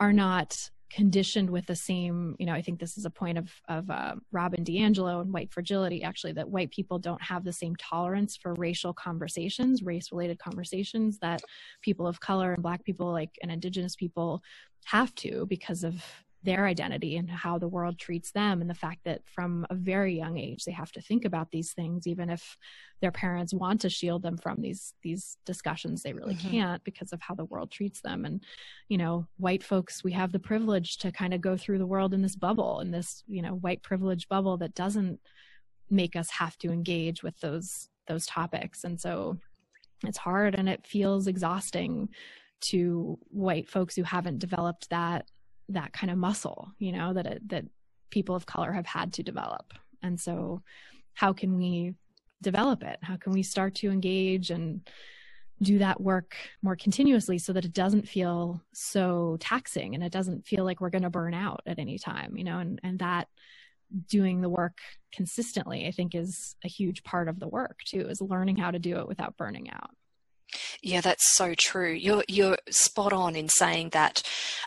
are 0.00 0.12
not 0.12 0.70
conditioned 0.94 1.48
with 1.48 1.66
the 1.66 1.74
same 1.74 2.36
you 2.38 2.46
know 2.46 2.52
i 2.52 2.60
think 2.60 2.78
this 2.78 2.98
is 2.98 3.04
a 3.04 3.10
point 3.10 3.38
of 3.38 3.50
of 3.68 3.90
uh, 3.90 4.14
robin 4.30 4.64
diangelo 4.64 5.20
and 5.20 5.32
white 5.32 5.52
fragility 5.52 6.02
actually 6.02 6.32
that 6.32 6.48
white 6.48 6.70
people 6.70 6.98
don't 6.98 7.22
have 7.22 7.44
the 7.44 7.52
same 7.52 7.74
tolerance 7.76 8.36
for 8.36 8.54
racial 8.54 8.92
conversations 8.92 9.82
race 9.82 10.12
related 10.12 10.38
conversations 10.38 11.18
that 11.18 11.40
people 11.80 12.06
of 12.06 12.20
color 12.20 12.52
and 12.52 12.62
black 12.62 12.84
people 12.84 13.10
like 13.10 13.30
and 13.42 13.50
indigenous 13.50 13.96
people 13.96 14.42
have 14.84 15.14
to 15.14 15.46
because 15.46 15.84
of 15.84 16.04
their 16.44 16.66
identity 16.66 17.16
and 17.16 17.30
how 17.30 17.58
the 17.58 17.68
world 17.68 17.98
treats 17.98 18.32
them 18.32 18.60
and 18.60 18.68
the 18.68 18.74
fact 18.74 19.00
that 19.04 19.22
from 19.26 19.64
a 19.70 19.74
very 19.74 20.16
young 20.16 20.38
age 20.38 20.64
they 20.64 20.72
have 20.72 20.90
to 20.90 21.00
think 21.00 21.24
about 21.24 21.50
these 21.50 21.72
things 21.72 22.06
even 22.06 22.28
if 22.28 22.56
their 23.00 23.12
parents 23.12 23.54
want 23.54 23.80
to 23.80 23.88
shield 23.88 24.22
them 24.22 24.36
from 24.36 24.60
these 24.60 24.94
these 25.02 25.36
discussions 25.46 26.02
they 26.02 26.12
really 26.12 26.34
mm-hmm. 26.34 26.50
can't 26.50 26.84
because 26.84 27.12
of 27.12 27.20
how 27.20 27.34
the 27.34 27.44
world 27.44 27.70
treats 27.70 28.00
them 28.00 28.24
and 28.24 28.42
you 28.88 28.98
know 28.98 29.26
white 29.36 29.62
folks 29.62 30.02
we 30.02 30.12
have 30.12 30.32
the 30.32 30.38
privilege 30.38 30.98
to 30.98 31.12
kind 31.12 31.32
of 31.32 31.40
go 31.40 31.56
through 31.56 31.78
the 31.78 31.86
world 31.86 32.12
in 32.12 32.22
this 32.22 32.36
bubble 32.36 32.80
in 32.80 32.90
this 32.90 33.22
you 33.26 33.42
know 33.42 33.54
white 33.56 33.82
privilege 33.82 34.28
bubble 34.28 34.56
that 34.56 34.74
doesn't 34.74 35.20
make 35.90 36.16
us 36.16 36.30
have 36.30 36.56
to 36.58 36.72
engage 36.72 37.22
with 37.22 37.38
those 37.40 37.88
those 38.08 38.26
topics 38.26 38.84
and 38.84 39.00
so 39.00 39.36
it's 40.04 40.18
hard 40.18 40.56
and 40.56 40.68
it 40.68 40.84
feels 40.84 41.28
exhausting 41.28 42.08
to 42.60 43.18
white 43.28 43.68
folks 43.68 43.94
who 43.94 44.02
haven't 44.02 44.38
developed 44.38 44.88
that 44.90 45.26
that 45.72 45.92
kind 45.92 46.10
of 46.10 46.18
muscle, 46.18 46.72
you 46.78 46.92
know, 46.92 47.12
that 47.14 47.26
it, 47.26 47.48
that 47.48 47.64
people 48.10 48.34
of 48.34 48.46
color 48.46 48.72
have 48.72 48.86
had 48.86 49.12
to 49.14 49.22
develop. 49.22 49.72
And 50.02 50.20
so 50.20 50.62
how 51.14 51.32
can 51.32 51.56
we 51.56 51.94
develop 52.42 52.82
it? 52.82 52.98
How 53.02 53.16
can 53.16 53.32
we 53.32 53.42
start 53.42 53.74
to 53.76 53.90
engage 53.90 54.50
and 54.50 54.88
do 55.62 55.78
that 55.78 56.00
work 56.00 56.34
more 56.62 56.76
continuously 56.76 57.38
so 57.38 57.52
that 57.52 57.64
it 57.64 57.72
doesn't 57.72 58.08
feel 58.08 58.60
so 58.72 59.36
taxing 59.40 59.94
and 59.94 60.02
it 60.02 60.12
doesn't 60.12 60.46
feel 60.46 60.64
like 60.64 60.80
we're 60.80 60.90
going 60.90 61.02
to 61.02 61.10
burn 61.10 61.34
out 61.34 61.62
at 61.66 61.78
any 61.78 61.98
time, 61.98 62.36
you 62.36 62.44
know, 62.44 62.58
and, 62.58 62.80
and 62.82 62.98
that 62.98 63.28
doing 64.08 64.40
the 64.40 64.48
work 64.48 64.78
consistently, 65.12 65.86
I 65.86 65.90
think 65.90 66.14
is 66.14 66.56
a 66.64 66.68
huge 66.68 67.04
part 67.04 67.28
of 67.28 67.38
the 67.38 67.48
work 67.48 67.80
too, 67.84 68.06
is 68.08 68.20
learning 68.20 68.56
how 68.56 68.70
to 68.70 68.78
do 68.78 68.98
it 68.98 69.08
without 69.08 69.36
burning 69.36 69.70
out. 69.70 69.90
Yeah, 70.82 71.00
that's 71.00 71.34
so 71.34 71.54
true. 71.56 71.92
You're 71.92 72.24
you're 72.28 72.58
spot 72.70 73.12
on 73.12 73.36
in 73.36 73.48
saying 73.48 73.90
that. 73.90 74.22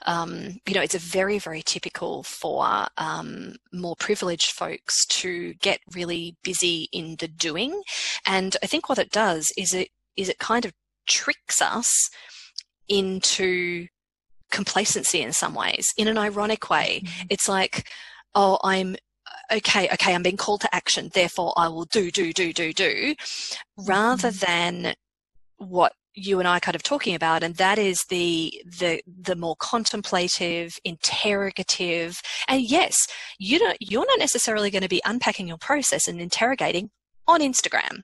Um, 0.06 0.60
you 0.66 0.74
know, 0.74 0.82
it's 0.82 0.96
a 0.96 1.00
very 1.00 1.40
very 1.40 1.62
typical 1.62 2.24
for 2.24 2.88
um, 2.98 3.56
more 3.74 3.96
privileged 3.98 4.52
folks 4.52 5.06
to 5.08 5.54
get 5.56 5.80
really 5.94 6.38
busy 6.44 6.90
in 6.92 7.16
the 7.20 7.28
doing, 7.28 7.82
and 8.26 8.56
I 8.64 8.68
think 8.68 8.90
what 8.90 9.00
it 9.00 9.12
does 9.12 9.52
is 9.58 9.74
it 9.74 9.90
is 10.16 10.30
it 10.30 10.40
kind 10.40 10.66
of 10.66 10.74
tricks 11.08 11.62
us 11.62 12.10
into 12.88 13.88
complacency 14.52 15.22
in 15.22 15.34
some 15.34 15.54
ways, 15.54 15.94
in 15.98 16.08
an 16.08 16.18
ironic 16.18 16.70
way. 16.70 17.02
Mm-hmm. 17.04 17.28
It's 17.30 17.50
like, 17.50 17.90
oh, 18.34 18.60
I'm 18.64 18.96
okay, 19.52 19.90
okay, 19.94 20.14
I'm 20.14 20.24
being 20.24 20.38
called 20.38 20.62
to 20.62 20.76
action, 20.76 21.10
therefore 21.14 21.54
I 21.58 21.68
will 21.68 21.86
do, 21.86 22.12
do, 22.12 22.34
do, 22.34 22.54
do, 22.54 22.74
do, 22.74 23.16
rather 23.78 24.30
mm-hmm. 24.30 24.86
than 24.86 24.96
what 25.58 25.94
you 26.14 26.40
and 26.40 26.48
I 26.48 26.58
are 26.58 26.62
kind 26.62 26.76
of 26.76 26.84
talking 26.84 27.16
about, 27.16 27.44
and 27.44 27.56
that 27.56 27.78
is 27.78 28.06
the 28.10 28.54
the 28.66 29.02
the 29.06 29.36
more 29.36 29.56
contemplative, 29.60 30.78
interrogative, 30.84 32.22
and 32.48 32.62
yes, 32.62 33.08
you 33.38 33.60
don't 33.60 33.78
you're 33.80 34.06
not 34.06 34.20
necessarily 34.20 34.70
going 34.70 34.84
to 34.84 34.90
be 34.90 35.02
unpacking 35.06 35.48
your 35.48 35.58
process 35.58 36.08
and 36.08 36.22
interrogating 36.22 36.90
on 37.28 37.42
Instagram. 37.42 38.02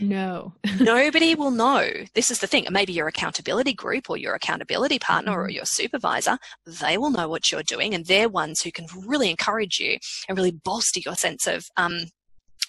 No. 0.00 0.54
Nobody 0.80 1.34
will 1.34 1.50
know. 1.50 1.90
This 2.14 2.30
is 2.30 2.38
the 2.38 2.46
thing. 2.46 2.66
Maybe 2.70 2.92
your 2.92 3.08
accountability 3.08 3.74
group 3.74 4.08
or 4.08 4.16
your 4.16 4.34
accountability 4.34 4.98
partner 4.98 5.32
or 5.32 5.46
mm-hmm. 5.46 5.56
your 5.56 5.64
supervisor, 5.66 6.38
they 6.66 6.96
will 6.96 7.10
know 7.10 7.28
what 7.28 7.50
you're 7.52 7.62
doing 7.62 7.94
and 7.94 8.06
they're 8.06 8.28
ones 8.28 8.62
who 8.62 8.72
can 8.72 8.86
really 9.06 9.30
encourage 9.30 9.78
you 9.78 9.98
and 10.28 10.38
really 10.38 10.50
bolster 10.50 11.00
your 11.00 11.14
sense 11.14 11.46
of 11.46 11.66
um, 11.76 12.06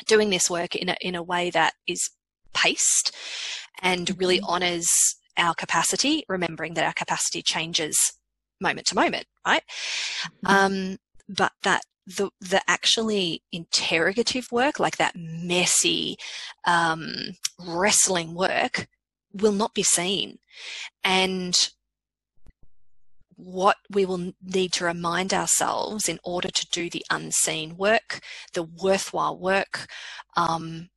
doing 0.05 0.29
this 0.29 0.49
work 0.49 0.75
in 0.75 0.89
a, 0.89 0.97
in 1.01 1.15
a 1.15 1.23
way 1.23 1.49
that 1.51 1.73
is 1.87 2.09
paced 2.53 3.15
and 3.81 4.15
really 4.19 4.37
mm-hmm. 4.37 4.49
honors 4.49 4.89
our 5.37 5.53
capacity, 5.55 6.23
remembering 6.27 6.75
that 6.75 6.85
our 6.85 6.93
capacity 6.93 7.41
changes 7.41 8.13
moment 8.61 8.87
to 8.87 8.95
moment, 8.95 9.25
right? 9.45 9.63
Mm-hmm. 10.45 10.47
Um, 10.47 10.97
but 11.27 11.51
that 11.63 11.81
the 12.05 12.29
the 12.41 12.61
actually 12.67 13.43
interrogative 13.51 14.51
work, 14.51 14.79
like 14.79 14.97
that 14.97 15.15
messy 15.15 16.17
um, 16.65 17.13
wrestling 17.59 18.33
work, 18.33 18.87
will 19.33 19.53
not 19.53 19.73
be 19.73 19.83
seen, 19.83 20.39
and 21.03 21.69
what 23.35 23.77
we 23.89 24.05
will 24.05 24.33
need 24.43 24.71
to 24.73 24.85
remind 24.85 25.33
ourselves 25.33 26.07
in 26.07 26.19
order 26.23 26.49
to 26.49 26.67
do 26.71 26.89
the 26.89 27.05
unseen 27.09 27.75
work, 27.77 28.19
the 28.53 28.63
worthwhile 28.63 29.37
work, 29.37 29.87
um, 30.37 30.89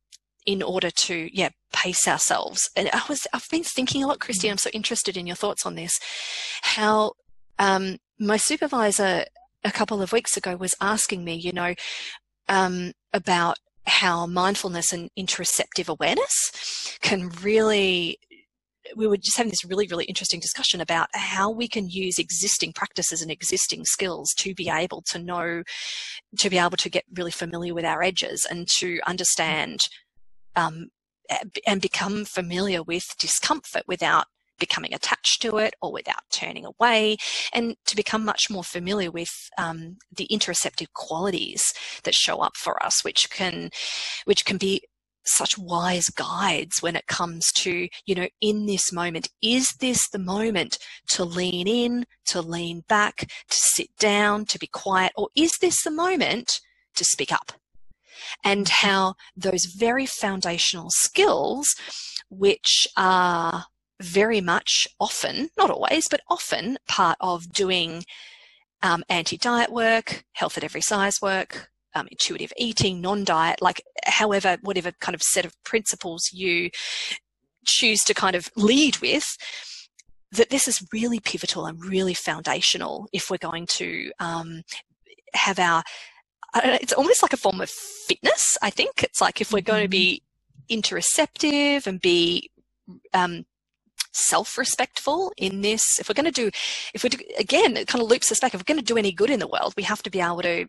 in 0.47 0.63
order 0.63 0.89
to 0.89 1.29
yeah 1.37 1.49
pace 1.73 2.07
ourselves. 2.07 2.71
And 2.75 2.89
i 2.93 3.03
was 3.07 3.27
i've 3.33 3.47
been 3.51 3.63
thinking 3.63 4.03
a 4.03 4.07
lot 4.07 4.19
christy 4.19 4.49
i'm 4.49 4.57
so 4.57 4.71
interested 4.71 5.15
in 5.17 5.27
your 5.27 5.35
thoughts 5.35 5.65
on 5.65 5.75
this 5.75 5.99
how 6.61 7.11
um, 7.59 7.97
my 8.19 8.37
supervisor 8.37 9.25
a 9.63 9.71
couple 9.71 10.01
of 10.01 10.11
weeks 10.11 10.37
ago 10.37 10.55
was 10.55 10.73
asking 10.81 11.23
me 11.23 11.35
you 11.35 11.51
know 11.51 11.75
um, 12.47 12.93
about 13.13 13.57
how 13.85 14.25
mindfulness 14.25 14.91
and 14.93 15.09
interoceptive 15.17 15.87
awareness 15.87 16.97
can 17.01 17.29
really 17.41 18.17
we 18.95 19.07
were 19.07 19.17
just 19.17 19.37
having 19.37 19.49
this 19.49 19.65
really, 19.65 19.87
really 19.87 20.05
interesting 20.05 20.39
discussion 20.39 20.79
about 20.79 21.09
how 21.13 21.49
we 21.49 21.67
can 21.67 21.89
use 21.89 22.17
existing 22.17 22.73
practices 22.73 23.21
and 23.21 23.31
existing 23.31 23.83
skills 23.85 24.33
to 24.37 24.53
be 24.53 24.69
able 24.69 25.01
to 25.01 25.19
know, 25.19 25.63
to 26.37 26.49
be 26.49 26.57
able 26.57 26.77
to 26.77 26.89
get 26.89 27.03
really 27.13 27.31
familiar 27.31 27.73
with 27.73 27.85
our 27.85 28.01
edges 28.01 28.47
and 28.49 28.67
to 28.77 28.99
understand 29.05 29.79
um, 30.57 30.87
and 31.65 31.81
become 31.81 32.25
familiar 32.25 32.83
with 32.83 33.05
discomfort 33.19 33.83
without 33.87 34.25
becoming 34.59 34.93
attached 34.93 35.41
to 35.41 35.57
it 35.57 35.75
or 35.81 35.91
without 35.93 36.23
turning 36.31 36.65
away, 36.65 37.15
and 37.53 37.75
to 37.85 37.95
become 37.95 38.25
much 38.25 38.49
more 38.49 38.63
familiar 38.63 39.11
with 39.11 39.29
um, 39.57 39.97
the 40.15 40.27
interoceptive 40.31 40.91
qualities 40.93 41.73
that 42.03 42.15
show 42.15 42.39
up 42.39 42.57
for 42.57 42.83
us, 42.83 43.03
which 43.03 43.29
can, 43.29 43.69
which 44.25 44.45
can 44.45 44.57
be 44.57 44.81
such 45.25 45.57
wise 45.57 46.09
guides 46.09 46.81
when 46.81 46.95
it 46.95 47.05
comes 47.07 47.51
to, 47.51 47.87
you 48.05 48.15
know, 48.15 48.27
in 48.41 48.65
this 48.65 48.91
moment, 48.91 49.29
is 49.43 49.73
this 49.79 50.09
the 50.09 50.19
moment 50.19 50.77
to 51.09 51.23
lean 51.23 51.67
in, 51.67 52.05
to 52.25 52.41
lean 52.41 52.83
back, 52.87 53.17
to 53.19 53.27
sit 53.49 53.89
down, 53.99 54.45
to 54.45 54.57
be 54.57 54.67
quiet, 54.67 55.11
or 55.15 55.27
is 55.35 55.51
this 55.59 55.83
the 55.83 55.91
moment 55.91 56.61
to 56.95 57.03
speak 57.03 57.31
up? 57.31 57.51
And 58.43 58.67
how 58.69 59.15
those 59.35 59.65
very 59.65 60.05
foundational 60.05 60.89
skills, 60.89 61.75
which 62.29 62.87
are 62.97 63.65
very 64.01 64.41
much 64.41 64.87
often, 64.99 65.49
not 65.57 65.69
always, 65.69 66.07
but 66.07 66.21
often 66.29 66.77
part 66.87 67.17
of 67.19 67.51
doing 67.51 68.03
um, 68.83 69.03
anti 69.09 69.37
diet 69.37 69.71
work, 69.71 70.23
health 70.33 70.57
at 70.57 70.63
every 70.63 70.81
size 70.81 71.21
work, 71.21 71.69
um, 71.95 72.07
intuitive 72.11 72.53
eating, 72.57 73.01
non 73.01 73.23
diet, 73.23 73.61
like 73.61 73.81
however, 74.05 74.57
whatever 74.61 74.91
kind 74.99 75.15
of 75.15 75.23
set 75.23 75.45
of 75.45 75.61
principles 75.63 76.31
you 76.31 76.69
choose 77.65 78.03
to 78.03 78.13
kind 78.13 78.35
of 78.35 78.49
lead 78.55 78.97
with, 78.99 79.37
that 80.31 80.49
this 80.49 80.67
is 80.67 80.85
really 80.93 81.19
pivotal 81.19 81.65
and 81.65 81.83
really 81.83 82.13
foundational 82.13 83.07
if 83.13 83.29
we're 83.29 83.37
going 83.37 83.65
to 83.65 84.11
um, 84.19 84.61
have 85.33 85.59
our 85.59 85.83
it's 86.55 86.93
almost 86.93 87.21
like 87.21 87.33
a 87.33 87.37
form 87.37 87.61
of 87.61 87.69
fitness. 87.69 88.57
I 88.61 88.69
think 88.69 89.03
it's 89.03 89.21
like 89.21 89.41
if 89.41 89.51
we're 89.51 89.61
going 89.61 89.83
to 89.83 89.89
be 89.89 90.23
mm-hmm. 90.69 90.79
interoceptive 90.79 91.87
and 91.87 92.01
be 92.01 92.49
um, 93.13 93.45
self-respectful 94.13 95.33
in 95.37 95.61
this, 95.61 95.99
if 95.99 96.09
we're 96.09 96.13
going 96.13 96.25
to 96.25 96.31
do, 96.31 96.49
if 96.93 97.03
we 97.03 97.09
do, 97.09 97.17
again, 97.37 97.77
it 97.77 97.87
kind 97.87 98.01
of 98.01 98.09
loops 98.09 98.31
us 98.31 98.39
back. 98.39 98.53
If 98.53 98.59
we're 98.59 98.73
going 98.73 98.79
to 98.79 98.93
do 98.93 98.97
any 98.97 99.11
good 99.11 99.29
in 99.29 99.39
the 99.39 99.47
world, 99.47 99.73
we 99.77 99.83
have 99.83 100.03
to 100.03 100.09
be 100.09 100.21
able 100.21 100.41
to 100.41 100.67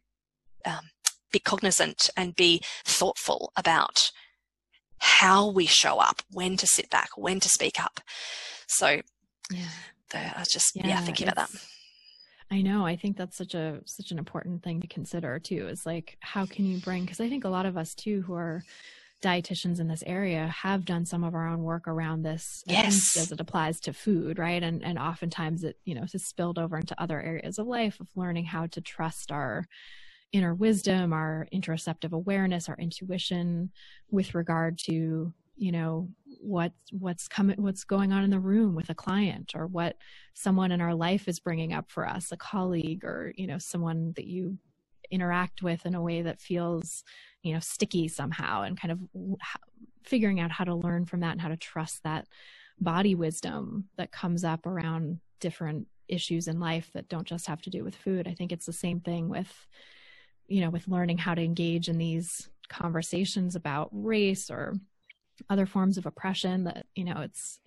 um, 0.66 0.90
be 1.32 1.38
cognizant 1.38 2.10
and 2.16 2.36
be 2.36 2.62
thoughtful 2.84 3.52
about 3.56 4.10
how 4.98 5.48
we 5.48 5.66
show 5.66 5.98
up, 5.98 6.22
when 6.30 6.56
to 6.56 6.66
sit 6.66 6.90
back, 6.90 7.10
when 7.16 7.38
to 7.40 7.48
speak 7.48 7.80
up. 7.80 8.00
So, 8.66 9.00
yeah, 9.50 9.68
I 10.12 10.38
was 10.38 10.48
just 10.48 10.74
yeah, 10.74 10.88
yeah 10.88 11.00
thinking 11.00 11.28
about 11.28 11.48
that. 11.48 11.60
I 12.50 12.62
know. 12.62 12.86
I 12.86 12.96
think 12.96 13.16
that's 13.16 13.36
such 13.36 13.54
a 13.54 13.80
such 13.84 14.10
an 14.10 14.18
important 14.18 14.62
thing 14.62 14.80
to 14.80 14.86
consider 14.86 15.38
too. 15.38 15.68
Is 15.68 15.84
like 15.84 16.16
how 16.20 16.46
can 16.46 16.64
you 16.64 16.78
bring? 16.78 17.04
Because 17.04 17.20
I 17.20 17.28
think 17.28 17.44
a 17.44 17.48
lot 17.48 17.66
of 17.66 17.76
us 17.76 17.94
too 17.94 18.22
who 18.22 18.34
are 18.34 18.62
dietitians 19.22 19.80
in 19.80 19.88
this 19.88 20.04
area 20.06 20.46
have 20.46 20.84
done 20.84 21.04
some 21.04 21.24
of 21.24 21.34
our 21.34 21.48
own 21.48 21.62
work 21.62 21.88
around 21.88 22.22
this 22.22 22.62
yes. 22.66 23.16
as 23.16 23.32
it 23.32 23.40
applies 23.40 23.80
to 23.80 23.92
food 23.92 24.38
right 24.38 24.62
and 24.62 24.84
and 24.84 24.96
oftentimes 24.96 25.64
it 25.64 25.76
you 25.84 25.92
know 25.92 26.02
has 26.12 26.24
spilled 26.24 26.56
over 26.56 26.78
into 26.78 27.00
other 27.02 27.20
areas 27.20 27.58
of 27.58 27.66
life 27.66 27.98
of 27.98 28.06
learning 28.14 28.44
how 28.44 28.66
to 28.66 28.80
trust 28.80 29.32
our 29.32 29.66
inner 30.30 30.54
wisdom 30.54 31.12
our 31.12 31.48
interoceptive 31.52 32.12
awareness 32.12 32.68
our 32.68 32.76
intuition 32.76 33.72
with 34.10 34.36
regard 34.36 34.78
to 34.78 35.32
you 35.58 35.72
know 35.72 36.08
what 36.40 36.72
what's 36.92 37.26
coming 37.26 37.60
what's 37.60 37.84
going 37.84 38.12
on 38.12 38.22
in 38.22 38.30
the 38.30 38.38
room 38.38 38.74
with 38.74 38.90
a 38.90 38.94
client 38.94 39.52
or 39.54 39.66
what 39.66 39.96
someone 40.34 40.70
in 40.70 40.80
our 40.80 40.94
life 40.94 41.26
is 41.26 41.40
bringing 41.40 41.72
up 41.72 41.90
for 41.90 42.06
us 42.06 42.30
a 42.32 42.36
colleague 42.36 43.04
or 43.04 43.32
you 43.36 43.46
know 43.46 43.58
someone 43.58 44.12
that 44.16 44.26
you 44.26 44.56
interact 45.10 45.62
with 45.62 45.84
in 45.84 45.94
a 45.94 46.02
way 46.02 46.22
that 46.22 46.40
feels 46.40 47.02
you 47.42 47.52
know 47.52 47.60
sticky 47.60 48.08
somehow 48.08 48.62
and 48.62 48.80
kind 48.80 48.92
of 48.92 49.00
figuring 50.04 50.40
out 50.40 50.50
how 50.50 50.64
to 50.64 50.74
learn 50.74 51.04
from 51.04 51.20
that 51.20 51.32
and 51.32 51.40
how 51.40 51.48
to 51.48 51.56
trust 51.56 52.02
that 52.02 52.26
body 52.80 53.14
wisdom 53.14 53.88
that 53.96 54.12
comes 54.12 54.44
up 54.44 54.66
around 54.66 55.18
different 55.40 55.86
issues 56.08 56.48
in 56.48 56.60
life 56.60 56.90
that 56.94 57.08
don't 57.08 57.26
just 57.26 57.46
have 57.46 57.60
to 57.62 57.70
do 57.70 57.84
with 57.84 57.94
food. 57.94 58.26
I 58.26 58.34
think 58.34 58.52
it's 58.52 58.66
the 58.66 58.72
same 58.72 59.00
thing 59.00 59.28
with 59.28 59.66
you 60.46 60.60
know 60.60 60.70
with 60.70 60.88
learning 60.88 61.18
how 61.18 61.34
to 61.34 61.42
engage 61.42 61.88
in 61.88 61.98
these 61.98 62.48
conversations 62.68 63.56
about 63.56 63.88
race 63.92 64.50
or 64.50 64.74
other 65.50 65.66
forms 65.66 65.98
of 65.98 66.06
oppression 66.06 66.64
that 66.64 66.86
you 66.94 67.04
know 67.04 67.20
it's 67.20 67.60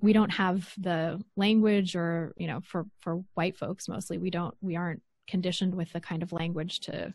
we 0.00 0.12
don't 0.12 0.30
have 0.30 0.72
the 0.78 1.20
language 1.36 1.96
or 1.96 2.32
you 2.36 2.46
know 2.46 2.60
for 2.62 2.86
for 3.00 3.22
white 3.34 3.56
folks 3.56 3.88
mostly 3.88 4.18
we 4.18 4.30
don't 4.30 4.54
we 4.60 4.76
aren't 4.76 5.02
conditioned 5.26 5.74
with 5.74 5.92
the 5.92 6.00
kind 6.00 6.22
of 6.22 6.32
language 6.32 6.80
to 6.80 7.12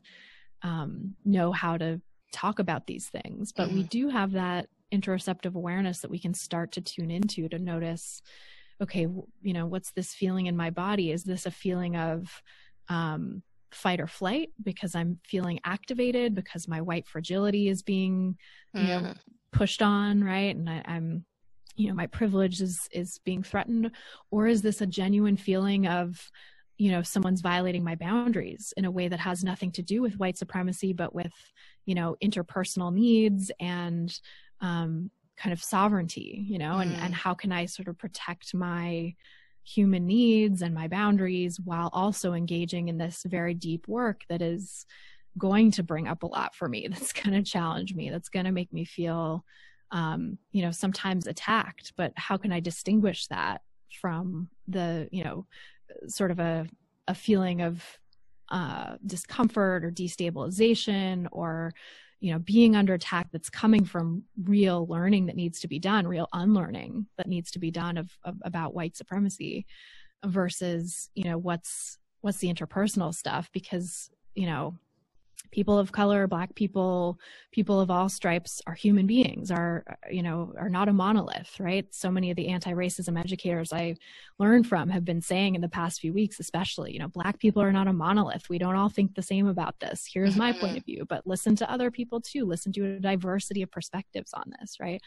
um, 0.63 1.15
know 1.23 1.51
how 1.51 1.77
to 1.77 2.01
talk 2.31 2.59
about 2.59 2.87
these 2.87 3.07
things 3.07 3.51
but 3.51 3.67
mm-hmm. 3.67 3.77
we 3.77 3.83
do 3.83 4.09
have 4.09 4.31
that 4.31 4.67
interoceptive 4.93 5.55
awareness 5.55 5.99
that 5.99 6.11
we 6.11 6.19
can 6.19 6.33
start 6.33 6.71
to 6.71 6.81
tune 6.81 7.11
into 7.11 7.47
to 7.47 7.59
notice 7.59 8.21
okay 8.81 9.07
you 9.41 9.53
know 9.53 9.65
what's 9.65 9.91
this 9.91 10.13
feeling 10.13 10.47
in 10.47 10.55
my 10.55 10.69
body 10.69 11.11
is 11.11 11.23
this 11.23 11.45
a 11.45 11.51
feeling 11.51 11.95
of 11.95 12.41
um, 12.87 13.43
fight 13.71 13.99
or 13.99 14.07
flight 14.07 14.49
because 14.63 14.95
i'm 14.95 15.19
feeling 15.25 15.59
activated 15.63 16.35
because 16.35 16.67
my 16.67 16.81
white 16.81 17.07
fragility 17.07 17.67
is 17.67 17.81
being 17.81 18.35
you 18.73 18.81
mm-hmm. 18.81 19.03
know 19.05 19.13
pushed 19.51 19.81
on, 19.81 20.23
right? 20.23 20.55
And 20.55 20.69
I, 20.69 20.83
I'm 20.85 21.25
you 21.79 21.87
know 21.87 21.93
my 21.93 22.07
privilege 22.07 22.61
is 22.61 22.87
is 22.91 23.19
being 23.23 23.41
threatened 23.41 23.91
or 24.31 24.47
is 24.47 24.61
this 24.61 24.81
a 24.81 24.85
genuine 24.85 25.37
feeling 25.37 25.87
of 25.87 26.29
you 26.77 26.91
know 26.91 27.01
someone's 27.01 27.41
violating 27.41 27.83
my 27.83 27.95
boundaries 27.95 28.73
in 28.75 28.85
a 28.85 28.91
way 28.91 29.07
that 29.07 29.19
has 29.19 29.43
nothing 29.43 29.71
to 29.71 29.81
do 29.81 30.01
with 30.01 30.19
white 30.19 30.37
supremacy 30.37 30.93
but 30.93 31.15
with 31.15 31.31
you 31.85 31.95
know 31.95 32.17
interpersonal 32.21 32.93
needs 32.93 33.49
and 33.59 34.19
um, 34.61 35.09
kind 35.37 35.53
of 35.53 35.63
sovereignty 35.63 36.45
you 36.47 36.57
know 36.57 36.73
mm. 36.73 36.81
and 36.81 36.95
and 36.97 37.13
mm. 37.13 37.17
how 37.17 37.33
can 37.33 37.51
i 37.51 37.65
sort 37.65 37.87
of 37.87 37.97
protect 37.97 38.53
my 38.53 39.13
human 39.63 40.05
needs 40.05 40.61
and 40.61 40.73
my 40.73 40.87
boundaries 40.87 41.59
while 41.59 41.89
also 41.93 42.33
engaging 42.33 42.89
in 42.89 42.97
this 42.97 43.23
very 43.25 43.53
deep 43.53 43.87
work 43.87 44.23
that 44.27 44.41
is 44.41 44.85
going 45.37 45.71
to 45.71 45.83
bring 45.83 46.07
up 46.07 46.23
a 46.23 46.27
lot 46.27 46.55
for 46.55 46.67
me. 46.67 46.87
That's 46.91 47.13
going 47.13 47.33
to 47.33 47.49
challenge 47.49 47.95
me. 47.95 48.09
That's 48.09 48.29
going 48.29 48.45
to 48.45 48.51
make 48.51 48.71
me 48.73 48.85
feel 48.85 49.43
um, 49.91 50.37
you 50.51 50.61
know 50.61 50.71
sometimes 50.71 51.27
attacked. 51.27 51.93
But 51.97 52.13
how 52.15 52.37
can 52.37 52.51
i 52.51 52.59
distinguish 52.59 53.27
that 53.27 53.61
from 53.99 54.49
the 54.67 55.09
you 55.11 55.23
know 55.23 55.47
sort 56.07 56.29
of 56.29 56.39
a, 56.39 56.67
a 57.07 57.15
feeling 57.15 57.61
of 57.61 57.83
uh, 58.49 58.95
discomfort 59.05 59.83
or 59.83 59.91
destabilization 59.91 61.27
or 61.31 61.73
you 62.19 62.31
know 62.31 62.39
being 62.39 62.75
under 62.75 62.93
attack 62.93 63.29
that's 63.31 63.49
coming 63.49 63.83
from 63.83 64.23
real 64.43 64.85
learning 64.87 65.25
that 65.25 65.35
needs 65.35 65.59
to 65.59 65.67
be 65.67 65.79
done 65.79 66.05
real 66.05 66.27
unlearning 66.33 67.07
that 67.17 67.27
needs 67.27 67.49
to 67.49 67.59
be 67.59 67.71
done 67.71 67.97
of, 67.97 68.11
of 68.23 68.35
about 68.43 68.73
white 68.75 68.95
supremacy 68.97 69.65
versus 70.25 71.09
you 71.15 71.23
know 71.23 71.37
what's 71.37 71.97
what's 72.21 72.39
the 72.39 72.53
interpersonal 72.53 73.13
stuff? 73.13 73.49
Because 73.53 74.09
you 74.35 74.45
know 74.45 74.77
people 75.51 75.79
of 75.79 75.91
color 75.91 76.27
black 76.27 76.53
people 76.53 77.19
people 77.51 77.79
of 77.79 77.89
all 77.89 78.07
stripes 78.07 78.61
are 78.67 78.73
human 78.73 79.07
beings 79.07 79.49
are 79.49 79.83
you 80.11 80.21
know 80.21 80.53
are 80.57 80.69
not 80.69 80.89
a 80.89 80.93
monolith 80.93 81.59
right? 81.59 81.93
So 81.93 82.11
many 82.11 82.29
of 82.29 82.37
the 82.37 82.49
anti-racism 82.49 83.19
educators 83.19 83.73
i 83.73 83.95
learned 84.37 84.67
from 84.67 84.89
have 84.89 85.05
been 85.05 85.21
saying 85.21 85.55
in 85.55 85.61
the 85.61 85.69
past 85.69 86.01
few 86.01 86.13
weeks 86.13 86.39
especially 86.39 86.93
you 86.93 86.99
know 86.99 87.07
black 87.07 87.39
people 87.39 87.61
are 87.61 87.71
not 87.71 87.87
a 87.87 87.93
monolith. 87.93 88.49
We 88.49 88.57
don't 88.57 88.75
all 88.75 88.89
think 88.89 89.15
the 89.15 89.21
same 89.21 89.47
about 89.47 89.79
this. 89.79 90.07
Here's 90.11 90.35
my 90.35 90.53
point 90.53 90.77
of 90.77 90.85
view 90.89 91.05
but 91.07 91.25
listen 91.25 91.55
to 91.57 91.71
other 91.71 91.91
people 91.91 92.21
too. 92.21 92.45
Listen 92.45 92.71
to 92.73 92.95
a 92.95 92.99
diversity 92.99 93.61
of 93.61 93.71
perspectives 93.71 94.33
on 94.33 94.53
this 94.59 94.77
right? 94.79 95.01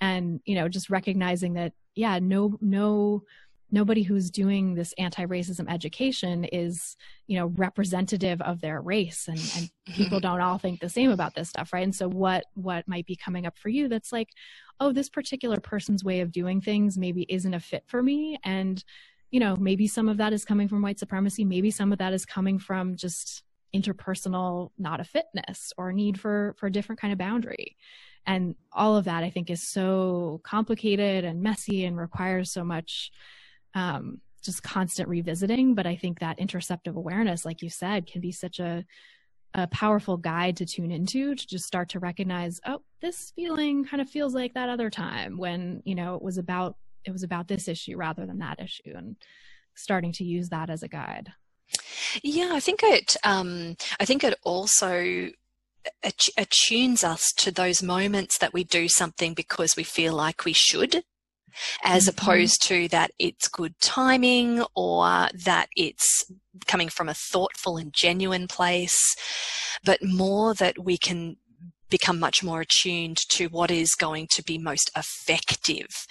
And 0.00 0.40
you 0.44 0.54
know 0.54 0.68
just 0.68 0.90
recognizing 0.90 1.54
that 1.54 1.72
yeah 1.94 2.18
no 2.20 2.56
no 2.60 3.24
nobody 3.72 4.02
who's 4.02 4.30
doing 4.30 4.74
this 4.74 4.94
anti-racism 4.98 5.68
education 5.68 6.44
is 6.44 6.96
you 7.26 7.36
know 7.36 7.46
representative 7.56 8.40
of 8.42 8.60
their 8.60 8.80
race 8.80 9.26
and, 9.26 9.40
and 9.56 9.70
people 9.96 10.20
don't 10.20 10.40
all 10.40 10.58
think 10.58 10.78
the 10.78 10.88
same 10.88 11.10
about 11.10 11.34
this 11.34 11.48
stuff 11.48 11.72
right? 11.72 11.82
And 11.82 11.94
so 11.94 12.08
what 12.08 12.44
what 12.54 12.86
might 12.86 13.06
be 13.06 13.16
coming 13.16 13.46
up 13.46 13.58
for 13.58 13.70
you 13.70 13.88
that's 13.88 14.12
like 14.12 14.28
oh 14.78 14.92
this 14.92 15.08
particular 15.08 15.58
person's 15.58 16.04
way 16.04 16.20
of 16.20 16.30
doing 16.30 16.60
things 16.60 16.98
maybe 16.98 17.26
isn't 17.28 17.54
a 17.54 17.60
fit 17.60 17.84
for 17.86 18.02
me 18.02 18.38
and 18.44 18.84
you 19.30 19.40
know 19.40 19.56
maybe 19.56 19.88
some 19.88 20.08
of 20.08 20.18
that 20.18 20.32
is 20.32 20.44
coming 20.44 20.68
from 20.68 20.82
white 20.82 20.98
supremacy 20.98 21.44
maybe 21.44 21.70
some 21.70 21.90
of 21.90 21.98
that 21.98 22.12
is 22.12 22.26
coming 22.26 22.58
from 22.58 22.94
just 22.96 23.42
interpersonal 23.74 24.70
not 24.78 25.00
a 25.00 25.04
fitness 25.04 25.72
or 25.78 25.92
need 25.92 26.20
for 26.20 26.54
for 26.58 26.66
a 26.66 26.72
different 26.72 27.00
kind 27.00 27.12
of 27.12 27.18
boundary. 27.18 27.76
And 28.24 28.54
all 28.72 28.96
of 28.96 29.06
that 29.06 29.24
i 29.24 29.30
think 29.30 29.50
is 29.50 29.68
so 29.68 30.40
complicated 30.44 31.24
and 31.24 31.42
messy 31.42 31.84
and 31.84 31.96
requires 31.96 32.52
so 32.52 32.62
much 32.62 33.10
um, 33.74 34.20
just 34.42 34.62
constant 34.62 35.08
revisiting. 35.08 35.74
But 35.74 35.86
I 35.86 35.96
think 35.96 36.20
that 36.20 36.38
interoceptive 36.38 36.96
awareness, 36.96 37.44
like 37.44 37.62
you 37.62 37.70
said, 37.70 38.06
can 38.06 38.20
be 38.20 38.32
such 38.32 38.58
a 38.58 38.84
a 39.54 39.66
powerful 39.66 40.16
guide 40.16 40.56
to 40.56 40.64
tune 40.66 40.90
into 40.90 41.34
to 41.34 41.46
just 41.46 41.66
start 41.66 41.90
to 41.90 41.98
recognize, 41.98 42.58
oh, 42.66 42.80
this 43.02 43.32
feeling 43.36 43.84
kind 43.84 44.00
of 44.00 44.08
feels 44.08 44.34
like 44.34 44.54
that 44.54 44.70
other 44.70 44.88
time 44.88 45.36
when 45.36 45.82
you 45.84 45.94
know 45.94 46.14
it 46.14 46.22
was 46.22 46.38
about 46.38 46.76
it 47.04 47.10
was 47.10 47.22
about 47.22 47.48
this 47.48 47.68
issue 47.68 47.96
rather 47.96 48.26
than 48.26 48.38
that 48.38 48.60
issue, 48.60 48.94
and 48.94 49.16
starting 49.74 50.12
to 50.12 50.24
use 50.24 50.48
that 50.50 50.70
as 50.70 50.82
a 50.82 50.88
guide. 50.88 51.32
Yeah, 52.22 52.50
I 52.52 52.60
think 52.60 52.80
it. 52.82 53.16
Um, 53.24 53.76
I 53.98 54.04
think 54.04 54.24
it 54.24 54.38
also 54.44 55.30
attunes 56.36 57.02
us 57.02 57.32
to 57.32 57.50
those 57.50 57.82
moments 57.82 58.38
that 58.38 58.52
we 58.52 58.62
do 58.62 58.88
something 58.88 59.34
because 59.34 59.74
we 59.76 59.82
feel 59.82 60.14
like 60.14 60.44
we 60.44 60.52
should 60.52 61.02
as 61.84 62.06
mm-hmm. 62.06 62.10
opposed 62.10 62.66
to 62.68 62.88
that 62.88 63.10
it's 63.18 63.48
good 63.48 63.74
timing 63.80 64.64
or 64.74 65.28
that 65.44 65.68
it's 65.76 66.24
coming 66.66 66.88
from 66.88 67.08
a 67.08 67.14
thoughtful 67.14 67.76
and 67.76 67.92
genuine 67.92 68.48
place, 68.48 69.16
but 69.84 70.02
more 70.02 70.54
that 70.54 70.76
we 70.82 70.98
can 70.98 71.36
become 71.92 72.18
much 72.18 72.42
more 72.42 72.62
attuned 72.62 73.18
to 73.28 73.48
what 73.48 73.70
is 73.70 73.94
going 73.94 74.26
to 74.30 74.42
be 74.42 74.56
most 74.56 74.90
effective. 74.96 76.06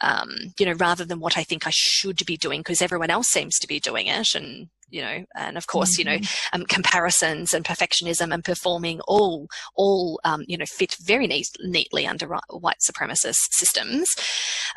Um, 0.00 0.28
you 0.58 0.66
know, 0.66 0.74
rather 0.74 1.04
than 1.04 1.20
what 1.20 1.36
I 1.36 1.42
think 1.42 1.66
I 1.66 1.70
should 1.72 2.24
be 2.26 2.36
doing 2.36 2.60
because 2.60 2.80
everyone 2.80 3.10
else 3.10 3.28
seems 3.28 3.58
to 3.58 3.66
be 3.66 3.80
doing 3.80 4.06
it 4.06 4.34
and 4.34 4.68
you 4.88 5.02
know, 5.02 5.24
and 5.34 5.56
of 5.56 5.66
course, 5.66 5.98
mm-hmm. 5.98 6.08
you 6.08 6.14
know, 6.16 6.20
mm-hmm. 6.20 6.60
um, 6.60 6.66
comparisons 6.66 7.52
and 7.52 7.64
perfectionism 7.64 8.32
and 8.32 8.44
performing 8.44 9.00
all, 9.06 9.48
all, 9.74 10.20
um, 10.24 10.44
you 10.46 10.56
know, 10.56 10.66
fit 10.66 10.94
very 11.00 11.26
neat, 11.26 11.48
neatly 11.60 12.06
under 12.06 12.26
white 12.50 12.80
supremacist 12.80 13.48
systems. 13.50 14.14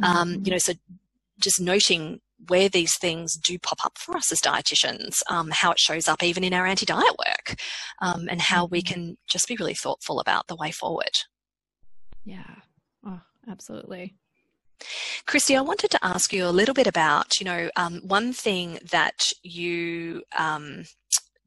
Mm-hmm. 0.01 0.05
Um, 0.05 0.29
you 0.31 0.37
mm-hmm. 0.37 0.51
know, 0.51 0.57
so 0.57 0.73
just 1.39 1.61
noting 1.61 2.21
where 2.47 2.69
these 2.69 2.97
things 2.97 3.35
do 3.35 3.59
pop 3.59 3.85
up 3.85 3.97
for 3.97 4.15
us 4.15 4.31
as 4.31 4.39
dietitians, 4.39 5.21
um, 5.29 5.49
how 5.51 5.71
it 5.71 5.79
shows 5.79 6.07
up 6.07 6.23
even 6.23 6.43
in 6.43 6.53
our 6.53 6.65
anti-diet 6.65 7.15
work, 7.27 7.55
um, 8.01 8.27
and 8.29 8.41
how 8.41 8.65
we 8.65 8.81
mm-hmm. 8.81 8.93
can 8.93 9.17
just 9.27 9.47
be 9.47 9.57
really 9.57 9.73
thoughtful 9.73 10.19
about 10.19 10.47
the 10.47 10.55
way 10.55 10.71
forward. 10.71 11.11
Yeah. 12.23 12.55
Oh, 13.05 13.21
absolutely. 13.49 14.15
Christy, 15.25 15.55
I 15.55 15.61
wanted 15.61 15.91
to 15.91 16.05
ask 16.05 16.33
you 16.33 16.45
a 16.45 16.49
little 16.49 16.73
bit 16.73 16.87
about, 16.87 17.39
you 17.39 17.45
know, 17.45 17.69
um, 17.75 18.01
one 18.03 18.33
thing 18.33 18.79
that 18.91 19.31
you 19.43 20.23
um, 20.37 20.85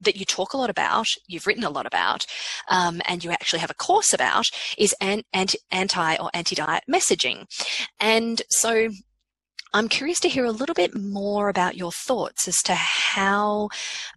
that 0.02 0.16
you 0.16 0.24
talk 0.24 0.52
a 0.52 0.56
lot 0.56 0.70
about, 0.70 1.06
you've 1.28 1.46
written 1.46 1.64
a 1.64 1.70
lot 1.70 1.86
about, 1.86 2.26
um, 2.68 3.00
and 3.06 3.24
you 3.24 3.30
actually 3.30 3.60
have 3.60 3.70
a 3.70 3.74
course 3.74 4.12
about 4.12 4.50
is 4.76 4.94
an, 5.00 5.22
anti, 5.32 5.58
anti 5.70 6.16
or 6.16 6.28
anti-diet 6.34 6.84
messaging. 6.90 7.44
And 8.00 8.42
so 8.50 8.88
I'm 9.74 9.88
curious 9.88 10.20
to 10.20 10.28
hear 10.28 10.44
a 10.44 10.50
little 10.50 10.74
bit 10.74 10.94
more 10.94 11.48
about 11.48 11.76
your 11.76 11.92
thoughts 11.92 12.46
as 12.46 12.62
to 12.64 12.74
how 12.74 13.70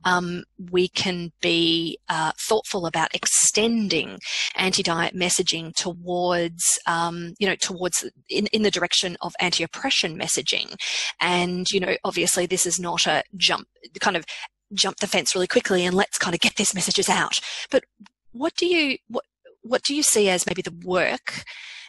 um, 0.03 0.43
we 0.71 0.89
can 0.89 1.31
be 1.41 1.97
uh, 2.09 2.33
thoughtful 2.37 2.85
about 2.85 3.15
extending 3.15 4.19
anti-diet 4.55 5.15
messaging 5.15 5.73
towards, 5.73 6.77
um, 6.87 7.35
you 7.39 7.47
know, 7.47 7.55
towards 7.55 8.03
in, 8.29 8.47
in 8.47 8.63
the 8.63 8.71
direction 8.71 9.15
of 9.21 9.33
anti-oppression 9.39 10.19
messaging. 10.19 10.75
And, 11.21 11.71
you 11.71 11.79
know, 11.79 11.95
obviously 12.03 12.45
this 12.45 12.65
is 12.65 12.77
not 12.77 13.07
a 13.07 13.23
jump, 13.37 13.67
kind 14.01 14.17
of 14.17 14.25
jump 14.73 14.97
the 14.97 15.07
fence 15.07 15.33
really 15.35 15.47
quickly 15.47 15.85
and 15.85 15.95
let's 15.95 16.17
kind 16.17 16.33
of 16.33 16.41
get 16.41 16.55
these 16.55 16.75
messages 16.75 17.07
out. 17.07 17.39
But 17.71 17.85
what 18.33 18.55
do 18.55 18.65
you, 18.65 18.97
what, 19.07 19.23
what 19.61 19.83
do 19.83 19.95
you 19.95 20.03
see 20.03 20.29
as 20.29 20.45
maybe 20.45 20.61
the 20.61 20.77
work 20.83 21.43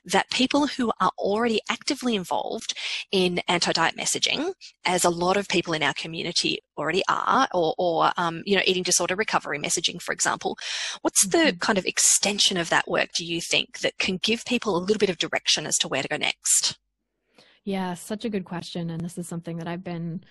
that 0.06 0.30
people 0.30 0.66
who 0.66 0.92
are 1.00 1.10
already 1.18 1.60
actively 1.68 2.14
involved 2.14 2.74
in 3.12 3.40
anti-diet 3.48 3.96
messaging, 3.96 4.52
as 4.84 5.04
a 5.04 5.10
lot 5.10 5.36
of 5.36 5.48
people 5.48 5.74
in 5.74 5.82
our 5.82 5.94
community 5.94 6.58
already 6.78 7.02
are, 7.08 7.48
or, 7.52 7.74
or 7.78 8.12
um, 8.16 8.42
you 8.46 8.56
know, 8.56 8.62
eating 8.64 8.82
disorder 8.82 9.16
recovery 9.16 9.58
messaging, 9.58 10.00
for 10.00 10.12
example, 10.12 10.56
what's 11.02 11.26
the 11.26 11.38
mm-hmm. 11.38 11.58
kind 11.58 11.78
of 11.78 11.84
extension 11.86 12.56
of 12.56 12.70
that 12.70 12.88
work 12.88 13.10
do 13.14 13.24
you 13.24 13.40
think 13.40 13.80
that 13.80 13.98
can 13.98 14.18
give 14.22 14.44
people 14.44 14.76
a 14.76 14.78
little 14.78 14.98
bit 14.98 15.10
of 15.10 15.18
direction 15.18 15.66
as 15.66 15.76
to 15.78 15.88
where 15.88 16.02
to 16.02 16.08
go 16.08 16.16
next? 16.16 16.78
Yeah, 17.64 17.94
such 17.94 18.24
a 18.24 18.28
good 18.28 18.44
question, 18.44 18.90
and 18.90 19.00
this 19.00 19.18
is 19.18 19.26
something 19.26 19.56
that 19.56 19.66
I've 19.66 19.82
been 19.82 20.22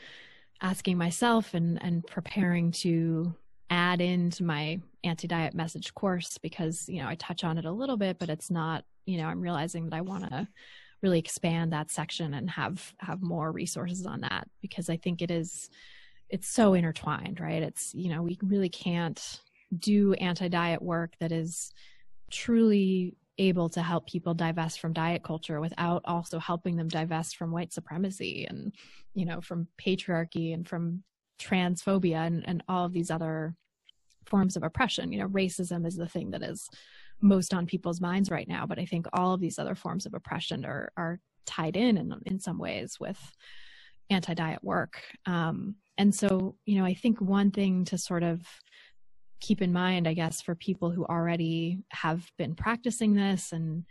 asking 0.61 0.97
myself 0.97 1.53
and 1.53 1.82
and 1.84 2.05
preparing 2.07 2.71
to 2.71 3.36
add 3.70 4.01
into 4.01 4.43
my 4.43 4.80
anti-diet 5.03 5.53
message 5.53 5.93
course 5.93 6.38
because 6.38 6.88
you 6.88 7.01
know 7.01 7.07
I 7.07 7.16
touch 7.16 7.43
on 7.43 7.57
it 7.57 7.66
a 7.66 7.72
little 7.72 7.97
bit 7.97 8.20
but 8.20 8.30
it's 8.30 8.49
not 8.49 8.84
you 9.05 9.18
know 9.18 9.26
i'm 9.28 9.41
realizing 9.41 9.86
that 9.86 9.95
i 9.95 10.01
want 10.01 10.28
to 10.28 10.47
really 11.03 11.20
expand 11.20 11.74
that 11.74 11.91
section 11.91 12.34
and 12.34 12.49
have 12.49 12.93
have 12.99 13.22
more 13.22 13.51
resources 13.51 14.05
on 14.07 14.22
that 14.22 14.47
because 14.61 14.89
i 14.89 14.97
think 14.97 15.22
it 15.22 15.30
is 15.30 15.70
it's 16.30 16.47
so 16.47 16.74
intertwined 16.74 17.39
right? 17.39 17.61
It's 17.61 17.93
you 17.93 18.09
know 18.09 18.22
we 18.22 18.38
really 18.41 18.70
can't 18.70 19.41
do 19.78 20.13
anti-diet 20.13 20.82
work 20.82 21.13
that 21.20 21.32
is 21.32 21.72
truly 22.32 23.16
able 23.38 23.70
to 23.70 23.82
help 23.82 24.07
people 24.07 24.34
divest 24.34 24.80
from 24.80 24.93
diet 24.93 25.24
culture 25.24 25.59
without 25.59 26.01
also 26.05 26.39
helping 26.39 26.78
them 26.78 26.88
divest 26.88 27.36
from 27.36 27.51
white 27.51 27.74
supremacy 27.74 28.45
and 28.49 28.74
you 29.13 29.26
know 29.26 29.41
from 29.41 29.68
patriarchy 29.78 30.53
and 30.53 30.68
from 30.68 31.03
transphobia 31.39 32.25
and, 32.25 32.43
and 32.47 32.63
all 32.67 32.86
of 32.86 32.93
these 32.93 33.11
other 33.11 33.55
forms 34.25 34.55
of 34.55 34.63
oppression. 34.63 35.11
You 35.11 35.19
know 35.19 35.29
racism 35.29 35.86
is 35.86 35.95
the 35.95 36.07
thing 36.07 36.31
that 36.31 36.43
is 36.43 36.67
most 37.21 37.53
on 37.53 37.65
people's 37.65 38.01
minds 38.01 38.29
right 38.29 38.47
now 38.47 38.65
but 38.65 38.77
i 38.77 38.86
think 38.86 39.07
all 39.13 39.33
of 39.33 39.39
these 39.39 39.57
other 39.57 39.73
forms 39.73 40.05
of 40.05 40.13
oppression 40.13 40.65
are 40.65 40.91
are 40.97 41.17
tied 41.45 41.77
in 41.77 41.97
in, 41.97 42.13
in 42.25 42.39
some 42.39 42.57
ways 42.57 42.97
with 42.99 43.17
anti-diet 44.09 44.63
work. 44.63 45.01
Um, 45.25 45.75
and 45.97 46.13
so 46.13 46.55
you 46.65 46.77
know 46.77 46.86
i 46.86 46.93
think 46.93 47.21
one 47.21 47.51
thing 47.51 47.86
to 47.86 47.97
sort 47.97 48.21
of 48.21 48.41
keep 49.39 49.61
in 49.61 49.71
mind 49.71 50.07
i 50.07 50.13
guess 50.13 50.41
for 50.41 50.53
people 50.55 50.91
who 50.91 51.05
already 51.05 51.79
have 51.91 52.29
been 52.38 52.53
practicing 52.53 53.13
this 53.13 53.53
and 53.53 53.86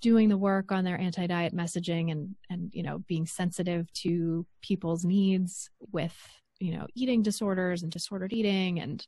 doing 0.00 0.30
the 0.30 0.38
work 0.38 0.72
on 0.72 0.84
their 0.84 0.98
anti-diet 0.98 1.54
messaging 1.54 2.10
and 2.10 2.34
and 2.48 2.70
you 2.72 2.82
know 2.82 3.00
being 3.06 3.26
sensitive 3.26 3.92
to 3.92 4.46
people's 4.62 5.04
needs 5.04 5.68
with 5.92 6.16
you 6.60 6.76
know 6.76 6.86
eating 6.94 7.22
disorders 7.22 7.82
and 7.82 7.90
disordered 7.90 8.32
eating 8.32 8.80
and 8.80 9.06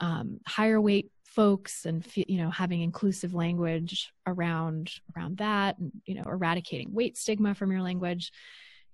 um, 0.00 0.40
higher 0.46 0.80
weight 0.80 1.10
folks 1.24 1.86
and 1.86 2.04
you 2.14 2.38
know 2.38 2.50
having 2.50 2.82
inclusive 2.82 3.34
language 3.34 4.12
around 4.26 4.90
around 5.16 5.38
that 5.38 5.78
and 5.78 5.92
you 6.04 6.14
know 6.14 6.24
eradicating 6.26 6.92
weight 6.92 7.16
stigma 7.16 7.54
from 7.54 7.70
your 7.70 7.82
language 7.82 8.32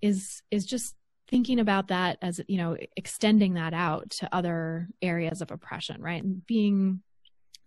is 0.03 0.43
is 0.51 0.67
just 0.67 0.95
thinking 1.29 1.59
about 1.59 1.89
that 1.89 2.19
as 2.23 2.41
you 2.47 2.59
know 2.59 2.77
extending 2.97 3.55
that 3.55 3.75
out 3.75 4.11
to 4.11 4.33
other 4.35 4.89
areas 5.03 5.41
of 5.41 5.51
oppression 5.51 6.01
right? 6.01 6.23
And 6.23 6.47
being 6.47 7.03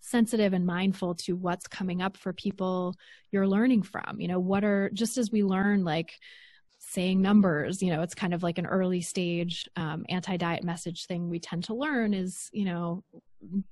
sensitive 0.02 0.54
and 0.54 0.66
mindful 0.66 1.14
to 1.14 1.36
what's 1.36 1.68
coming 1.68 2.02
up 2.02 2.16
for 2.18 2.32
people 2.32 2.96
you're 3.32 3.48
learning 3.48 3.84
from. 3.84 4.20
You 4.20 4.28
know 4.28 4.40
what 4.40 4.64
are 4.64 4.90
just 4.94 5.18
as 5.18 5.32
we 5.32 5.44
learn 5.44 5.84
like 5.84 6.14
saying 6.90 7.22
numbers 7.22 7.84
you 7.84 7.94
know 7.94 8.02
it's 8.02 8.16
kind 8.16 8.34
of 8.34 8.42
like 8.42 8.58
an 8.58 8.66
early 8.66 9.02
stage 9.02 9.70
um, 9.76 10.06
anti-diet 10.10 10.64
message 10.64 11.06
thing 11.06 11.30
we 11.30 11.40
tend 11.40 11.64
to 11.64 11.76
learn 11.76 12.14
is 12.14 12.50
you 12.52 12.66
know 12.66 13.04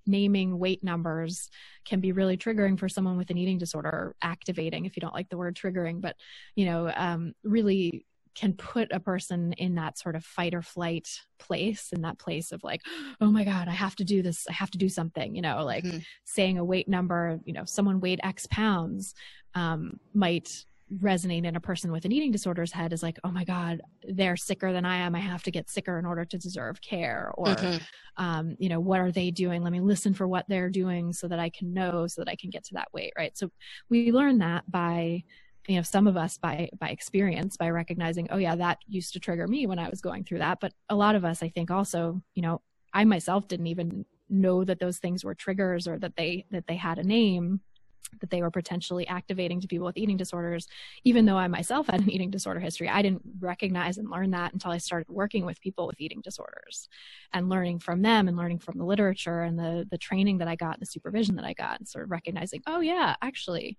naming 0.06 0.60
weight 0.60 0.84
numbers 0.84 1.50
can 1.84 2.00
be 2.00 2.12
really 2.12 2.38
triggering 2.38 2.80
for 2.80 2.88
someone 2.88 3.18
with 3.18 3.30
an 3.32 3.38
eating 3.38 3.58
disorder 3.58 4.16
activating 4.22 4.86
if 4.86 4.96
you 4.96 5.02
don't 5.02 5.16
like 5.16 5.30
the 5.30 5.38
word 5.38 5.56
triggering 5.56 6.00
but 6.00 6.16
you 6.56 6.66
know 6.66 6.92
um, 6.96 7.34
really 7.44 8.06
can 8.36 8.54
put 8.54 8.92
a 8.92 9.00
person 9.00 9.52
in 9.54 9.74
that 9.74 9.98
sort 9.98 10.16
of 10.16 10.24
fight 10.24 10.54
or 10.54 10.62
flight 10.62 11.10
place 11.40 11.90
in 11.92 12.04
that 12.04 12.20
place 12.20 12.52
of 12.52 12.64
like 12.64 12.82
oh 13.20 13.32
my 13.32 13.44
god 13.44 13.68
i 13.68 13.72
have 13.72 13.96
to 13.96 14.04
do 14.04 14.22
this 14.22 14.46
i 14.48 14.54
have 14.54 14.70
to 14.70 14.78
do 14.78 14.88
something 14.88 15.36
you 15.36 15.42
know 15.42 15.66
like 15.66 15.84
mm-hmm. 15.84 15.98
saying 16.24 16.60
a 16.60 16.64
weight 16.64 16.88
number 16.88 17.40
you 17.46 17.54
know 17.54 17.66
someone 17.66 18.00
weighed 18.00 18.20
x 18.24 18.46
pounds 18.52 19.16
um, 19.56 20.00
might 20.14 20.66
resonate 21.02 21.46
in 21.46 21.56
a 21.56 21.60
person 21.60 21.92
with 21.92 22.06
an 22.06 22.12
eating 22.12 22.32
disorder's 22.32 22.72
head 22.72 22.94
is 22.94 23.04
like 23.04 23.20
oh 23.26 23.32
my 23.32 23.44
god 23.44 23.82
they're 24.08 24.38
sicker 24.38 24.72
than 24.72 24.86
i 24.86 24.96
am. 24.98 25.16
I 25.16 25.20
have 25.20 25.44
to 25.44 25.52
get 25.52 25.70
sicker 25.70 26.00
in 26.00 26.06
order 26.06 26.24
to 26.24 26.38
deserve 26.38 26.82
care 26.82 27.32
or 27.36 27.48
mm-hmm. 27.48 28.24
um, 28.24 28.56
you 28.58 28.70
know 28.70 28.80
what 28.80 29.00
are 29.00 29.12
they 29.12 29.32
doing? 29.32 29.64
Let 29.64 29.74
me 29.74 29.82
listen 29.82 30.14
for 30.14 30.28
what 30.28 30.46
they're 30.48 30.70
doing 30.70 31.12
so 31.12 31.28
that 31.28 31.40
i 31.40 31.50
can 31.50 31.74
know 31.74 32.08
so 32.08 32.22
that 32.22 32.32
i 32.32 32.36
can 32.36 32.50
get 32.50 32.64
to 32.66 32.74
that 32.76 32.88
weight 32.94 33.14
right? 33.18 33.38
So 33.38 33.50
we 33.90 34.12
learn 34.12 34.38
that 34.40 34.70
by 34.72 35.24
you 35.68 35.76
know 35.76 35.82
some 35.82 36.08
of 36.08 36.16
us 36.16 36.38
by 36.38 36.70
by 36.80 36.90
experience 36.90 37.58
by 37.58 37.70
recognizing 37.70 38.28
oh 38.32 38.38
yeah 38.38 38.56
that 38.56 38.78
used 38.88 39.12
to 39.14 39.20
trigger 39.20 39.48
me 39.48 39.68
when 39.68 39.80
i 39.80 39.90
was 39.90 40.02
going 40.02 40.24
through 40.24 40.40
that. 40.40 40.60
But 40.62 40.74
a 40.90 40.96
lot 40.96 41.16
of 41.16 41.26
us 41.26 41.44
i 41.44 41.50
think 41.50 41.70
also 41.70 42.22
you 42.34 42.42
know 42.42 42.62
i 42.94 43.04
myself 43.04 43.48
didn't 43.48 43.68
even 43.68 44.06
know 44.30 44.64
that 44.64 44.80
those 44.80 45.00
things 45.00 45.24
were 45.24 45.36
triggers 45.36 45.88
or 45.88 46.00
that 46.00 46.16
they 46.16 46.46
that 46.52 46.68
they 46.68 46.76
had 46.76 47.00
a 47.00 47.04
name 47.04 47.62
that 48.20 48.30
they 48.30 48.42
were 48.42 48.52
potentially 48.52 49.08
activating 49.08 49.60
to 49.62 49.68
people 49.68 49.86
with 49.86 49.98
eating 49.98 50.18
disorders. 50.18 50.68
Even 51.04 51.26
though 51.26 51.38
i 51.38 51.48
myself 51.48 51.88
had 51.88 52.02
an 52.02 52.10
eating 52.10 52.32
disorder 52.32 52.60
history 52.60 52.90
i 52.90 53.02
didn't 53.02 53.22
recognize 53.40 53.98
and 53.98 54.10
learn 54.10 54.32
that 54.32 54.54
until 54.54 54.72
i 54.72 54.78
started 54.78 55.08
working 55.10 55.46
with 55.46 55.62
people 55.62 55.88
with 55.88 56.00
eating 56.00 56.22
disorders 56.24 56.88
and 57.34 57.50
learning 57.50 57.80
from 57.80 58.02
them 58.02 58.28
and 58.28 58.38
learning 58.38 58.60
from 58.60 58.78
the 58.78 58.86
literature 58.86 59.42
and 59.42 59.58
the 59.58 59.88
the 59.92 59.98
training 59.98 60.38
that 60.38 60.48
i 60.48 60.56
got 60.56 60.80
the 60.80 60.86
supervision 60.86 61.36
that 61.36 61.46
i 61.46 61.54
got 61.54 61.80
and 61.80 61.88
sort 61.88 62.04
of 62.04 62.12
recognizing 62.12 62.62
oh 62.68 62.80
yeah 62.80 63.16
actually 63.22 63.78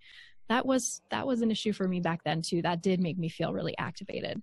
that 0.48 0.64
was 0.64 1.02
that 1.10 1.26
was 1.26 1.42
an 1.42 1.50
issue 1.50 1.72
for 1.72 1.86
me 1.86 2.00
back 2.00 2.24
then 2.24 2.42
too. 2.42 2.62
That 2.62 2.82
did 2.82 3.00
make 3.00 3.18
me 3.18 3.28
feel 3.28 3.52
really 3.52 3.76
activated. 3.78 4.42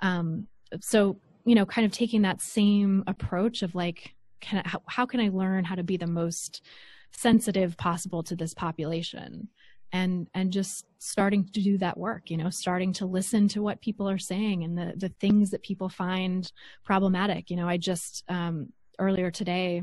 Um, 0.00 0.48
so 0.80 1.18
you 1.44 1.54
know 1.54 1.66
kind 1.66 1.84
of 1.84 1.92
taking 1.92 2.22
that 2.22 2.40
same 2.40 3.04
approach 3.06 3.62
of 3.62 3.74
like 3.74 4.14
can 4.40 4.62
I, 4.64 4.68
how, 4.68 4.82
how 4.86 5.06
can 5.06 5.20
i 5.20 5.28
learn 5.28 5.64
how 5.64 5.74
to 5.74 5.82
be 5.82 5.96
the 5.96 6.06
most 6.06 6.62
sensitive 7.12 7.76
possible 7.76 8.22
to 8.22 8.36
this 8.36 8.54
population 8.54 9.48
and 9.92 10.28
and 10.34 10.52
just 10.52 10.86
starting 10.98 11.44
to 11.44 11.60
do 11.60 11.76
that 11.78 11.98
work 11.98 12.30
you 12.30 12.36
know 12.36 12.50
starting 12.50 12.92
to 12.92 13.06
listen 13.06 13.48
to 13.48 13.62
what 13.62 13.80
people 13.80 14.08
are 14.08 14.18
saying 14.18 14.64
and 14.64 14.76
the 14.76 14.94
the 14.96 15.10
things 15.20 15.50
that 15.50 15.62
people 15.62 15.88
find 15.88 16.50
problematic 16.84 17.50
you 17.50 17.56
know 17.56 17.68
i 17.68 17.76
just 17.76 18.24
um, 18.28 18.72
earlier 18.98 19.30
today 19.30 19.82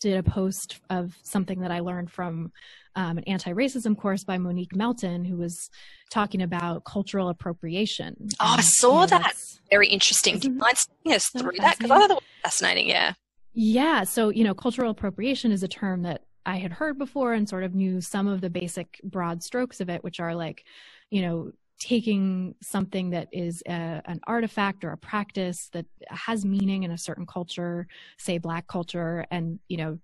did 0.00 0.16
a 0.16 0.22
post 0.22 0.80
of 0.90 1.16
something 1.22 1.60
that 1.60 1.70
I 1.70 1.80
learned 1.80 2.10
from 2.10 2.52
um, 2.94 3.18
an 3.18 3.24
anti-racism 3.24 3.96
course 3.96 4.24
by 4.24 4.38
Monique 4.38 4.74
Melton, 4.74 5.24
who 5.24 5.36
was 5.36 5.70
talking 6.10 6.42
about 6.42 6.84
cultural 6.84 7.28
appropriation. 7.28 8.16
Oh, 8.40 8.56
I 8.58 8.60
saw 8.60 8.94
you 8.94 9.00
know, 9.00 9.06
that. 9.06 9.34
Very 9.70 9.88
interesting. 9.88 10.38
Do 10.38 10.48
you 10.48 10.54
mind 10.54 10.76
taking 11.04 11.16
us 11.16 11.28
through 11.30 11.52
that? 11.58 11.78
Because 11.78 11.90
I 11.90 11.98
thought 11.98 12.08
that 12.08 12.14
was 12.14 12.24
fascinating. 12.42 12.88
Yeah. 12.88 13.14
Yeah. 13.52 14.04
So, 14.04 14.28
you 14.28 14.44
know, 14.44 14.54
cultural 14.54 14.90
appropriation 14.90 15.50
is 15.50 15.62
a 15.62 15.68
term 15.68 16.02
that 16.02 16.22
I 16.46 16.56
had 16.56 16.72
heard 16.72 16.96
before 16.96 17.34
and 17.34 17.48
sort 17.48 17.64
of 17.64 17.74
knew 17.74 18.00
some 18.00 18.28
of 18.28 18.40
the 18.40 18.48
basic 18.48 19.00
broad 19.04 19.42
strokes 19.42 19.80
of 19.80 19.90
it, 19.90 20.04
which 20.04 20.20
are 20.20 20.34
like, 20.34 20.64
you 21.10 21.22
know, 21.22 21.50
taking 21.78 22.54
something 22.62 23.10
that 23.10 23.28
is 23.32 23.62
a, 23.68 24.00
an 24.06 24.20
artifact 24.26 24.84
or 24.84 24.92
a 24.92 24.96
practice 24.96 25.68
that 25.72 25.84
has 26.08 26.44
meaning 26.44 26.84
in 26.84 26.90
a 26.90 26.96
certain 26.96 27.26
culture 27.26 27.86
say 28.16 28.38
black 28.38 28.66
culture 28.66 29.26
and 29.30 29.58
you 29.68 29.76
know 29.76 29.98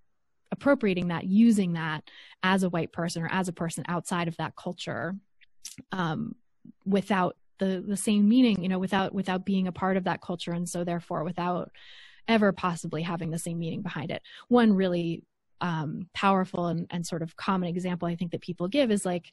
appropriating 0.50 1.08
that 1.08 1.24
using 1.24 1.72
that 1.72 2.04
as 2.42 2.62
a 2.62 2.68
white 2.68 2.92
person 2.92 3.22
or 3.22 3.28
as 3.32 3.48
a 3.48 3.54
person 3.54 3.82
outside 3.88 4.28
of 4.28 4.36
that 4.36 4.54
culture 4.54 5.16
um, 5.92 6.34
without 6.84 7.38
the 7.58 7.82
the 7.88 7.96
same 7.96 8.28
meaning 8.28 8.62
you 8.62 8.68
know 8.68 8.78
without 8.78 9.14
without 9.14 9.46
being 9.46 9.66
a 9.66 9.72
part 9.72 9.96
of 9.96 10.04
that 10.04 10.20
culture 10.20 10.52
and 10.52 10.68
so 10.68 10.84
therefore 10.84 11.24
without 11.24 11.70
ever 12.28 12.52
possibly 12.52 13.02
having 13.02 13.30
the 13.30 13.38
same 13.38 13.58
meaning 13.58 13.82
behind 13.82 14.10
it. 14.10 14.22
One 14.48 14.72
really 14.72 15.24
um, 15.62 16.08
powerful 16.12 16.66
and, 16.66 16.86
and 16.90 17.06
sort 17.06 17.22
of 17.22 17.36
common 17.36 17.68
example 17.68 18.06
I 18.08 18.16
think 18.16 18.32
that 18.32 18.42
people 18.42 18.68
give 18.68 18.90
is 18.90 19.06
like 19.06 19.32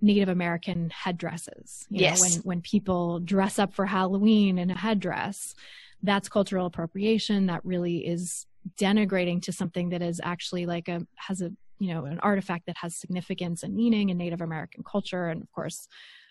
Native 0.00 0.28
American 0.28 0.90
headdresses. 0.90 1.86
You 1.90 2.02
yes. 2.02 2.20
Know, 2.20 2.24
when 2.24 2.42
when 2.42 2.60
people 2.60 3.18
dress 3.20 3.58
up 3.58 3.74
for 3.74 3.86
Halloween 3.86 4.58
in 4.58 4.70
a 4.70 4.78
headdress, 4.78 5.54
that's 6.02 6.28
cultural 6.28 6.66
appropriation. 6.66 7.46
That 7.46 7.64
really 7.64 8.06
is 8.06 8.46
denigrating 8.78 9.42
to 9.42 9.52
something 9.52 9.88
that 9.90 10.02
is 10.02 10.20
actually 10.22 10.66
like 10.66 10.88
a 10.88 11.06
has 11.16 11.40
a 11.40 11.50
you 11.78 11.92
know 11.92 12.04
an 12.04 12.20
artifact 12.20 12.66
that 12.66 12.76
has 12.78 12.94
significance 12.94 13.62
and 13.62 13.74
meaning 13.74 14.10
in 14.10 14.18
Native 14.18 14.40
American 14.40 14.84
culture. 14.84 15.26
And 15.28 15.42
of 15.42 15.50
course, 15.52 15.88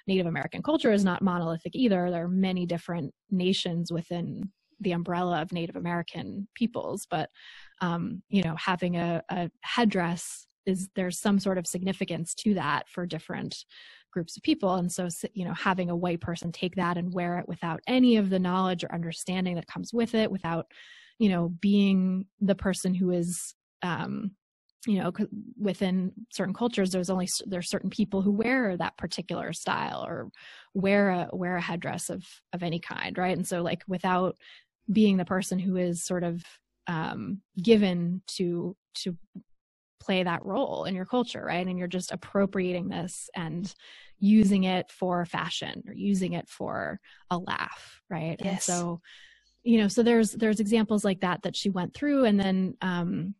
Native 0.07 0.27
American 0.27 0.63
culture 0.63 0.91
is 0.91 1.03
not 1.03 1.21
monolithic 1.21 1.75
either. 1.75 2.09
There 2.09 2.23
are 2.23 2.29
many 2.29 2.65
different 2.65 3.13
nations 3.29 3.91
within 3.91 4.51
the 4.79 4.91
umbrella 4.91 5.41
of 5.41 5.51
Native 5.51 5.75
American 5.75 6.47
peoples, 6.55 7.07
but 7.09 7.29
um, 7.81 8.21
you 8.29 8.43
know, 8.43 8.55
having 8.57 8.95
a, 8.95 9.21
a 9.29 9.49
headdress 9.61 10.47
is 10.65 10.89
there's 10.95 11.19
some 11.19 11.39
sort 11.39 11.57
of 11.57 11.67
significance 11.67 12.33
to 12.35 12.53
that 12.53 12.87
for 12.89 13.05
different 13.05 13.65
groups 14.11 14.37
of 14.37 14.43
people. 14.43 14.75
And 14.75 14.91
so 14.91 15.07
you 15.33 15.45
know 15.45 15.53
having 15.53 15.89
a 15.89 15.95
white 15.95 16.21
person 16.21 16.51
take 16.51 16.75
that 16.75 16.97
and 16.97 17.13
wear 17.13 17.39
it 17.39 17.47
without 17.47 17.81
any 17.87 18.17
of 18.17 18.29
the 18.29 18.39
knowledge 18.39 18.83
or 18.83 18.93
understanding 18.93 19.55
that 19.55 19.67
comes 19.67 19.93
with 19.93 20.15
it 20.15 20.31
without 20.31 20.65
you 21.19 21.29
know 21.29 21.49
being 21.61 22.25
the 22.39 22.55
person 22.55 22.93
who 22.93 23.11
is 23.11 23.53
um 23.81 24.31
you 24.87 24.97
know 24.97 25.11
within 25.59 26.11
certain 26.31 26.53
cultures 26.53 26.91
there's 26.91 27.09
only 27.09 27.27
there's 27.45 27.69
certain 27.69 27.89
people 27.89 28.21
who 28.21 28.31
wear 28.31 28.77
that 28.77 28.97
particular 28.97 29.51
style 29.51 30.05
or 30.07 30.29
wear 30.73 31.09
a 31.09 31.29
wear 31.33 31.57
a 31.57 31.61
headdress 31.61 32.09
of 32.09 32.23
of 32.53 32.63
any 32.63 32.79
kind 32.79 33.17
right? 33.17 33.35
And 33.35 33.47
so 33.47 33.61
like 33.61 33.83
without 33.87 34.37
being 34.91 35.17
the 35.17 35.25
person 35.25 35.59
who 35.59 35.75
is 35.75 36.03
sort 36.03 36.23
of 36.23 36.43
um 36.87 37.41
given 37.61 38.21
to 38.27 38.75
to 38.95 39.15
play 39.99 40.23
that 40.23 40.45
role 40.45 40.85
in 40.85 40.95
your 40.95 41.05
culture, 41.05 41.43
right? 41.45 41.67
And 41.67 41.77
you're 41.77 41.87
just 41.87 42.11
appropriating 42.11 42.87
this 42.87 43.29
and 43.35 43.71
using 44.17 44.63
it 44.63 44.89
for 44.89 45.25
fashion 45.25 45.83
or 45.87 45.93
using 45.93 46.33
it 46.33 46.47
for 46.47 46.99
a 47.29 47.37
laugh, 47.37 48.01
right? 48.09 48.37
Yes. 48.39 48.47
And 48.47 48.61
so, 48.61 49.01
you 49.63 49.79
know, 49.79 49.87
so 49.87 50.03
there's 50.03 50.31
there's 50.31 50.59
examples 50.59 51.03
like 51.03 51.21
that 51.21 51.43
that 51.43 51.55
she 51.55 51.69
went 51.69 51.93
through, 51.93 52.25
and 52.25 52.39
then 52.39 52.75
um, 52.81 53.35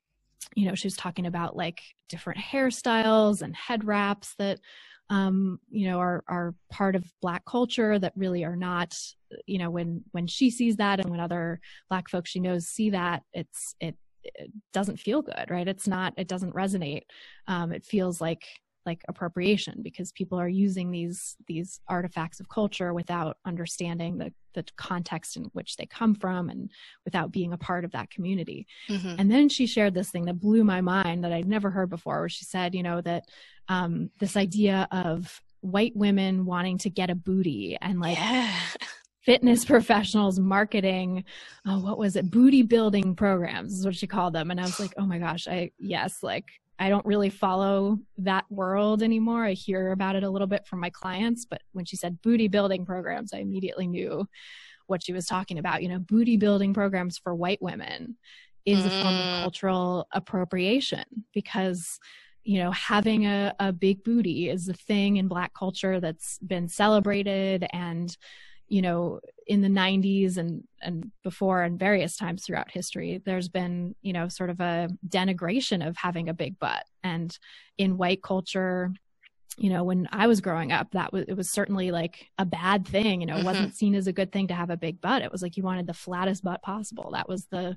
you 0.55 0.67
know, 0.67 0.75
she 0.75 0.87
was 0.87 0.95
talking 0.95 1.25
about 1.25 1.55
like 1.55 1.81
different 2.07 2.39
hairstyles 2.39 3.41
and 3.41 3.55
head 3.55 3.83
wraps 3.83 4.35
that 4.37 4.59
um, 5.09 5.59
you 5.69 5.87
know, 5.87 5.99
are 5.99 6.23
are 6.27 6.55
part 6.71 6.95
of 6.95 7.11
black 7.21 7.43
culture 7.45 7.97
that 7.97 8.13
really 8.15 8.43
are 8.43 8.55
not, 8.55 8.95
you 9.45 9.57
know, 9.57 9.69
when 9.69 10.03
when 10.11 10.27
she 10.27 10.51
sees 10.51 10.77
that 10.77 10.99
and 10.99 11.09
when 11.09 11.19
other 11.19 11.59
black 11.89 12.09
folks 12.09 12.29
she 12.29 12.39
knows 12.39 12.67
see 12.67 12.91
that, 12.91 13.23
it's 13.33 13.75
it 13.79 13.95
it 14.23 14.51
doesn't 14.73 14.99
feel 14.99 15.21
good 15.21 15.45
right? 15.49 15.67
It's 15.67 15.87
not 15.87 16.13
it 16.17 16.27
doesn't 16.27 16.53
resonate. 16.53 17.03
Um, 17.47 17.71
it 17.71 17.85
feels 17.85 18.21
like 18.21 18.43
like 18.85 19.03
appropriation 19.07 19.81
because 19.81 20.11
people 20.11 20.39
are 20.39 20.49
using 20.49 20.91
these 20.91 21.35
these 21.47 21.79
artifacts 21.87 22.39
of 22.39 22.49
culture 22.49 22.93
without 22.93 23.37
understanding 23.45 24.17
the 24.17 24.31
the 24.53 24.65
context 24.77 25.37
in 25.37 25.43
which 25.53 25.77
they 25.77 25.85
come 25.85 26.15
from 26.15 26.49
and 26.49 26.71
without 27.05 27.31
being 27.31 27.53
a 27.53 27.57
part 27.57 27.85
of 27.85 27.91
that 27.91 28.09
community. 28.09 28.65
Mm-hmm. 28.89 29.15
and 29.19 29.31
then 29.31 29.49
she 29.49 29.67
shared 29.67 29.93
this 29.93 30.09
thing 30.09 30.25
that 30.25 30.39
blew 30.39 30.63
my 30.63 30.81
mind 30.81 31.23
that 31.23 31.31
i'd 31.31 31.47
never 31.47 31.69
heard 31.69 31.89
before 31.89 32.19
where 32.19 32.29
she 32.29 32.45
said 32.45 32.73
you 32.73 32.83
know 32.83 33.01
that 33.01 33.25
um, 33.67 34.09
this 34.19 34.35
idea 34.35 34.87
of 34.91 35.41
white 35.61 35.95
women 35.95 36.45
wanting 36.45 36.77
to 36.79 36.89
get 36.89 37.09
a 37.09 37.15
booty 37.15 37.77
and 37.81 37.99
like 37.99 38.17
yeah. 38.17 38.51
fitness 39.21 39.63
professionals 39.73 40.39
marketing 40.39 41.23
oh, 41.67 41.79
what 41.79 41.97
was 41.97 42.15
it? 42.15 42.31
Booty 42.31 42.63
building 42.63 43.15
programs 43.15 43.73
is 43.73 43.85
what 43.85 43.95
she 43.95 44.07
called 44.07 44.33
them. 44.33 44.49
And 44.51 44.59
i 44.59 44.63
was 44.63 44.79
like 44.79 44.93
oh 44.97 45.05
my 45.05 45.19
gosh 45.19 45.47
i 45.47 45.71
yes 45.77 46.23
like 46.23 46.45
i 46.79 46.89
don't 46.89 47.05
really 47.05 47.29
follow 47.29 47.99
that 48.17 48.45
world 48.49 49.03
anymore 49.03 49.45
i 49.45 49.53
hear 49.53 49.91
about 49.91 50.15
it 50.15 50.23
a 50.23 50.29
little 50.29 50.47
bit 50.47 50.65
from 50.65 50.79
my 50.79 50.89
clients 50.89 51.45
but 51.45 51.61
when 51.73 51.85
she 51.85 51.95
said 51.95 52.21
booty 52.21 52.47
building 52.47 52.85
programs 52.85 53.33
i 53.33 53.37
immediately 53.37 53.87
knew 53.87 54.27
what 54.87 55.03
she 55.03 55.13
was 55.13 55.25
talking 55.25 55.59
about 55.59 55.83
you 55.83 55.89
know 55.89 55.99
booty 55.99 56.37
building 56.37 56.73
programs 56.73 57.17
for 57.17 57.35
white 57.35 57.61
women 57.61 58.15
is 58.65 58.79
mm. 58.79 58.87
a 58.87 58.89
form 58.89 59.15
of 59.15 59.25
mm. 59.25 59.41
cultural 59.41 60.07
appropriation 60.13 61.03
because 61.33 61.99
you 62.43 62.59
know 62.59 62.71
having 62.71 63.25
a, 63.25 63.53
a 63.59 63.71
big 63.71 64.03
booty 64.03 64.49
is 64.49 64.67
a 64.67 64.73
thing 64.73 65.17
in 65.17 65.27
black 65.27 65.53
culture 65.53 65.99
that's 65.99 66.39
been 66.39 66.67
celebrated 66.67 67.65
and 67.73 68.17
you 68.69 68.81
know 68.81 69.19
in 69.47 69.61
the 69.61 69.67
90s 69.67 70.37
and 70.37 70.63
and 70.81 71.11
before 71.23 71.63
and 71.63 71.79
various 71.79 72.15
times 72.15 72.45
throughout 72.45 72.71
history 72.71 73.21
there's 73.25 73.49
been 73.49 73.95
you 74.01 74.13
know 74.13 74.29
sort 74.29 74.49
of 74.49 74.59
a 74.59 74.89
denigration 75.07 75.85
of 75.85 75.97
having 75.97 76.29
a 76.29 76.33
big 76.33 76.57
butt. 76.59 76.83
And 77.03 77.37
in 77.77 77.97
white 77.97 78.21
culture 78.23 78.91
you 79.57 79.69
know 79.69 79.83
when 79.83 80.07
i 80.11 80.27
was 80.27 80.41
growing 80.41 80.71
up 80.71 80.91
that 80.91 81.11
was 81.11 81.25
it 81.27 81.33
was 81.33 81.51
certainly 81.51 81.91
like 81.91 82.27
a 82.37 82.45
bad 82.45 82.87
thing. 82.87 83.21
You 83.21 83.27
know 83.27 83.35
it 83.35 83.37
mm-hmm. 83.37 83.45
wasn't 83.45 83.75
seen 83.75 83.95
as 83.95 84.07
a 84.07 84.13
good 84.13 84.31
thing 84.31 84.47
to 84.47 84.53
have 84.53 84.69
a 84.69 84.77
big 84.77 85.01
butt. 85.01 85.23
It 85.23 85.31
was 85.31 85.41
like 85.41 85.57
you 85.57 85.63
wanted 85.63 85.87
the 85.87 85.93
flattest 85.93 86.43
butt 86.43 86.61
possible. 86.61 87.09
That 87.13 87.27
was 87.27 87.45
the 87.47 87.75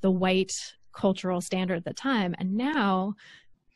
the 0.00 0.10
white 0.10 0.52
cultural 0.92 1.40
standard 1.40 1.76
at 1.76 1.84
the 1.84 1.94
time. 1.94 2.34
And 2.38 2.54
now 2.56 3.14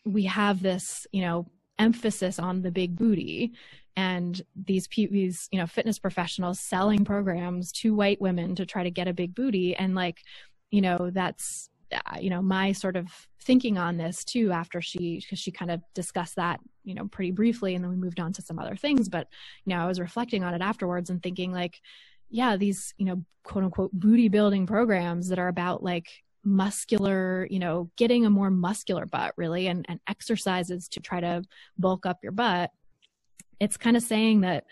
we 0.05 0.25
have 0.25 0.63
this 0.63 1.07
you 1.13 1.23
know 1.23 1.47
emphasis 1.79 2.39
on 2.39 2.63
the 2.63 2.71
big 2.71 2.97
booty 2.97 3.53
and 3.97 4.41
these 4.57 4.89
these 4.89 5.49
you 5.53 5.59
know 5.59 5.67
fitness 5.67 5.99
professionals 5.99 6.61
selling 6.61 7.05
programs 7.05 7.71
to 7.73 7.95
white 7.95 8.21
women 8.21 8.55
to 8.57 8.67
try 8.67 8.83
to 8.83 8.91
get 8.91 9.09
a 9.09 9.15
big 9.15 9.35
booty. 9.35 9.77
And 9.77 9.95
like 9.95 10.23
you 10.71 10.81
know 10.81 11.11
that's 11.13 11.71
uh, 11.93 12.19
you 12.19 12.31
know 12.31 12.43
my 12.43 12.73
sort 12.73 12.97
of 12.97 13.09
thinking 13.41 13.79
on 13.79 13.97
this 13.97 14.25
too 14.25 14.51
after 14.53 14.81
she 14.81 15.21
because 15.21 15.39
she 15.39 15.53
kind 15.53 15.71
of 15.71 15.81
discussed 15.95 16.37
that 16.37 16.61
you 16.83 16.95
know 16.95 17.07
pretty 17.09 17.31
briefly 17.31 17.75
and 17.75 17.85
then 17.85 17.91
we 17.91 17.97
moved 17.97 18.21
on 18.21 18.33
to 18.33 18.43
some 18.43 18.59
other 18.59 18.77
things. 18.77 19.09
But 19.09 19.29
you 19.65 19.75
know 19.75 19.83
i 19.83 19.87
was 19.87 20.01
reflecting 20.01 20.43
on 20.45 20.55
it 20.55 20.63
afterwards 20.63 21.11
and 21.11 21.23
thinking 21.23 21.53
like 21.53 21.81
yeah 22.31 22.57
these 22.57 22.95
you 22.99 23.07
know 23.07 23.23
quote 23.45 23.65
unquote 23.65 23.93
booty 23.93 24.29
building 24.29 24.67
programs 24.67 25.29
that 25.29 25.39
are 25.39 25.49
about 25.49 25.83
like 25.83 26.09
muscular 26.43 27.47
you 27.51 27.59
know 27.59 27.91
getting 27.97 28.27
a 28.27 28.31
more 28.31 28.51
muscular 28.51 29.07
butt 29.07 29.33
really 29.37 29.67
and, 29.67 29.87
and 29.89 30.01
exercises 30.09 30.89
to 30.89 31.01
try 31.01 31.21
to 31.21 31.43
bulk 31.79 32.05
up 32.05 32.19
your 32.23 32.33
butt 32.33 32.71
it's 33.61 33.77
kind 33.77 33.97
of 33.97 34.03
saying 34.03 34.41
that 34.43 34.65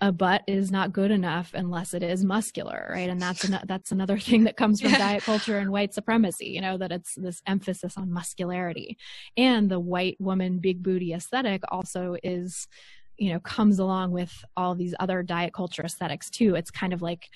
a 0.00 0.12
butt 0.12 0.42
is 0.46 0.70
not 0.70 0.92
good 0.92 1.10
enough 1.10 1.52
unless 1.54 1.92
it 1.92 2.02
is 2.02 2.24
muscular, 2.24 2.88
right? 2.92 3.10
And 3.10 3.20
that's 3.20 3.44
an, 3.44 3.58
that's 3.66 3.90
another 3.90 4.18
thing 4.18 4.44
that 4.44 4.56
comes 4.56 4.80
from 4.80 4.90
yeah. 4.92 4.98
diet 4.98 5.24
culture 5.24 5.58
and 5.58 5.72
white 5.72 5.92
supremacy. 5.92 6.46
You 6.46 6.60
know 6.60 6.78
that 6.78 6.92
it's 6.92 7.14
this 7.16 7.42
emphasis 7.46 7.96
on 7.96 8.12
muscularity, 8.12 8.96
and 9.36 9.68
the 9.68 9.80
white 9.80 10.16
woman 10.20 10.58
big 10.58 10.82
booty 10.82 11.12
aesthetic 11.12 11.62
also 11.70 12.16
is, 12.22 12.68
you 13.16 13.32
know, 13.32 13.40
comes 13.40 13.78
along 13.78 14.12
with 14.12 14.32
all 14.56 14.74
these 14.74 14.94
other 15.00 15.22
diet 15.22 15.52
culture 15.52 15.82
aesthetics 15.82 16.30
too. 16.30 16.54
It's 16.54 16.70
kind 16.70 16.92
of 16.92 17.02
like 17.02 17.28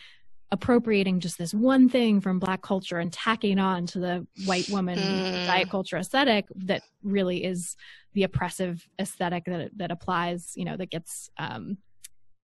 appropriating 0.53 1.18
just 1.18 1.38
this 1.38 1.53
one 1.55 1.88
thing 1.88 2.20
from 2.20 2.38
black 2.38 2.62
culture 2.62 2.98
and 2.98 3.12
tacking 3.12 3.59
on 3.59 3.86
to 3.86 3.98
the 3.98 4.26
white 4.44 4.68
woman 4.68 4.98
mm. 4.98 5.46
diet 5.46 5.70
culture 5.70 5.96
aesthetic 5.96 6.44
that 6.55 6.82
really 7.03 7.42
is 7.42 7.74
the 8.12 8.22
oppressive 8.22 8.86
aesthetic 9.00 9.44
that 9.46 9.70
that 9.74 9.90
applies 9.90 10.53
you 10.55 10.64
know 10.64 10.76
that 10.76 10.90
gets 10.90 11.30
um, 11.38 11.78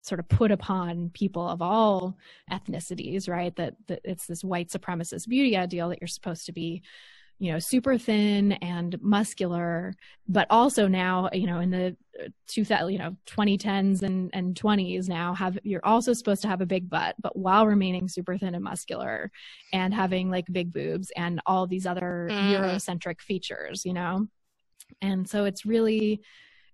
sort 0.07 0.20
of 0.20 0.28
put 0.28 0.52
upon 0.52 1.11
people 1.11 1.46
of 1.48 1.61
all 1.61 2.16
ethnicities, 2.50 3.28
right? 3.28 3.54
That, 3.57 3.74
that 3.88 4.00
it's 4.04 4.26
this 4.26 4.44
white 4.44 4.68
supremacist 4.68 5.26
beauty 5.26 5.57
ideal 5.57 5.88
that 5.88 5.98
you're 6.00 6.07
supposed 6.07 6.46
to 6.46 6.52
be, 6.52 6.82
you 7.39 7.53
know, 7.53 7.59
super 7.59 7.99
thin 7.99 8.53
and 8.53 9.01
muscular, 9.03 9.95
but 10.26 10.47
also 10.49 10.89
now, 10.89 11.28
you 11.32 11.47
know, 11.47 11.61
in 11.61 11.70
the 11.70 11.97
uh, 12.18 12.28
two 12.47 12.64
thousand, 12.64 12.93
you 12.93 12.99
know, 12.99 13.14
2010s 13.26 14.03
and, 14.03 14.30
and 14.32 14.55
20s 14.55 15.09
now 15.09 15.34
have, 15.34 15.59
you're 15.62 15.84
also 15.84 16.14
supposed 16.14 16.41
to 16.43 16.49
have 16.49 16.62
a 16.62 16.66
big 16.66 16.89
butt, 16.89 17.14
but 17.20 17.37
while 17.37 17.66
remaining 17.66 18.09
super 18.09 18.39
thin 18.39 18.55
and 18.55 18.64
muscular 18.64 19.30
and 19.72 19.93
having 19.93 20.30
like 20.30 20.47
big 20.51 20.72
boobs 20.72 21.12
and 21.14 21.41
all 21.45 21.66
these 21.66 21.87
other 21.87 22.28
mm. 22.30 22.53
Eurocentric 22.53 23.20
features, 23.20 23.84
you 23.84 23.93
know? 23.93 24.26
And 25.03 25.28
so 25.28 25.45
it's 25.45 25.66
really, 25.66 26.22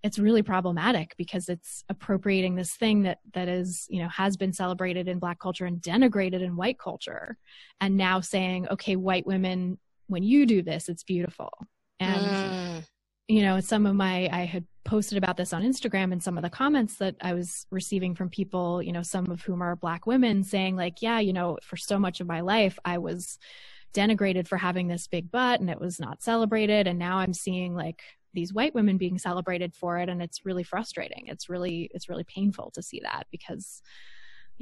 it's 0.04 0.18
really 0.18 0.42
problematic 0.42 1.14
because 1.16 1.48
it's 1.48 1.82
appropriating 1.88 2.54
this 2.54 2.74
thing 2.74 3.02
that 3.02 3.18
that 3.34 3.48
is 3.48 3.86
you 3.88 4.02
know 4.02 4.08
has 4.08 4.36
been 4.36 4.52
celebrated 4.52 5.06
in 5.06 5.20
black 5.20 5.38
culture 5.38 5.64
and 5.64 5.80
denigrated 5.80 6.42
in 6.42 6.56
white 6.56 6.76
culture 6.76 7.36
and 7.80 7.96
now 7.96 8.20
saying 8.20 8.66
okay 8.68 8.96
white 8.96 9.24
women 9.26 9.78
when 10.06 10.22
you 10.22 10.46
do 10.46 10.62
this 10.62 10.88
it's 10.88 11.04
beautiful. 11.04 11.50
And 12.00 12.20
mm. 12.20 12.84
you 13.28 13.42
know 13.42 13.60
some 13.60 13.86
of 13.86 13.94
my 13.94 14.28
i 14.32 14.44
had 14.44 14.64
posted 14.84 15.16
about 15.16 15.36
this 15.36 15.52
on 15.52 15.62
instagram 15.62 16.10
and 16.10 16.20
some 16.20 16.36
of 16.36 16.42
the 16.42 16.50
comments 16.50 16.96
that 16.96 17.14
i 17.20 17.32
was 17.32 17.66
receiving 17.70 18.16
from 18.16 18.28
people 18.28 18.82
you 18.82 18.90
know 18.90 19.02
some 19.02 19.30
of 19.30 19.42
whom 19.42 19.62
are 19.62 19.76
black 19.76 20.08
women 20.08 20.42
saying 20.42 20.74
like 20.74 21.00
yeah 21.00 21.20
you 21.20 21.32
know 21.32 21.56
for 21.62 21.76
so 21.76 22.00
much 22.00 22.20
of 22.20 22.26
my 22.26 22.40
life 22.40 22.80
i 22.84 22.98
was 22.98 23.38
denigrated 23.92 24.48
for 24.48 24.56
having 24.56 24.88
this 24.88 25.06
big 25.06 25.30
butt 25.30 25.60
and 25.60 25.70
it 25.70 25.80
was 25.80 26.00
not 26.00 26.22
celebrated. 26.22 26.86
And 26.86 26.98
now 26.98 27.18
i'm 27.18 27.34
seeing 27.34 27.74
like 27.74 28.02
these 28.34 28.52
white 28.52 28.74
women 28.74 28.96
being 28.96 29.18
celebrated 29.18 29.74
for 29.74 29.98
it 29.98 30.08
and 30.08 30.22
it's 30.22 30.46
really 30.46 30.62
frustrating. 30.62 31.24
It's 31.26 31.48
really 31.48 31.90
it's 31.94 32.08
really 32.08 32.24
painful 32.24 32.70
to 32.72 32.82
see 32.82 33.00
that 33.00 33.26
because 33.30 33.82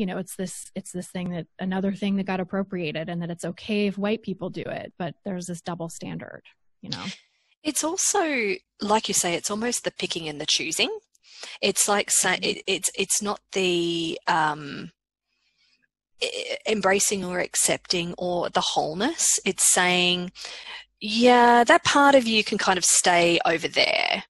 you 0.01 0.07
know 0.07 0.17
it's 0.17 0.35
this 0.37 0.71
it's 0.75 0.93
this 0.93 1.09
thing 1.09 1.31
that 1.31 1.47
another 1.59 1.93
thing 1.93 2.17
that 2.17 2.25
got 2.25 2.41
appropriated 2.41 3.11
and 3.11 3.21
that 3.21 3.31
it's 3.31 3.45
okay 3.45 3.87
if 3.87 3.99
white 3.99 4.23
people 4.23 4.49
do 4.49 4.63
it 4.63 4.95
but 4.99 5.15
there's 5.27 5.47
this 5.47 5.61
double 5.61 5.91
standard 5.91 6.43
you 6.81 6.89
know 6.89 7.05
it's 7.63 7.85
also 7.85 8.55
like 8.81 9.09
you 9.09 9.15
say 9.15 9.35
it's 9.35 9.51
almost 9.51 9.85
the 9.85 9.91
picking 9.91 10.27
and 10.27 10.41
the 10.41 10.47
choosing 10.49 10.91
it's 11.61 11.87
like 11.87 12.09
mm-hmm. 12.09 12.43
it, 12.43 12.63
it's 12.67 12.91
it's 12.95 13.21
not 13.21 13.41
the 13.53 14.19
um 14.27 14.91
embracing 16.67 17.23
or 17.23 17.39
accepting 17.41 18.15
or 18.17 18.49
the 18.49 18.61
wholeness 18.61 19.39
it's 19.45 19.71
saying 19.71 20.33
yeah, 21.01 21.65
that 21.65 21.83
part 21.85 22.15
of 22.15 22.27
you 22.27 22.45
can 22.45 22.59
kind 22.59 22.77
of 22.77 22.85
stay 22.85 23.41
over 23.47 23.67
there. 23.67 24.23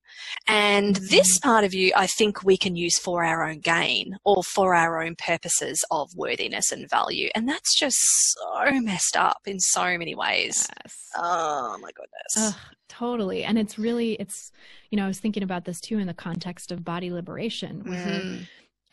And 0.47 0.95
this 0.95 1.39
part 1.39 1.63
of 1.63 1.73
you, 1.73 1.91
I 1.95 2.07
think 2.07 2.43
we 2.43 2.57
can 2.57 2.75
use 2.75 2.97
for 2.97 3.23
our 3.23 3.47
own 3.47 3.59
gain 3.59 4.17
or 4.25 4.43
for 4.43 4.75
our 4.75 5.01
own 5.01 5.15
purposes 5.15 5.83
of 5.91 6.09
worthiness 6.15 6.71
and 6.71 6.89
value. 6.89 7.29
And 7.35 7.47
that's 7.47 7.77
just 7.77 7.97
so 7.99 8.71
messed 8.81 9.17
up 9.17 9.41
in 9.45 9.59
so 9.59 9.97
many 9.97 10.15
ways. 10.15 10.67
Yes. 10.83 10.95
Oh 11.15 11.77
my 11.81 11.91
goodness. 11.91 12.55
totally. 12.89 13.43
And 13.43 13.57
it's 13.57 13.79
really, 13.79 14.13
it's, 14.13 14.51
you 14.89 14.97
know, 14.97 15.05
I 15.05 15.07
was 15.07 15.19
thinking 15.19 15.43
about 15.43 15.65
this 15.65 15.79
too 15.79 15.97
in 15.97 16.07
the 16.07 16.13
context 16.13 16.71
of 16.71 16.83
body 16.83 17.11
liberation, 17.11 17.83
where 17.85 18.05
mm-hmm. 18.05 18.43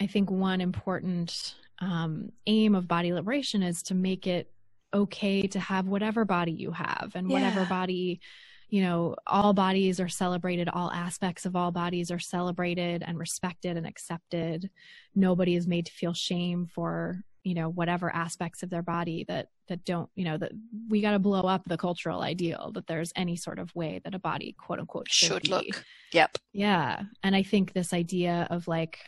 I 0.00 0.06
think 0.06 0.30
one 0.30 0.60
important 0.60 1.54
um, 1.80 2.32
aim 2.46 2.74
of 2.74 2.88
body 2.88 3.12
liberation 3.12 3.62
is 3.62 3.82
to 3.84 3.94
make 3.94 4.26
it 4.26 4.50
okay 4.94 5.46
to 5.46 5.60
have 5.60 5.86
whatever 5.86 6.24
body 6.24 6.52
you 6.52 6.70
have 6.70 7.12
and 7.14 7.28
yeah. 7.28 7.34
whatever 7.34 7.64
body 7.66 8.20
you 8.68 8.82
know 8.82 9.16
all 9.26 9.52
bodies 9.52 9.98
are 9.98 10.08
celebrated 10.08 10.68
all 10.68 10.90
aspects 10.92 11.46
of 11.46 11.56
all 11.56 11.70
bodies 11.70 12.10
are 12.10 12.18
celebrated 12.18 13.02
and 13.06 13.18
respected 13.18 13.76
and 13.76 13.86
accepted. 13.86 14.70
Nobody 15.14 15.54
is 15.54 15.66
made 15.66 15.86
to 15.86 15.92
feel 15.92 16.14
shame 16.14 16.66
for 16.66 17.22
you 17.44 17.54
know 17.54 17.70
whatever 17.70 18.14
aspects 18.14 18.62
of 18.62 18.70
their 18.70 18.82
body 18.82 19.24
that 19.28 19.48
that 19.68 19.84
don't 19.84 20.10
you 20.14 20.24
know 20.24 20.36
that 20.36 20.52
we 20.88 21.00
got 21.00 21.12
to 21.12 21.18
blow 21.18 21.42
up 21.42 21.62
the 21.66 21.76
cultural 21.76 22.20
ideal 22.20 22.72
that 22.74 22.86
there's 22.86 23.12
any 23.16 23.36
sort 23.36 23.58
of 23.58 23.74
way 23.74 24.00
that 24.04 24.14
a 24.14 24.18
body 24.18 24.54
quote 24.58 24.80
unquote 24.80 25.08
should, 25.10 25.46
should 25.46 25.48
look. 25.48 25.84
Yep. 26.12 26.38
Yeah. 26.52 27.02
And 27.22 27.34
i 27.34 27.42
think 27.42 27.72
this 27.72 27.92
idea 27.92 28.46
of 28.50 28.68
like 28.68 28.98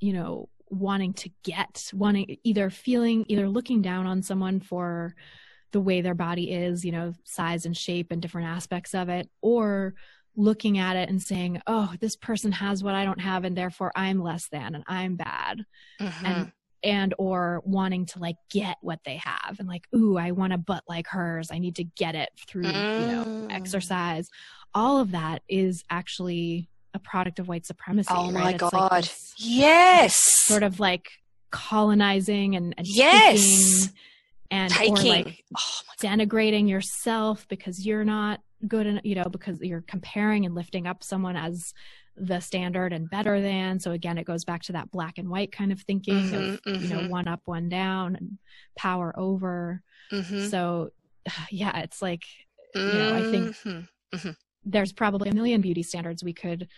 you 0.00 0.12
know 0.12 0.48
wanting 0.70 1.12
to 1.12 1.30
get 1.44 1.90
wanting 1.92 2.36
either 2.44 2.70
feeling 2.70 3.24
either 3.28 3.48
looking 3.48 3.82
down 3.82 4.06
on 4.06 4.22
someone 4.22 4.60
for 4.60 5.14
the 5.72 5.80
way 5.80 6.00
their 6.00 6.14
body 6.14 6.50
is 6.52 6.84
you 6.84 6.92
know 6.92 7.12
size 7.24 7.66
and 7.66 7.76
shape 7.76 8.10
and 8.10 8.22
different 8.22 8.48
aspects 8.48 8.94
of 8.94 9.08
it 9.08 9.28
or 9.40 9.94
looking 10.36 10.78
at 10.78 10.96
it 10.96 11.08
and 11.08 11.20
saying 11.20 11.60
oh 11.66 11.92
this 12.00 12.16
person 12.16 12.52
has 12.52 12.82
what 12.82 12.94
i 12.94 13.04
don't 13.04 13.20
have 13.20 13.44
and 13.44 13.56
therefore 13.56 13.92
i'm 13.94 14.22
less 14.22 14.48
than 14.48 14.74
and 14.74 14.84
i'm 14.86 15.16
bad 15.16 15.64
mm-hmm. 16.00 16.26
and 16.26 16.52
and 16.82 17.14
or 17.18 17.60
wanting 17.64 18.06
to 18.06 18.18
like 18.18 18.36
get 18.50 18.76
what 18.80 19.00
they 19.04 19.16
have 19.16 19.56
and 19.58 19.68
like 19.68 19.86
ooh 19.94 20.16
i 20.16 20.30
want 20.30 20.52
a 20.52 20.58
butt 20.58 20.82
like 20.88 21.06
hers 21.08 21.50
i 21.52 21.58
need 21.58 21.76
to 21.76 21.84
get 21.84 22.14
it 22.14 22.30
through 22.46 22.64
mm. 22.64 23.00
you 23.00 23.06
know 23.06 23.24
mm. 23.24 23.52
exercise 23.52 24.30
all 24.74 25.00
of 25.00 25.10
that 25.10 25.42
is 25.48 25.84
actually 25.90 26.68
a 26.94 26.98
product 26.98 27.38
of 27.38 27.48
white 27.48 27.66
supremacy. 27.66 28.08
Oh 28.10 28.30
my 28.30 28.52
it's 28.52 28.60
god! 28.60 28.90
Like 28.90 29.04
yes, 29.36 30.16
sort 30.16 30.62
of 30.62 30.80
like 30.80 31.10
colonizing 31.50 32.56
and, 32.56 32.74
and 32.76 32.86
yes, 32.86 33.90
and 34.50 34.72
taking. 34.72 34.96
or 34.96 35.02
like 35.02 35.44
oh 35.56 35.80
denigrating 36.00 36.68
yourself 36.68 37.46
because 37.48 37.84
you're 37.84 38.04
not 38.04 38.40
good 38.66 38.86
enough. 38.86 39.04
You 39.04 39.16
know, 39.16 39.24
because 39.24 39.60
you're 39.60 39.82
comparing 39.82 40.46
and 40.46 40.54
lifting 40.54 40.86
up 40.86 41.02
someone 41.02 41.36
as 41.36 41.74
the 42.16 42.40
standard 42.40 42.92
and 42.92 43.08
better 43.08 43.40
than. 43.40 43.80
So 43.80 43.92
again, 43.92 44.18
it 44.18 44.26
goes 44.26 44.44
back 44.44 44.62
to 44.64 44.72
that 44.72 44.90
black 44.90 45.18
and 45.18 45.28
white 45.28 45.52
kind 45.52 45.72
of 45.72 45.80
thinking 45.80 46.14
mm-hmm, 46.14 46.34
of 46.34 46.62
mm-hmm. 46.62 46.82
you 46.82 46.88
know 46.88 47.00
mm-hmm. 47.00 47.10
one 47.10 47.28
up, 47.28 47.42
one 47.44 47.68
down, 47.68 48.16
and 48.16 48.38
power 48.76 49.14
over. 49.16 49.82
Mm-hmm. 50.12 50.46
So 50.48 50.90
yeah, 51.50 51.78
it's 51.80 52.02
like 52.02 52.24
you 52.74 52.82
know 52.82 53.16
I 53.16 53.30
think 53.30 53.56
mm-hmm. 53.56 54.16
Mm-hmm 54.16 54.30
there's 54.64 54.92
probably 54.92 55.30
a 55.30 55.34
million 55.34 55.60
beauty 55.60 55.82
standards 55.82 56.22
we 56.22 56.32
could 56.32 56.68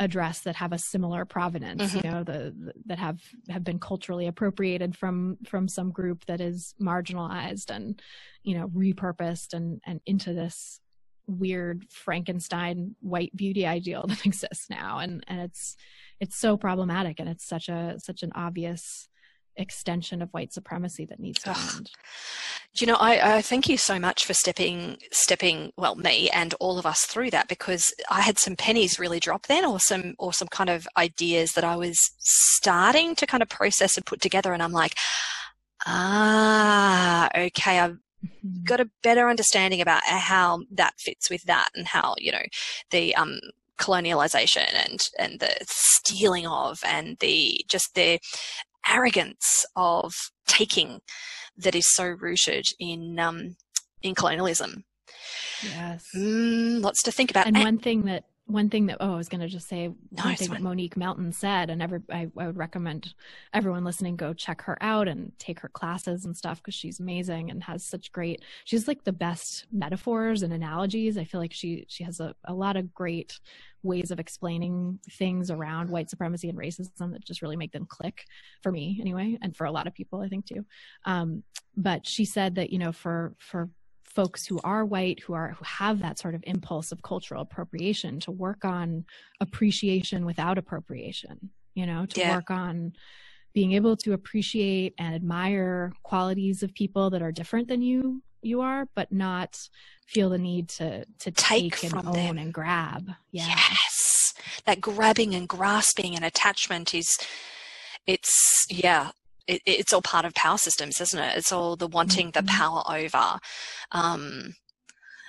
address 0.00 0.40
that 0.40 0.56
have 0.56 0.72
a 0.72 0.78
similar 0.78 1.24
provenance 1.24 1.82
mm-hmm. 1.82 2.06
you 2.06 2.12
know 2.12 2.22
the, 2.22 2.54
the, 2.56 2.72
that 2.86 2.98
have 2.98 3.20
have 3.48 3.64
been 3.64 3.80
culturally 3.80 4.26
appropriated 4.26 4.96
from 4.96 5.36
from 5.46 5.66
some 5.66 5.90
group 5.90 6.24
that 6.26 6.40
is 6.40 6.74
marginalized 6.80 7.70
and 7.70 8.00
you 8.42 8.56
know 8.56 8.68
repurposed 8.68 9.54
and 9.54 9.80
and 9.84 10.00
into 10.06 10.32
this 10.32 10.80
weird 11.26 11.84
frankenstein 11.90 12.94
white 13.00 13.34
beauty 13.36 13.66
ideal 13.66 14.04
that 14.08 14.24
exists 14.24 14.70
now 14.70 14.98
and 14.98 15.24
and 15.26 15.40
it's 15.40 15.76
it's 16.20 16.36
so 16.36 16.56
problematic 16.56 17.18
and 17.18 17.28
it's 17.28 17.44
such 17.44 17.68
a 17.68 17.96
such 17.98 18.22
an 18.22 18.30
obvious 18.34 19.08
extension 19.58 20.22
of 20.22 20.30
white 20.30 20.52
supremacy 20.52 21.04
that 21.06 21.20
needs 21.20 21.42
to 21.42 21.50
end. 21.50 21.90
Do 22.74 22.84
you 22.84 22.86
know, 22.86 22.98
I, 22.98 23.36
I, 23.36 23.42
thank 23.42 23.68
you 23.68 23.76
so 23.76 23.98
much 23.98 24.24
for 24.24 24.32
stepping, 24.32 24.98
stepping, 25.10 25.72
well, 25.76 25.96
me 25.96 26.30
and 26.30 26.54
all 26.60 26.78
of 26.78 26.86
us 26.86 27.04
through 27.04 27.30
that 27.30 27.48
because 27.48 27.92
I 28.10 28.20
had 28.20 28.38
some 28.38 28.56
pennies 28.56 28.98
really 28.98 29.20
drop 29.20 29.46
then, 29.46 29.64
or 29.64 29.80
some, 29.80 30.14
or 30.18 30.32
some 30.32 30.48
kind 30.48 30.70
of 30.70 30.86
ideas 30.96 31.52
that 31.52 31.64
I 31.64 31.76
was 31.76 31.98
starting 32.18 33.14
to 33.16 33.26
kind 33.26 33.42
of 33.42 33.48
process 33.48 33.96
and 33.96 34.06
put 34.06 34.20
together, 34.20 34.52
and 34.52 34.62
I'm 34.62 34.72
like, 34.72 34.94
ah, 35.86 37.28
okay, 37.36 37.78
I've 37.78 37.98
mm-hmm. 38.24 38.64
got 38.64 38.80
a 38.80 38.90
better 39.02 39.28
understanding 39.28 39.80
about 39.80 40.02
how 40.04 40.60
that 40.72 40.94
fits 40.98 41.30
with 41.30 41.42
that, 41.44 41.68
and 41.74 41.86
how 41.86 42.14
you 42.18 42.32
know 42.32 42.44
the 42.90 43.14
um 43.16 43.38
colonialization 43.78 44.66
and 44.74 45.08
and 45.18 45.40
the 45.40 45.54
stealing 45.62 46.46
of 46.46 46.80
and 46.84 47.16
the 47.20 47.64
just 47.68 47.94
the 47.94 48.18
arrogance 48.86 49.64
of 49.76 50.12
taking 50.46 51.00
that 51.56 51.74
is 51.74 51.92
so 51.92 52.06
rooted 52.06 52.66
in 52.78 53.18
um, 53.18 53.56
in 54.02 54.14
colonialism. 54.14 54.84
Yes, 55.62 56.06
mm, 56.14 56.82
lots 56.82 57.02
to 57.02 57.12
think 57.12 57.30
about. 57.30 57.46
And, 57.46 57.56
and 57.56 57.64
one 57.64 57.78
thing 57.78 58.02
that 58.04 58.24
one 58.48 58.70
thing 58.70 58.86
that 58.86 58.96
oh 59.00 59.12
I 59.12 59.16
was 59.16 59.28
going 59.28 59.42
to 59.42 59.48
just 59.48 59.68
say 59.68 59.88
no, 59.88 60.24
one 60.24 60.36
thing 60.36 60.50
that 60.50 60.62
Monique 60.62 60.96
Melton 60.96 61.32
said, 61.32 61.68
and 61.68 61.82
every 61.82 62.00
I, 62.10 62.30
I, 62.36 62.46
would 62.46 62.56
recommend 62.56 63.14
everyone 63.52 63.84
listening 63.84 64.16
go 64.16 64.32
check 64.32 64.62
her 64.62 64.78
out 64.80 65.06
and 65.06 65.32
take 65.38 65.60
her 65.60 65.68
classes 65.68 66.24
and 66.24 66.36
stuff 66.36 66.58
because 66.58 66.74
she's 66.74 66.98
amazing 66.98 67.50
and 67.50 67.62
has 67.64 67.84
such 67.84 68.10
great. 68.10 68.42
She's 68.64 68.88
like 68.88 69.04
the 69.04 69.12
best 69.12 69.66
metaphors 69.70 70.42
and 70.42 70.52
analogies. 70.52 71.18
I 71.18 71.24
feel 71.24 71.40
like 71.40 71.52
she 71.52 71.84
she 71.88 72.04
has 72.04 72.20
a, 72.20 72.34
a 72.44 72.54
lot 72.54 72.76
of 72.76 72.94
great 72.94 73.38
ways 73.82 74.10
of 74.10 74.18
explaining 74.18 74.98
things 75.12 75.50
around 75.50 75.88
white 75.88 76.10
supremacy 76.10 76.48
and 76.48 76.58
racism 76.58 77.12
that 77.12 77.24
just 77.24 77.42
really 77.42 77.56
make 77.56 77.72
them 77.72 77.86
click 77.86 78.24
for 78.62 78.72
me 78.72 78.98
anyway 79.00 79.38
and 79.42 79.56
for 79.56 79.64
a 79.64 79.70
lot 79.70 79.86
of 79.86 79.94
people 79.94 80.20
i 80.20 80.28
think 80.28 80.46
too 80.46 80.64
um, 81.04 81.42
but 81.76 82.06
she 82.06 82.24
said 82.24 82.54
that 82.54 82.70
you 82.70 82.78
know 82.78 82.92
for 82.92 83.34
for 83.38 83.68
folks 84.04 84.46
who 84.46 84.58
are 84.64 84.84
white 84.84 85.20
who 85.20 85.32
are 85.34 85.52
who 85.52 85.64
have 85.64 86.00
that 86.00 86.18
sort 86.18 86.34
of 86.34 86.42
impulse 86.46 86.92
of 86.92 87.02
cultural 87.02 87.42
appropriation 87.42 88.18
to 88.18 88.30
work 88.30 88.64
on 88.64 89.04
appreciation 89.40 90.24
without 90.24 90.58
appropriation 90.58 91.50
you 91.74 91.86
know 91.86 92.06
to 92.06 92.20
yeah. 92.20 92.34
work 92.34 92.50
on 92.50 92.92
being 93.54 93.72
able 93.72 93.96
to 93.96 94.12
appreciate 94.12 94.94
and 94.98 95.14
admire 95.14 95.92
qualities 96.02 96.62
of 96.62 96.74
people 96.74 97.10
that 97.10 97.22
are 97.22 97.32
different 97.32 97.68
than 97.68 97.82
you 97.82 98.22
you 98.42 98.60
are 98.60 98.86
but 98.94 99.12
not 99.12 99.68
feel 100.06 100.30
the 100.30 100.38
need 100.38 100.68
to 100.68 101.04
to 101.18 101.30
take, 101.30 101.76
take 101.76 101.92
and 101.92 102.06
own 102.06 102.12
them. 102.12 102.38
and 102.38 102.54
grab 102.54 103.10
yeah. 103.30 103.46
yes 103.46 104.34
that 104.64 104.80
grabbing 104.80 105.34
and 105.34 105.48
grasping 105.48 106.14
and 106.14 106.24
attachment 106.24 106.94
is 106.94 107.18
it's 108.06 108.66
yeah 108.70 109.10
it, 109.48 109.62
it's 109.66 109.92
all 109.92 110.02
part 110.02 110.24
of 110.24 110.34
power 110.34 110.58
systems, 110.58 111.00
isn't 111.00 111.18
it? 111.18 111.36
It's 111.36 111.50
all 111.50 111.74
the 111.74 111.88
wanting 111.88 112.30
mm-hmm. 112.30 112.46
the 112.46 112.52
power 112.52 112.82
over. 112.86 113.38
Um, 113.90 114.54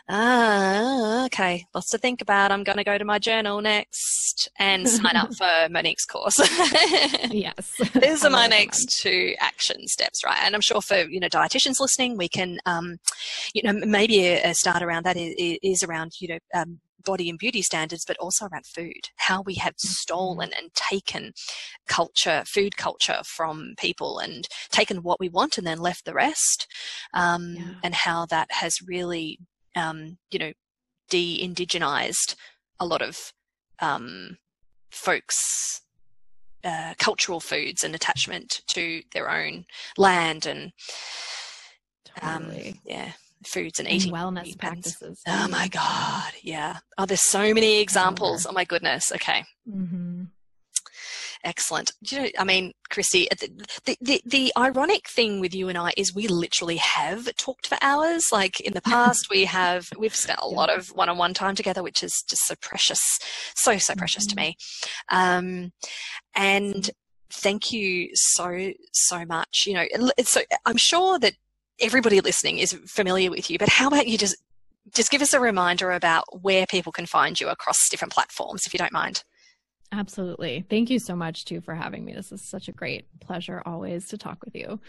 ah, 0.09 1.25
okay, 1.25 1.65
lots 1.73 1.89
to 1.91 1.97
think 1.97 2.21
about. 2.21 2.51
I'm 2.51 2.63
going 2.63 2.77
to 2.77 2.83
go 2.83 2.97
to 2.97 3.05
my 3.05 3.19
journal 3.19 3.61
next 3.61 4.49
and 4.57 4.87
sign 4.89 5.15
up 5.15 5.33
for 5.37 5.69
my 5.69 5.81
next 5.81 6.07
course. 6.07 6.39
yes, 7.31 7.79
these 7.93 8.25
are 8.25 8.29
my 8.29 8.47
next 8.47 8.99
two 9.01 9.35
action 9.39 9.87
steps, 9.87 10.23
right? 10.25 10.39
And 10.41 10.55
I'm 10.55 10.61
sure 10.61 10.81
for 10.81 10.97
you 11.03 11.19
know 11.19 11.29
dietitians 11.29 11.79
listening, 11.79 12.17
we 12.17 12.27
can, 12.27 12.59
um, 12.65 12.97
you 13.53 13.61
know, 13.63 13.73
maybe 13.85 14.25
a, 14.27 14.53
start 14.53 14.81
around 14.81 15.05
that 15.05 15.15
is, 15.15 15.59
is 15.61 15.83
around 15.83 16.13
you 16.19 16.29
know 16.29 16.39
um, 16.53 16.79
body 17.03 17.29
and 17.29 17.39
beauty 17.39 17.61
standards, 17.61 18.05
but 18.05 18.17
also 18.17 18.45
around 18.45 18.65
food, 18.65 19.09
how 19.17 19.41
we 19.41 19.55
have 19.55 19.73
mm-hmm. 19.73 19.87
stolen 19.87 20.51
and 20.57 20.73
taken 20.73 21.33
culture, 21.87 22.43
food 22.45 22.77
culture 22.77 23.21
from 23.25 23.73
people 23.77 24.19
and 24.19 24.47
taken 24.71 24.97
what 25.03 25.19
we 25.19 25.29
want 25.29 25.57
and 25.57 25.65
then 25.65 25.79
left 25.79 26.05
the 26.05 26.13
rest, 26.13 26.67
um, 27.13 27.55
yeah. 27.57 27.73
and 27.83 27.93
how 27.93 28.25
that 28.25 28.51
has 28.51 28.79
really, 28.85 29.39
um, 29.75 30.17
you 30.31 30.39
know, 30.39 30.53
de-indigenized 31.09 32.35
a 32.79 32.85
lot 32.85 33.01
of 33.01 33.33
um, 33.79 34.37
folks' 34.91 35.81
uh, 36.63 36.93
cultural 36.97 37.39
foods 37.39 37.83
and 37.83 37.95
attachment 37.95 38.61
to 38.67 39.01
their 39.13 39.29
own 39.29 39.65
land 39.97 40.45
and 40.45 40.71
um, 42.21 42.45
totally. 42.45 42.81
yeah 42.85 43.11
foods 43.45 43.79
and, 43.79 43.87
and 43.87 43.95
eating 43.95 44.11
wellness 44.11 44.57
practices. 44.57 45.21
Oh 45.27 45.47
my 45.47 45.67
god, 45.69 46.33
yeah. 46.41 46.77
Oh, 46.97 47.05
there's 47.05 47.21
so 47.21 47.53
many 47.53 47.79
examples. 47.79 48.45
Oh 48.45 48.51
my 48.51 48.65
goodness. 48.65 49.11
Okay. 49.13 49.45
Mm-hmm. 49.67 50.23
Excellent. 51.43 51.93
You 52.01 52.21
know, 52.21 52.27
I 52.37 52.43
mean, 52.43 52.73
Christy, 52.89 53.29
the, 53.85 53.95
the, 54.01 54.21
the 54.25 54.51
ironic 54.57 55.07
thing 55.07 55.39
with 55.39 55.55
you 55.55 55.69
and 55.69 55.77
I 55.77 55.93
is 55.95 56.13
we 56.13 56.27
literally 56.27 56.75
have 56.77 57.33
talked 57.37 57.67
for 57.67 57.77
hours. 57.81 58.27
Like 58.31 58.59
in 58.59 58.73
the 58.73 58.81
past, 58.81 59.29
we 59.29 59.45
have 59.45 59.89
we've 59.97 60.15
spent 60.15 60.39
a 60.41 60.47
lot 60.47 60.69
of 60.69 60.89
one-on-one 60.89 61.33
time 61.33 61.55
together, 61.55 61.81
which 61.81 62.03
is 62.03 62.23
just 62.27 62.45
so 62.45 62.55
precious, 62.61 63.19
so 63.55 63.77
so 63.77 63.95
precious 63.95 64.27
mm-hmm. 64.27 64.35
to 64.35 64.41
me. 64.41 64.57
Um, 65.09 65.71
and 66.35 66.89
thank 67.31 67.71
you 67.71 68.09
so 68.13 68.71
so 68.91 69.25
much. 69.25 69.63
You 69.65 69.75
know, 69.75 69.85
so 70.23 70.41
I'm 70.65 70.77
sure 70.77 71.19
that 71.19 71.33
everybody 71.79 72.19
listening 72.19 72.57
is 72.57 72.73
familiar 72.85 73.31
with 73.31 73.49
you, 73.49 73.57
but 73.57 73.69
how 73.69 73.87
about 73.87 74.07
you 74.07 74.17
just 74.17 74.35
just 74.93 75.11
give 75.11 75.21
us 75.21 75.33
a 75.33 75.39
reminder 75.39 75.91
about 75.91 76.25
where 76.41 76.65
people 76.65 76.91
can 76.91 77.05
find 77.05 77.39
you 77.39 77.47
across 77.47 77.89
different 77.89 78.13
platforms, 78.13 78.65
if 78.65 78.73
you 78.73 78.77
don't 78.77 78.91
mind. 78.91 79.23
Absolutely. 79.91 80.63
Thank 80.69 80.91
you 80.91 80.99
so 80.99 81.15
much, 81.15 81.45
too, 81.45 81.61
for 81.61 81.73
having 81.73 82.05
me. 82.05 82.13
This 82.13 82.31
is 82.31 82.43
such 82.43 82.67
a 82.67 82.71
great 82.71 83.07
pleasure 83.21 83.63
always 83.65 84.07
to 84.09 84.19
talk 84.19 84.37
with 84.45 84.55
you. 84.55 84.79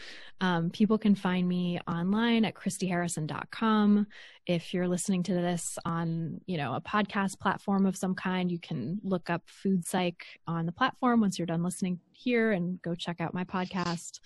Um, 0.43 0.69
people 0.69 0.99
can 0.99 1.15
find 1.15 1.49
me 1.49 1.81
online 1.89 2.45
at 2.45 2.55
christyharrison.com. 2.55 4.07
If 4.47 4.75
you're 4.75 4.89
listening 4.89 5.23
to 5.23 5.33
this 5.33 5.79
on, 5.87 6.43
you 6.45 6.59
know, 6.59 6.75
a 6.75 6.83
podcast 6.83 7.41
platform 7.41 7.87
of 7.87 7.97
some 7.97 8.15
kind, 8.15 8.53
you 8.53 8.59
can 8.59 9.01
look 9.03 9.31
up 9.31 9.43
Food 9.47 9.87
Psych 9.87 10.23
on 10.47 10.67
the 10.67 10.73
platform 10.73 11.23
once 11.23 11.39
you're 11.39 11.47
done 11.47 11.63
listening 11.63 12.01
here 12.13 12.53
and 12.53 12.81
go 12.83 12.95
check 12.95 13.23
out 13.23 13.33
my 13.33 13.45
podcast. 13.45 14.21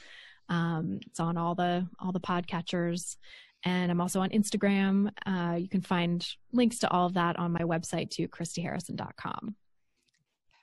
Um, 0.48 0.98
it's 1.06 1.20
on 1.20 1.36
all 1.36 1.54
the 1.54 1.86
all 2.00 2.10
the 2.10 2.20
podcatchers, 2.20 3.16
and 3.64 3.92
I'm 3.92 4.00
also 4.00 4.20
on 4.20 4.30
Instagram. 4.30 5.10
Uh, 5.24 5.54
you 5.54 5.68
can 5.68 5.82
find 5.82 6.26
links 6.52 6.80
to 6.80 6.90
all 6.90 7.06
of 7.06 7.14
that 7.14 7.38
on 7.38 7.52
my 7.52 7.60
website 7.60 8.10
too, 8.10 8.26
ChristyHarrison.com. 8.26 9.54